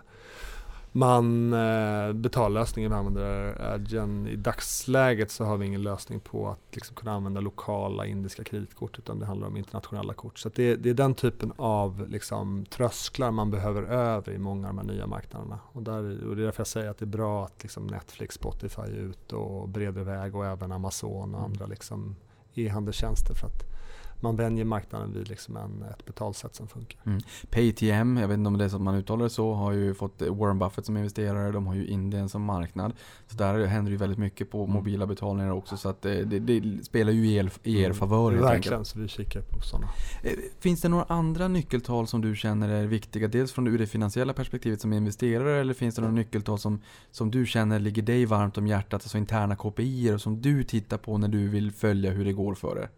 [0.92, 4.28] man eh, betallösningen vi använder Adyen.
[4.28, 9.00] I dagsläget så har vi ingen lösning på att liksom kunna använda lokala indiska kreditkort
[9.00, 10.40] utan det handlar om internationella kort.
[10.40, 14.76] Så det, det, är den typen av liksom, trösklar man behöver över i många av
[14.76, 15.60] de här nya marknaderna.
[15.72, 18.36] Och, där, och det är därför jag säger att det är bra att liksom, Netflix,
[18.36, 21.52] Spotify är ute och breder väg och även Amazon och mm.
[21.52, 22.16] andra liksom,
[22.54, 23.34] e-handelstjänster.
[23.34, 23.79] För att
[24.22, 27.00] man vänjer marknaden vid liksom en, ett betalsätt som funkar.
[27.06, 27.22] Mm.
[27.50, 29.94] PayTM, jag vet inte om det är så att man uttalar det så, har ju
[29.94, 31.52] fått Warren Buffett som investerare.
[31.52, 32.94] De har ju Indien som marknad.
[33.28, 34.74] Så där händer ju väldigt mycket på mm.
[34.74, 35.78] mobila betalningar också.
[35.78, 37.98] Så att det, det, det spelar ju i er, i er mm.
[37.98, 38.32] favör.
[38.32, 39.88] Mm, verkligen, så vi kikar på sådana.
[40.24, 43.28] Eh, finns det några andra nyckeltal som du känner är viktiga?
[43.28, 46.82] Dels från ur det finansiella perspektivet som investerare eller finns det några nyckeltal som,
[47.12, 48.94] som du känner ligger dig varmt om hjärtat?
[49.04, 52.56] Alltså interna KPI och som du tittar på när du vill följa hur det går
[52.56, 52.90] för er?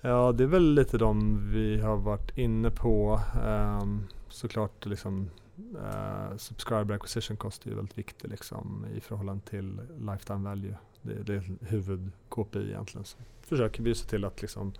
[0.00, 3.20] Ja, det är väl lite de vi har varit inne på.
[3.44, 5.30] Um, såklart liksom
[5.74, 10.76] uh, subscriber acquisition cost är väldigt viktig liksom, i förhållande till lifetime value.
[11.02, 13.04] Det, det är huvud-KPI egentligen.
[13.04, 14.72] Så försöker vi se till att liksom,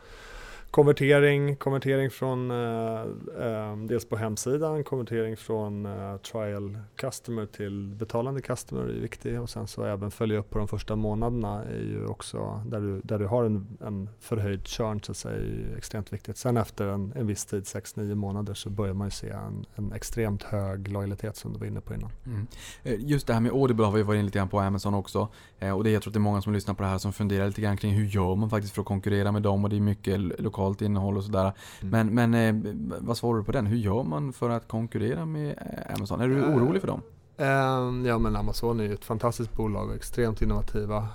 [0.70, 3.00] konvertering, konvertering från eh,
[3.40, 9.50] eh, dels på hemsidan, konvertering från eh, trial customer till betalande customer är viktig och
[9.50, 13.18] sen så även följa upp på de första månaderna är ju också där du, där
[13.18, 16.36] du har en, en förhöjd churn så att säga är extremt viktigt.
[16.36, 19.92] Sen efter en, en viss tid, 6-9 månader så börjar man ju se en, en
[19.92, 22.10] extremt hög lojalitet som du var inne på innan.
[22.26, 22.46] Mm.
[22.82, 25.28] Eh, just det här med Audible har vi varit inne lite grann på Amazon också
[25.58, 27.12] eh, och det jag tror att det är många som lyssnar på det här som
[27.12, 29.76] funderar lite grann kring hur gör man faktiskt för att konkurrera med dem och det
[29.76, 31.52] är mycket lokalt innehåll och sådär.
[31.80, 32.08] Mm.
[32.12, 33.66] Men, men eh, vad svarar du på den?
[33.66, 36.20] Hur gör man för att konkurrera med eh, Amazon?
[36.20, 37.02] Är du uh, orolig för dem?
[37.40, 41.08] Uh, ja men Amazon är ju ett fantastiskt bolag och extremt innovativa.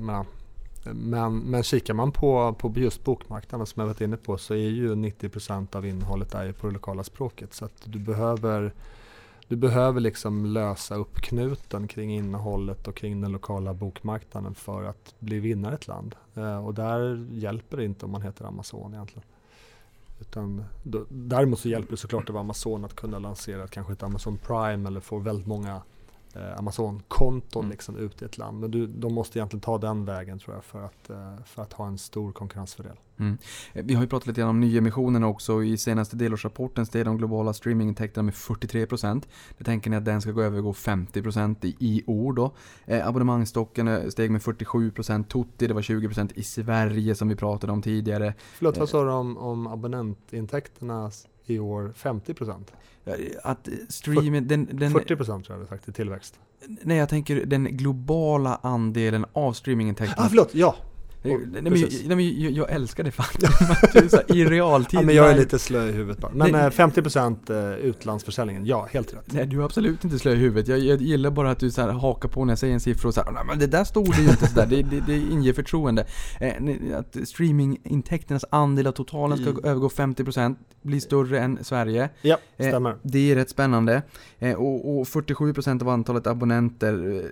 [0.00, 0.24] Men,
[0.84, 4.68] men, men kikar man på, på just bokmarknaden som jag varit inne på så är
[4.68, 7.54] ju 90% av innehållet där på det lokala språket.
[7.54, 8.72] Så att du behöver
[9.48, 15.14] du behöver liksom lösa upp knuten kring innehållet och kring den lokala bokmarknaden för att
[15.18, 16.14] bli vinnare i ett land.
[16.34, 19.28] Eh, och där hjälper det inte om man heter Amazon egentligen.
[20.20, 24.02] Utan då, däremot så hjälper det såklart att vara Amazon att kunna lansera kanske ett
[24.02, 25.82] Amazon Prime eller få väldigt många
[26.56, 27.70] Amazon-konton mm.
[27.70, 28.60] liksom ut i ett land.
[28.60, 31.72] Men du, de måste egentligen ta den vägen tror jag för att, eh, för att
[31.72, 32.96] ha en stor konkurrensfördel.
[33.18, 33.38] Mm.
[33.72, 35.64] Vi har ju pratat lite grann om nyemissionerna också.
[35.64, 39.28] I senaste delårsrapporten steg de globala streamingintäkterna med 43%.
[39.58, 42.52] Det tänker ni att den ska gå över och gå 50% i, i år då.
[42.84, 45.24] Eh, abonnemangsstocken eh, steg med 47%.
[45.24, 48.34] Tutti det var 20% i Sverige som vi pratade om tidigare.
[48.38, 51.10] Förlåt, vad sa du om, om abonnentintäkterna
[51.46, 52.64] i år 50%?
[53.42, 56.38] Att streamen, den, den, 40% tror jag det sagt i tillväxt.
[56.82, 60.26] Nej, jag tänker den globala andelen av streamingintäkterna.
[60.26, 60.76] Ah, förlåt, ja.
[61.26, 65.00] Nej, men, nej, men jag, jag älskar det faktum att du så här, i realtid
[65.00, 66.32] Ja, men jag är lite slö i huvudet bara.
[66.34, 66.60] Men Nej.
[66.66, 69.32] eh, 50% eh, utlandsförsäljningen, ja helt rätt.
[69.32, 70.68] Nej du är absolut inte slö i huvudet.
[70.68, 73.08] Jag, jag gillar bara att du så här hakar på när jag säger en siffra
[73.08, 74.66] och så här, nej men det där stod det ju inte sådär.
[74.66, 76.06] Det, det, det inger förtroende.
[76.40, 76.52] Eh,
[76.98, 79.64] att streamingintäkternas andel av totalen ska Mm.
[79.64, 82.08] övergå 50%, bli större än Sverige.
[82.22, 82.96] Ja, Eh, stämmer.
[83.02, 84.02] Det är rätt spännande.
[84.38, 87.24] Eh, och, och 47% av antalet abonnenter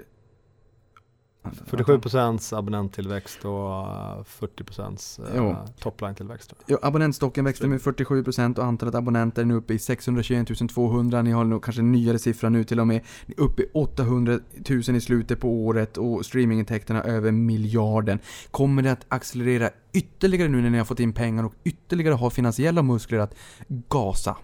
[1.44, 5.48] eh, 47% abonnenttillväxt och eh, 40% Jo.
[5.48, 6.48] uh, topline-tillväxt.
[6.48, 11.22] tror Ja, abonnentstocken växte med 47% och antalet abonnenter är nu uppe i 621 200.
[11.22, 13.00] Ni har nog kanske en nyare siffra nu till och med.
[13.26, 14.38] Ni är uppe i 800
[14.70, 18.18] 000 i slutet på året och streamingintäkterna över miljarden.
[18.50, 22.30] Kommer det att accelerera ytterligare nu när ni har fått in pengar och ytterligare har
[22.30, 23.34] finansiella muskler att
[23.68, 24.36] gasa?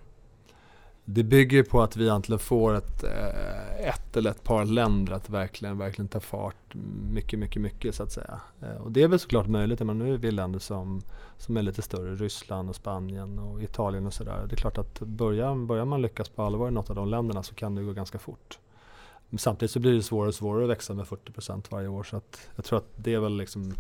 [1.13, 5.31] Det bygger på att vi egentligen får ett, eh, ett eller ett par länder att
[5.31, 6.75] verkligen, verkligen ta fart
[7.11, 8.41] mycket, mycket, mycket så att säga.
[8.63, 11.03] Eh, och det är väl såklart möjligt, men nu är vi länder som,
[11.39, 14.47] som är lite större, Ryssland och Spanien och Italien och sådär.
[14.49, 17.43] Det är klart att börjar, börjar man lyckas på allvar i något av de länderna
[17.43, 18.59] så kan det gå ganska fort.
[19.29, 22.17] Men samtidigt så blir det svårare och svårare att växa med 40% varje år så
[22.17, 23.75] att jag tror att det är väl liksom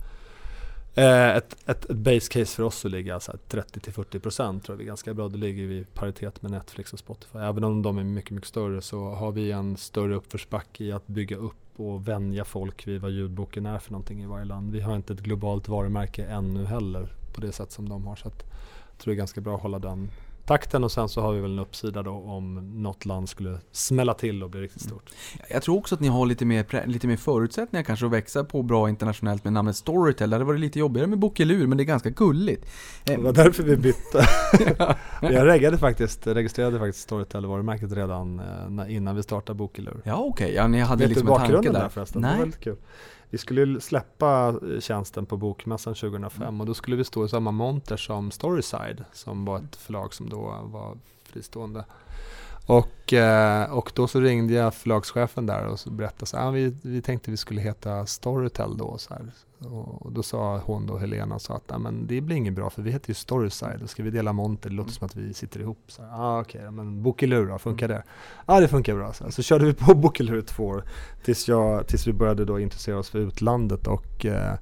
[0.94, 4.86] Eh, ett, ett, ett base case för oss att ligga 30-40% tror jag vi är
[4.86, 5.28] ganska bra.
[5.28, 7.38] Då ligger vi i paritet med Netflix och Spotify.
[7.38, 11.06] Även om de är mycket, mycket större så har vi en större uppförsbacke i att
[11.06, 14.72] bygga upp och vänja folk vid vad ljudboken är för någonting i varje land.
[14.72, 18.16] Vi har inte ett globalt varumärke ännu heller på det sätt som de har.
[18.16, 18.44] Så att
[18.90, 20.10] jag tror det är ganska bra att hålla den
[20.50, 24.14] takten och sen så har vi väl en uppsida då om något land skulle smälla
[24.14, 25.10] till och bli riktigt stort.
[25.50, 28.62] Jag tror också att ni har lite mer, lite mer förutsättningar kanske att växa på
[28.62, 30.30] bra internationellt med namnet Storytel.
[30.30, 32.64] Det hade varit lite jobbigare med Bokelur, men det är ganska gulligt.
[32.64, 34.24] Eh, Det var därför vi bytte.
[35.22, 38.40] jag reggade faktiskt, registrerade faktiskt Storytel-varumärket redan
[38.78, 40.00] eh, innan vi startade Bokelur.
[40.04, 41.80] Ja okej, ja, ni hade Vet liksom du en tanke bakgrunden där.
[41.80, 42.22] där förresten?
[42.22, 42.40] Det var Nej.
[42.42, 42.76] väldigt kul.
[43.30, 46.60] Vi skulle släppa eh, tjänsten på Bokmässan 2005 Mm.
[46.60, 50.28] och då skulle vi stå i samma monter som Storyside som var ett förlag som
[50.28, 51.84] då var fristående.
[52.66, 56.50] Och, eh, och då så ringde jag förlagschefen där och så berättade så här, ah,
[56.50, 58.98] vi, vi tänkte vi skulle heta Storytel då.
[58.98, 59.32] Så här.
[60.00, 62.82] Och då sa hon då, Helena, sa att "Nej, men det blir inget bra för
[62.82, 65.78] vi heter ju Storyside ska vi dela monter, det låter som att vi sitter ihop.
[65.86, 68.02] Så här, ah, okej, men Bokelur då, funkar det?
[68.46, 69.12] Ja det funkar bra.
[69.12, 70.84] Så, så körde vi på Bokelur två år
[71.24, 74.54] tills, jag, tills vi började då intressera oss för utlandet och eh,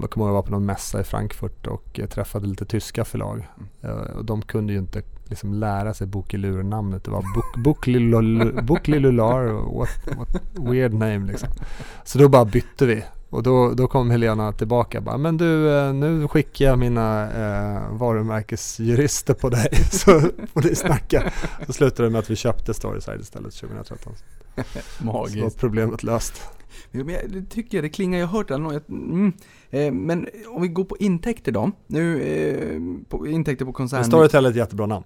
[0.00, 3.04] jag kommer ihåg att jag var på någon mässa i Frankfurt och träffade lite tyska
[3.04, 3.48] förlag.
[3.82, 7.04] Eh, och de kunde ju inte liksom lära sig Bokelur-namnet.
[7.04, 7.24] Det var
[8.62, 9.44] Boklilular,
[9.78, 10.42] what, what
[10.72, 11.48] weird name liksom.
[12.04, 13.04] Så då bara bytte vi.
[13.30, 17.90] Och då, då kom Helena tillbaka bara, men du eh, nu skickar jag mina eh,
[17.90, 20.20] varumärkesjurister på dig så
[20.52, 21.32] får ni snacka.
[21.66, 24.12] Så slutade det med att vi köpte Storyside istället 2013.
[24.98, 25.58] Så var Magiskt.
[25.60, 26.42] problemet löst.
[26.90, 28.54] Men jag det tycker jag, det klingar, jag har hört det.
[28.88, 29.32] Mm.
[29.70, 31.70] Eh, Men om vi går på intäkter då.
[31.86, 34.04] Nu, eh, på intäkter på Men koncern...
[34.04, 35.04] Storytel är ett jättebra namn.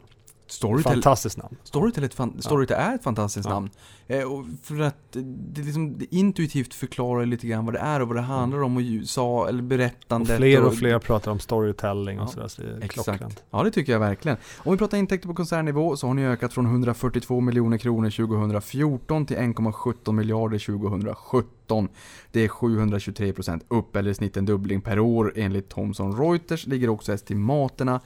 [0.51, 1.57] Storytel, Fantastiskt namn.
[1.63, 3.55] Storytel, är ett fan, Storytel är ett fantastiskt Ja.
[3.55, 3.71] namn.
[4.07, 8.17] Eh, och för att det, liksom, intuitivt förklarar lite grann vad det är och vad
[8.17, 10.37] det handlar om och sa, eller Och berättandet.
[10.37, 12.49] fler och fler pratar om storytelling och Ja, sådär.
[12.49, 13.45] Så det Exakt.
[13.51, 14.39] Ja, det tycker jag verkligen.
[14.59, 19.27] Om vi pratar intäkter på koncernnivå så har ni ökat från 142 miljoner kronor 2014
[19.27, 21.89] till 1,17 miljarder 2017.
[22.33, 26.67] Det är 723 procent upp, eller i snitt en dubbling per år enligt Thomson Reuters.
[26.67, 28.01] Ligger också estimaterna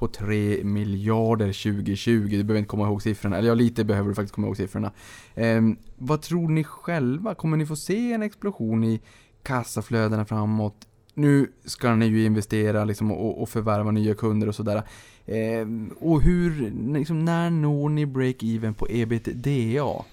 [0.00, 2.28] på 3 miljarder 2020.
[2.30, 4.92] Du behöver inte komma ihåg siffrorna, eller ja, lite behöver du faktiskt komma ihåg siffrorna.
[5.34, 5.60] Eh,
[5.98, 7.34] vad tror ni själva?
[7.34, 9.00] Kommer ni få se en explosion i
[9.42, 10.74] kassaflödena framåt?
[11.14, 14.82] Nu ska ni ju investera liksom, och, och förvärva nya kunder och sådär.
[15.26, 15.66] Eh,
[16.00, 20.04] och hur, liksom, när når ni break-even på ebitda?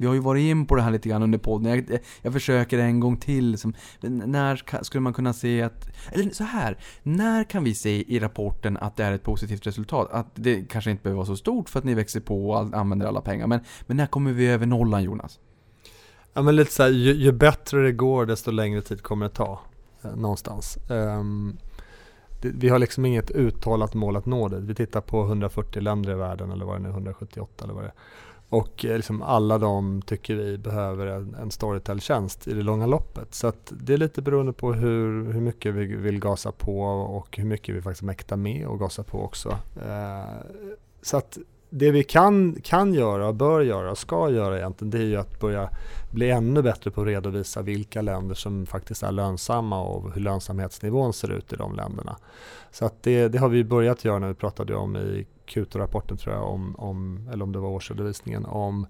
[0.00, 1.72] Vi har ju varit in på det här lite grann under podden.
[1.72, 3.50] Jag, jag försöker en gång till.
[3.50, 5.88] Liksom, när skulle man kunna se att...
[6.12, 6.78] Eller så här.
[7.02, 10.08] När kan vi se i rapporten att det är ett positivt resultat?
[10.12, 13.06] Att det kanske inte behöver vara så stort för att ni växer på och använder
[13.06, 13.46] alla pengar.
[13.46, 15.38] Men, men när kommer vi över nollan Jonas?
[16.32, 19.60] Ja men lite såhär, ju, ju bättre det går desto längre tid kommer det ta.
[20.02, 20.78] Eh, någonstans.
[20.88, 21.58] Um,
[22.40, 24.60] det, vi har liksom inget uttalat mål att nå det.
[24.60, 27.84] Vi tittar på 140 länder i världen eller vad det nu är, 178 eller vad
[27.84, 27.94] det är.
[28.50, 33.34] Och eh, liksom alla de tycker vi behöver en, en Storytel-tjänst i det långa loppet.
[33.34, 37.36] Så att det är lite beroende på hur, hur mycket vi vill gasa på och
[37.36, 39.58] hur mycket vi faktiskt mäktar med och gasa på också.
[39.86, 40.46] Eh,
[41.02, 41.38] så att
[41.70, 45.40] det vi kan, kan göra, bör göra och ska göra egentligen det är ju att
[45.40, 45.70] börja
[46.10, 51.12] bli ännu bättre på att redovisa vilka länder som faktiskt är lönsamma och hur lönsamhetsnivån
[51.12, 52.16] ser ut i de länderna.
[52.70, 56.34] Så att det, det har vi börjat göra när vi pratade om i Q2-rapporten tror
[56.34, 58.86] jag, om, om, eller om det var årsredovisningen, om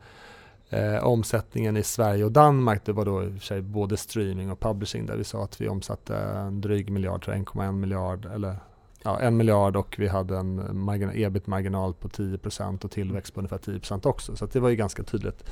[0.73, 4.51] Eh, omsättningen i Sverige och Danmark, det var då i och för sig både streaming
[4.51, 8.57] och publishing där vi sa att vi omsatte en dryg miljard, 1,1 miljard eller
[9.03, 13.59] ja, en miljard och vi hade en margin- ebit-marginal på 10% och tillväxt på ungefär
[13.59, 14.37] 10% också.
[14.37, 15.45] Så det var ju ganska tydligt.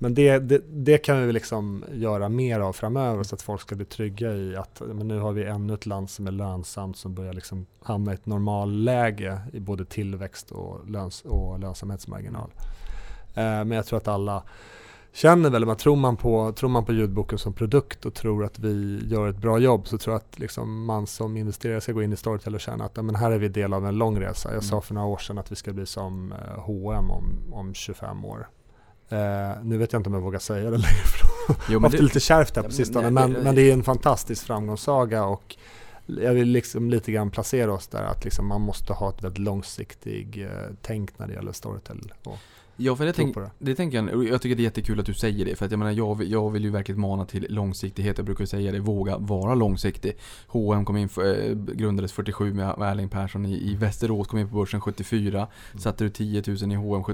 [0.00, 3.74] Men det, det, det, kan vi liksom göra mer av framöver så att folk ska
[3.74, 7.14] bli trygga i att men nu har vi ännu ett land som är lönsamt som
[7.14, 12.50] börjar liksom hamna i ett normalläge i både tillväxt och, löns och lönsamhetsmarginal.
[13.34, 14.42] Eh, men jag tror att alla
[15.12, 19.00] känner väl, tror man, på, tror man på ljudboken som produkt och tror att vi
[19.06, 22.12] gör ett bra jobb så tror jag att liksom man som investerare ska gå in
[22.12, 24.48] i Storytel och känna att men här är vi del av en lång resa.
[24.48, 24.62] Jag mm.
[24.62, 28.48] sa för några år sedan att vi ska bli som H&M om, om 25 år.
[29.12, 29.18] Uh,
[29.62, 31.28] nu vet jag inte om jag vågar säga det längre för
[31.72, 33.10] jag har haft det lite kärvt här på sistone.
[33.10, 35.56] Men, men, det är en fantastisk framgångssaga och
[36.06, 39.38] jag vill liksom lite grann placera oss där att liksom man måste ha ett väldigt
[39.38, 40.46] långsiktigt uh,
[40.82, 42.12] tänk när det gäller Storytel.
[42.22, 42.38] Och,
[42.80, 43.50] Ja, för det, tänk, det.
[43.58, 45.56] det tänker jag, jag tycker det är jättekul att du säger det.
[45.56, 48.18] För att jag menar, jag, jag vill ju verkligen mana till långsiktighet.
[48.18, 50.16] Jag brukar säga det, våga vara långsiktig.
[50.46, 54.48] H&M kom in, för, eh, grundades 47 med Erling Persson i, i Västerås, kom in
[54.48, 55.38] på börsen 74.
[55.38, 55.48] Mm.
[55.80, 57.04] Satte du 10 000 i H&M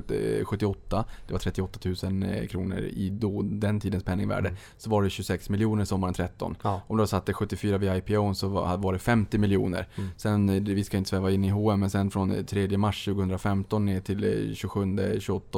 [0.44, 1.04] 78.
[1.26, 4.48] Det var 38 000 eh, kronor i då, den tidens penningvärde.
[4.48, 4.60] Mm.
[4.76, 6.56] Så var det 26 miljoner sommaren 13.
[6.62, 6.82] Ja.
[6.86, 9.88] Om du satte 74 vid IPO så var, var det 50 miljoner.
[9.96, 10.10] Mm.
[10.16, 13.84] Sen, eh, vi ska inte sväva in i H&M men sen från 3 mars 2015
[13.84, 15.53] ner till 27, 28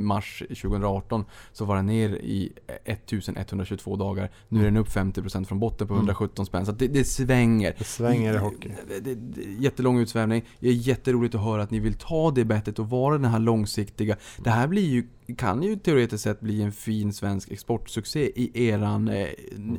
[0.00, 2.52] mars 2018 så var den ner i
[2.84, 4.30] 1122 dagar.
[4.48, 6.46] Nu är den upp 50% från botten på 117 mm.
[6.46, 6.66] spänn.
[6.66, 7.74] Så det, det svänger.
[7.78, 8.70] Det svänger i hockey.
[8.88, 10.44] Det, det, jättelång utsvävning.
[10.60, 13.38] Det är jätteroligt att höra att ni vill ta det bettet och vara den här
[13.38, 14.16] långsiktiga.
[14.38, 15.06] Det här blir ju
[15.36, 19.28] kan ju teoretiskt sett bli en fin svensk exportsuccé i eran eh,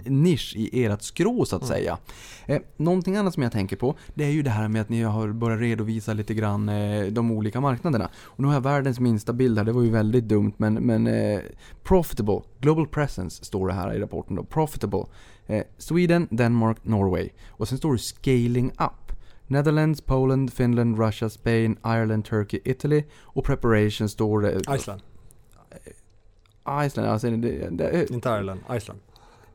[0.06, 1.76] nisch, i ert skrå så att mm.
[1.76, 1.98] säga.
[2.46, 5.02] Eh, någonting annat som jag tänker på, det är ju det här med att ni
[5.02, 8.10] har börjat redovisa lite grann eh, de olika marknaderna.
[8.16, 11.08] Och nu har jag världens minsta bild här, det var ju väldigt dumt men, men
[11.08, 11.40] eh,
[11.84, 14.44] Profitable, Global Presence står det här i rapporten då.
[14.44, 15.06] Profitable.
[15.48, 17.30] Eh, Sweden, Denmark, Norway.
[17.50, 19.06] Och sen står det Scaling Up.
[19.48, 24.76] Netherlands, Poland, Finland, Russia, Spain, Ireland, Turkey, Italy och preparation står det...
[24.76, 25.02] Iceland.
[26.86, 29.00] Iceland, alltså det, det, Inte Ireland, Iceland.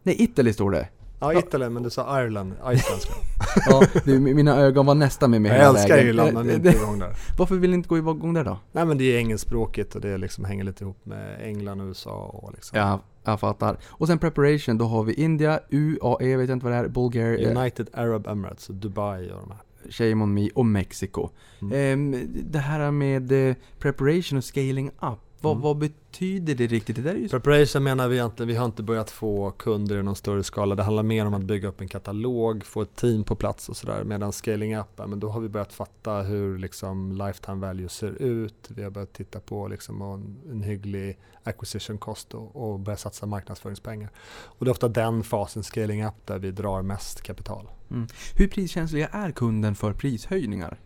[0.02, 0.88] Nej, Italy står det.
[1.20, 3.12] Ja, Italy, men du sa Ireland, isländska.
[3.66, 5.88] ja, du, mina ögon var nästan med mig hela vägen.
[5.88, 7.16] Jag älskar Irland, men inte igång där.
[7.38, 8.58] Varför vill ni inte gå igång där då?
[8.72, 12.40] Nej men det är engelskspråkigt och det liksom hänger lite ihop med England och USA
[12.42, 12.78] och liksom.
[12.78, 13.76] Ja, jag fattar.
[13.88, 17.60] Och sen preparation, då har vi India, UAE, vet jag inte vad det är, Bulgaria.
[17.60, 19.60] United Arab Emirates, Dubai och de här.
[19.90, 21.28] Shame on me och Mexiko.
[21.62, 22.12] Mm.
[22.12, 25.18] Um, det här med eh, preparation och scaling up.
[25.40, 25.62] Vad, mm.
[25.62, 26.96] vad betyder det riktigt?
[26.96, 27.28] Det där är ju...
[27.28, 30.74] Preparation menar vi egentligen, vi har inte börjat få kunder i någon större skala.
[30.74, 33.76] Det handlar mer om att bygga upp en katalog, få ett team på plats och
[33.76, 34.04] sådär.
[34.04, 38.68] Medan scaling up, men då har vi börjat fatta hur liksom lifetime value ser ut.
[38.68, 43.26] Vi har börjat titta på liksom en, en hygglig acquisition cost och, och börjat satsa
[43.26, 44.10] marknadsföringspengar.
[44.44, 47.68] Och det är ofta den fasen, scaling up, där vi drar mest kapital.
[47.90, 48.06] Mm.
[48.36, 50.80] Hur priskänsliga är kunden för prishöjningar?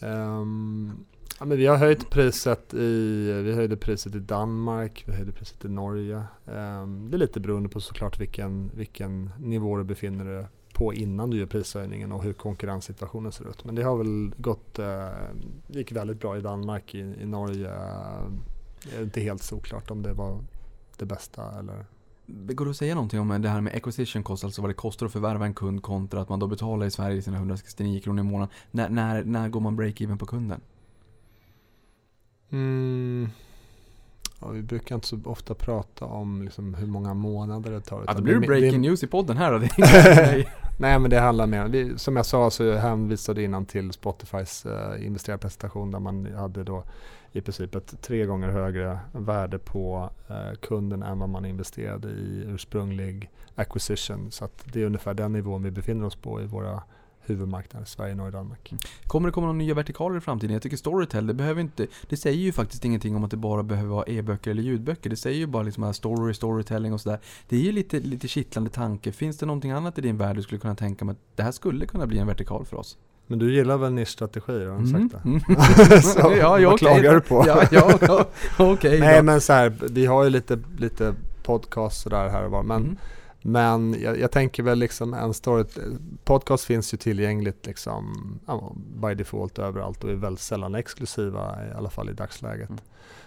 [0.00, 1.04] Um,
[1.38, 5.64] Ja, men vi har höjt priset i, vi höjde priset i Danmark, vi höjde priset
[5.64, 6.22] i Norge.
[6.46, 11.30] Ehm, det är lite beroende på såklart vilken, vilken nivå du befinner dig på innan
[11.30, 13.64] du gör prishöjningen och hur konkurrenssituationen ser ut.
[13.64, 15.08] Men det har väl gått, eh,
[15.68, 17.70] gick väldigt bra i Danmark, i, i Norge.
[18.82, 20.44] Det är inte helt såklart om det var
[20.98, 21.86] det bästa eller
[22.30, 25.06] Går det att säga någonting om det här med acquisition cost, alltså vad det kostar
[25.06, 28.28] att förvärva en kund kontra att man då betalar i Sverige sina 169 kronor i
[28.28, 28.54] månaden.
[28.70, 30.60] När, när, när går man break-even på kunden?
[32.50, 33.30] Mm.
[34.40, 38.04] Ja, vi brukar inte så ofta prata om liksom hur många månader det tar.
[38.06, 39.58] Ja, då blir det breaking det, news i podden här.
[40.80, 45.06] Nej, men det handlar mer om, som jag sa så hänvisade innan till Spotifys uh,
[45.06, 46.84] investerarpresentation där man hade då
[47.32, 52.44] i princip ett tre gånger högre värde på uh, kunden än vad man investerade i
[52.46, 54.30] ursprunglig acquisition.
[54.30, 56.82] Så att det är ungefär den nivån vi befinner oss på i våra
[57.28, 58.70] huvudmarknader, Sverige, Norge, Danmark.
[58.72, 58.80] Mm.
[59.06, 60.52] Kommer det komma några nya vertikaler i framtiden?
[60.52, 63.62] Jag tycker Storytel, det behöver inte, det säger ju faktiskt ingenting om att det bara
[63.62, 65.10] behöver vara e-böcker eller ljudböcker.
[65.10, 67.18] Det säger ju bara liksom här story, storytelling och sådär.
[67.48, 69.12] Det är ju lite, lite kittlande tanke.
[69.12, 71.52] Finns det någonting annat i din värld du skulle kunna tänka mig att det här
[71.52, 72.98] skulle kunna bli en vertikal för oss?
[73.30, 75.10] Men du gillar väl nischstrategier, har du mm.
[75.10, 75.28] sagt det?
[75.28, 76.02] Mm.
[76.02, 76.78] så, ja, vad okay.
[76.78, 77.44] klagar du på?
[77.46, 78.26] ja, ja, ja,
[78.72, 82.62] okay, Nej men så här, vi har ju lite, lite podcast sådär här och var,
[82.62, 82.96] men mm.
[83.42, 85.64] Men jag, jag, tänker väl liksom en story,
[86.24, 88.14] podcast finns ju tillgängligt liksom
[88.76, 92.68] by default överallt och är väldigt sällan exklusiva i alla fall i dagsläget.
[92.68, 92.80] Mm.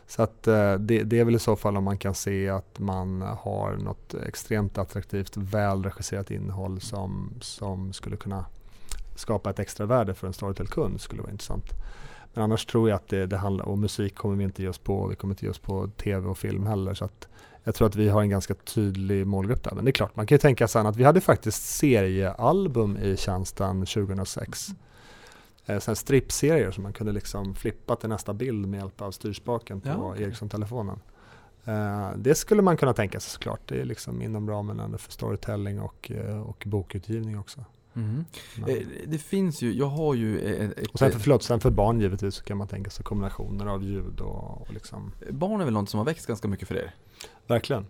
[0.07, 2.79] Så att eh, det, det, är väl i så fall om man kan se att
[2.79, 8.45] man har något extremt attraktivt välregisserat innehåll som, som skulle kunna
[9.15, 11.65] skapa ett extra värde för en Storytel-kund skulle vara intressant.
[12.33, 14.77] Men annars tror jag att det, det handlar om musik kommer vi inte ge oss
[14.77, 16.93] på, vi kommer inte ge oss på tv och film heller.
[16.93, 17.27] Så att
[17.63, 19.71] jag tror att vi har en ganska tydlig målgrupp där.
[19.75, 23.17] Men det är klart, man kan ju tänka sig att vi hade faktiskt seriealbum i
[23.17, 24.67] tjänsten 2006.
[25.65, 29.89] Eh, strippserier som man kunde liksom flippa till nästa bild med hjälp av styrspaken på
[29.89, 30.23] Ja, okej.
[30.23, 30.99] Ericsson-telefonen.
[31.65, 33.61] Eh, det skulle man kunna tänka sig såklart.
[33.65, 37.65] Det är liksom inom ramen för storytelling och, eh, och bokutgivning också.
[37.93, 38.25] Men-
[38.67, 38.77] Eh,
[39.07, 40.87] Det finns ju, jag har ju eh, ett...
[40.87, 43.83] och sen för, förlåt, sen för barn givetvis så kan man tänka sig kombinationer av
[43.83, 46.95] ljud och, och liksom, Barn är väl något som har växt ganska mycket för er?
[47.47, 47.85] verkligen.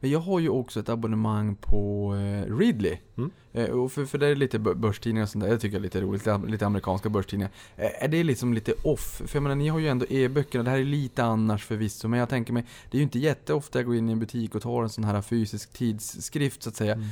[0.00, 2.96] Men jag har ju också ett abonnemang på eh, Readly.
[3.16, 3.30] Mm.
[3.52, 5.80] Eh, och för, för det är lite bö- börstidningar och sånt där, det tycker jag
[5.80, 7.50] är lite roligt, lite, lite amerikanska börstidningar.
[7.76, 9.22] Eh, är det liksom lite off?
[9.26, 12.20] För jag menar, ni har ju ändå e-böckerna, det här är lite annars förvisso, men
[12.20, 14.62] jag tänker mig, det är ju inte jätteofta jag går in i en butik och
[14.62, 16.92] tar en sån här fysisk tidsskrift så att säga.
[16.92, 17.08] Mm.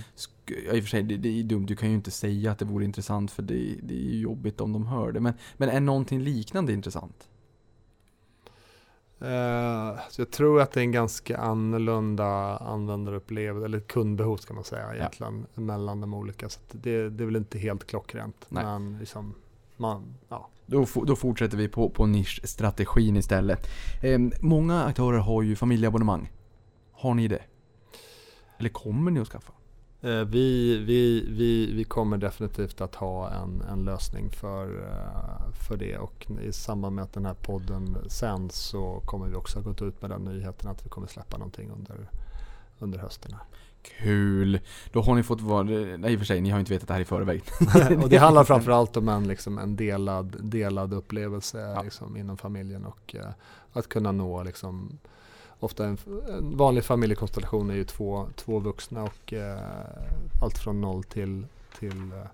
[0.66, 2.58] Ja, I och för sig, det, det är dumt, du kan ju inte säga att
[2.58, 5.20] det vore intressant för det, det är ju jobbigt om de hör det.
[5.20, 7.28] Men, men är någonting liknande intressant?
[9.20, 14.64] Eh, så jag tror att det är en ganska annorlunda användarupplevelse, eller kundbehov ska man
[14.64, 16.48] säga egentligen, mellan de olika.
[16.48, 18.46] Så det, det är väl inte helt klockrent.
[18.48, 18.64] Nej.
[18.64, 19.34] Men liksom,
[19.76, 20.48] man, ja.
[20.66, 23.68] Då, då fortsätter vi på, på nischstrategin istället.
[24.02, 26.32] Eh, många aktörer har ju familjeabonnemang.
[26.92, 27.42] Har ni det?
[28.58, 29.52] Eller kommer ni att skaffa?
[30.00, 35.76] Eh, vi, vi, vi, vi kommer definitivt att ha en, en lösning för, eh, för
[35.76, 39.64] det och i samband med att den här podden sänds så kommer vi också ha
[39.64, 42.08] gått ut med den nyheten att vi kommer släppa någonting under,
[42.78, 43.32] under hösten.
[43.32, 43.42] här.
[43.98, 44.60] Kul!
[44.92, 46.94] Då har ni fått vara, nej i och för sig, ni har inte vetat det
[46.94, 47.42] här i förväg.
[48.02, 51.82] och det handlar framförallt om en, liksom, en delad, delad upplevelse Ja.
[51.82, 53.26] liksom, inom familjen och eh,
[53.72, 54.98] att kunna nå liksom,
[55.60, 59.58] Ofta en, en vanlig familjekonstellation är ju två, två vuxna och eh,
[60.42, 61.46] allt från noll till,
[61.78, 62.26] till eh,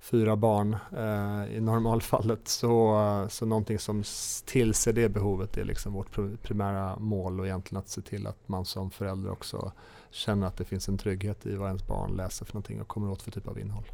[0.00, 2.48] fyra barn eh, i normalfallet.
[2.48, 4.04] Så, så någonting som
[4.44, 8.64] tillser det behovet är liksom vårt primära mål och egentligen att se till att man
[8.64, 9.72] som förälder också
[10.16, 13.10] känner att det finns en trygghet i vad ens barn läser för någonting och kommer
[13.10, 13.84] åt för typ av innehåll.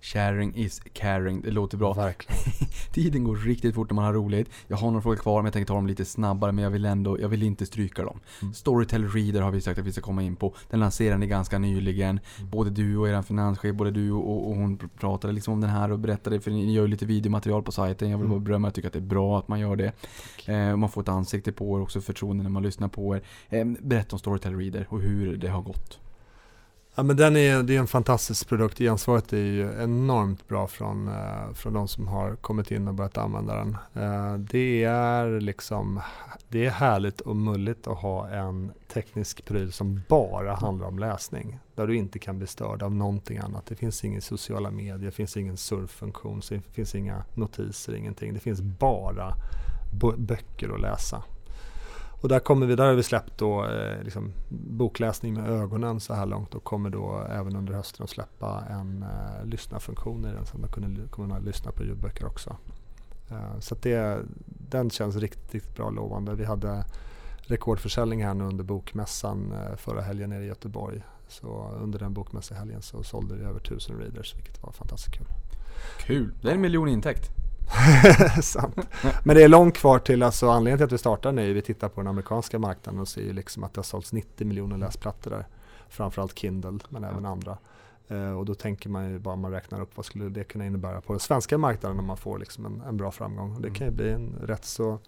[0.00, 1.92] Sharing is caring, det låter bra.
[1.92, 2.40] Verkligen.
[2.92, 4.50] Tiden går riktigt fort när man har roligt.
[4.68, 6.84] Jag har några frågor kvar men jag tänker ta dem lite snabbare men jag vill
[6.84, 8.20] ändå, jag vill inte stryka dem.
[8.42, 8.54] Mm.
[8.54, 10.54] Storytel Reader har vi sagt att vi ska komma in på.
[10.70, 12.20] Den lanserade ni ganska nyligen.
[12.38, 12.50] Mm.
[12.50, 15.92] Både du och er finanschef, både du och, och hon pratade liksom om den här
[15.92, 18.10] och berättade för ni gör ju lite videomaterial på sajten.
[18.10, 18.44] Jag vill bara Mm.
[18.44, 19.92] berömma, jag tycker att det är bra att man gör det.
[20.46, 23.22] Eh, man får ett ansikte på er också, förtroende när man lyssnar på er.
[23.48, 25.71] Eh, berätta om Storytel Reader och hur det har gått.
[26.94, 28.78] Ja, men den är, det är en fantastisk produkt.
[28.78, 33.18] Gensvaret är ju enormt bra från, eh, från de som har kommit in och börjat
[33.18, 33.76] använda den.
[33.94, 36.00] Eh, det, är liksom,
[36.48, 41.58] det är härligt och mulligt att ha en teknisk pryl som bara handlar om läsning.
[41.74, 43.66] Där du inte kan bli störd av någonting annat.
[43.66, 48.34] Det finns ingen sociala medier, det finns ingen surffunktion, det finns inga notiser, ingenting.
[48.34, 49.34] Det finns bara
[50.16, 51.22] böcker att läsa.
[52.22, 56.14] Och där, kommer vi, där har vi släppt då, eh, liksom, bokläsning med ögonen så
[56.14, 60.46] här långt och kommer då även under hösten att släppa en eh, lyssnarfunktion i den
[60.46, 62.56] så att man kommer att lyssna på ljudböcker också.
[63.30, 66.34] Eh, så att det, den känns riktigt, bra lovande.
[66.34, 66.84] Vi hade
[67.38, 71.02] rekordförsäljning här nu under bokmässan eh, förra helgen nere i Göteborg.
[71.28, 75.26] Så under den bokmässehelgen så sålde vi över 1000 readers vilket var fantastiskt kul.
[75.98, 76.34] Kul!
[76.42, 77.41] Det är en miljon intäkt.
[78.42, 78.76] Sant.
[79.24, 81.88] Men det är långt kvar till, alltså anledningen till att vi startar nu, vi tittar
[81.88, 85.30] på den amerikanska marknaden och ser ju liksom att det har sålts 90 miljoner läsplattor
[85.30, 85.46] där.
[85.88, 87.58] Framförallt Kindle, men även andra.
[88.08, 90.66] Eh, och då tänker man ju bara, om man räknar upp vad skulle det kunna
[90.66, 93.56] innebära på den svenska marknaden om man får liksom en, en bra framgång.
[93.56, 94.98] Och det kan ju bli en rätt så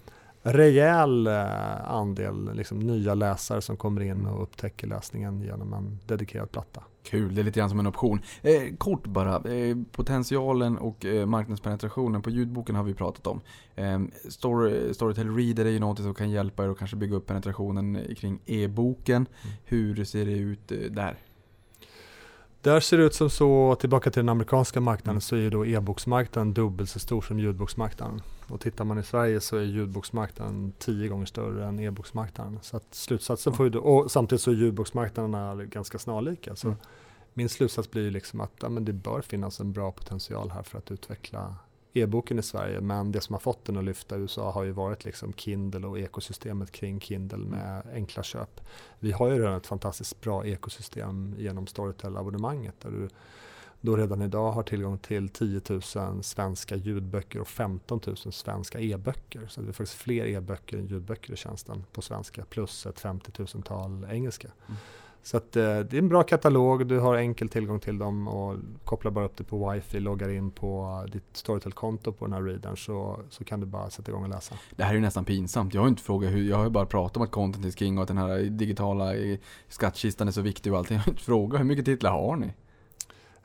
[0.44, 6.50] rejäl eh, andel liksom, nya läsare som kommer in och upptäcker läsningen genom en dedikerad
[6.50, 6.82] platta.
[7.02, 8.20] Kul, det är lite grann som en option.
[8.42, 13.40] Eh, kort bara, eh, potentialen och eh, marknadspenetrationen på ljudboken har vi pratat om.
[13.74, 17.26] Eh, Story, Storytel Reader är ju något som kan hjälpa er att kanske bygga upp
[17.26, 19.26] penetrationen kring e-boken.
[19.64, 21.18] Hur ser det ut eh, där?
[22.64, 25.20] Där ser det ut som så, tillbaka till den amerikanska marknaden, Mm.
[25.20, 28.22] så är ju då e-boksmarknaden dubbelt så stor som ljudboksmarknaden.
[28.48, 32.58] Och tittar man i Sverige så är ljudboksmarknaden tio gånger större än e-boksmarknaden.
[32.62, 33.56] Så att slutsatsen Ja.
[33.56, 36.56] får ju då, och samtidigt så är ljudboksmarknaderna ganska snarlika.
[36.56, 36.78] Så Mm.
[37.34, 40.62] min slutsats blir ju liksom att ja, men det bör finnas en bra potential här
[40.62, 41.54] för att utveckla
[41.94, 42.80] e-boken i Sverige.
[42.80, 45.86] Men det som har fått den att lyfta i USA har ju varit liksom Kindle
[45.86, 48.60] och ekosystemet kring Kindle med enkla köp.
[48.98, 53.08] Vi har ju redan ett fantastiskt bra ekosystem genom Storytel-abonnemanget där du
[53.84, 55.82] då redan idag har tillgång till 10 000
[56.22, 59.46] svenska ljudböcker och 15 000 svenska e-böcker.
[59.48, 63.30] Så det är faktiskt fler e-böcker än ljudböcker i tjänsten på svenska plus ett 50
[63.30, 64.48] 000-tal engelska.
[64.66, 64.78] Mm.
[65.24, 68.56] Så att, eh, det är en bra katalog, du har enkel tillgång till dem och
[68.84, 72.76] kopplar bara upp det på wifi, loggar in på ditt Storytel-konto på den här readern
[72.76, 74.54] så, så kan du bara sätta igång och läsa.
[74.70, 75.74] Det här är ju nästan pinsamt.
[75.74, 77.98] Jag har ju inte frågat hur, jag har bara pratat om att content is king
[77.98, 79.38] och att den här digitala eh,
[79.68, 80.96] skattkistan är så viktig och allting.
[80.96, 82.52] Jag har inte frågat hur mycket titlar har ni?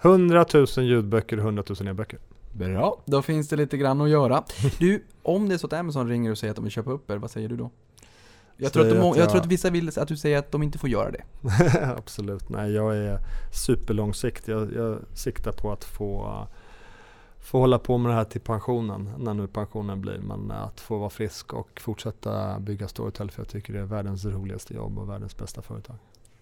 [0.01, 2.19] 100 000 ljudböcker och 100 000 e-böcker.
[2.53, 4.43] Bra, då finns det lite grann att göra.
[4.80, 7.10] Du, om det är så att Amazon ringer och säger att de vill köpa upp
[7.11, 7.69] er, vad säger du då?
[8.61, 10.52] Jag tror, att, de, att jag jag- tror att vissa vill att du säger att
[10.52, 11.23] de inte får göra det.
[11.98, 13.19] Absolut, nej jag är
[13.53, 14.52] superlångsiktig.
[14.53, 16.48] Jag, jag siktar på att få,
[17.40, 20.18] få hålla på med det här till pensionen, när nu pensionen blir.
[20.19, 24.26] Men att få vara frisk och fortsätta bygga Storytel för jag tycker det är världens
[24.26, 25.95] roligaste jobb och världens bästa företag.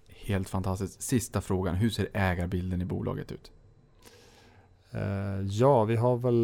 [0.07, 1.01] Helt fantastiskt.
[1.01, 3.51] Sista frågan, hur ser ägarbilden i bolaget ut?
[4.91, 6.35] Eh, ja, vi har väl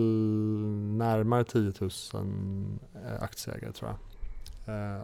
[0.98, 1.90] närmare 10 000
[3.06, 4.00] eh, aktieägare tror jag.
[4.98, 5.02] Eh,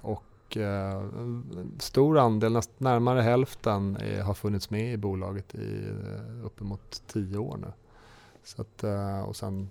[0.50, 1.04] och eh,
[1.80, 7.38] stor andel, näst, närmare hälften, är, har funnits med i bolaget i eh, uppemot tio
[7.38, 7.72] år nu.
[8.44, 9.70] Så att, eh, och sen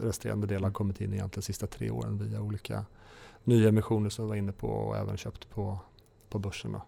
[0.00, 2.84] resterande del har kommit in egentligen de sista tre åren via olika
[3.44, 5.78] nyemissioner som vi var inne på och även köpt på,
[6.28, 6.72] på börsen.
[6.72, 6.82] Då.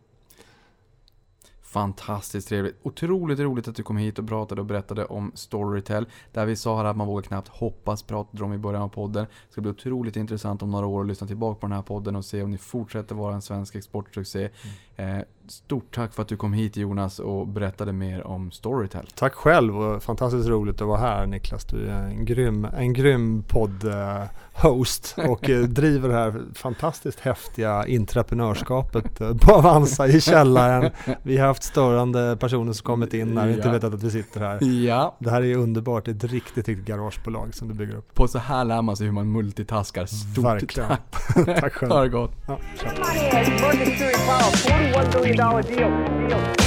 [1.74, 2.76] Fantastiskt trevligt.
[2.82, 6.06] Otroligt roligt att du kom hit och pratade och berättade om Storytel.
[6.32, 9.24] Där vi sa här att man vågar knappt hoppas pratade om i början av podden.
[9.24, 12.16] Det ska bli otroligt intressant om några år att lyssna tillbaka på den här podden
[12.16, 14.38] och se om ni fortsätter vara en svensk exportsuccé.
[14.38, 14.76] Mm
[15.48, 19.06] stort tack för att du kom hit Jonas och berättade mer om Storytel.
[19.14, 21.64] Tack själv och fantastiskt roligt att vara här Niklas.
[21.64, 29.20] Du är en grym, en grym podd-host och eh, driver det här fantastiskt häftiga entreprenörskapet
[29.20, 30.90] eh, på Avanza i källaren.
[31.22, 33.72] Vi har haft störande personer som kommit in här och inte Ja.
[33.72, 34.64] vetat att vi sitter här.
[34.86, 38.14] Ja, Det här är underbart, det är ett riktigt, riktigt garagebolag som du bygger upp.
[38.14, 40.06] på så här lär man sig hur man multitaskar.
[40.06, 40.88] Stort Verkligen.
[40.88, 41.00] tack.
[41.60, 41.92] Tack själv.
[41.92, 42.32] Ha det gott.
[42.46, 42.58] Ja,
[44.92, 45.88] One billion dollar deal.
[46.28, 46.63] deal.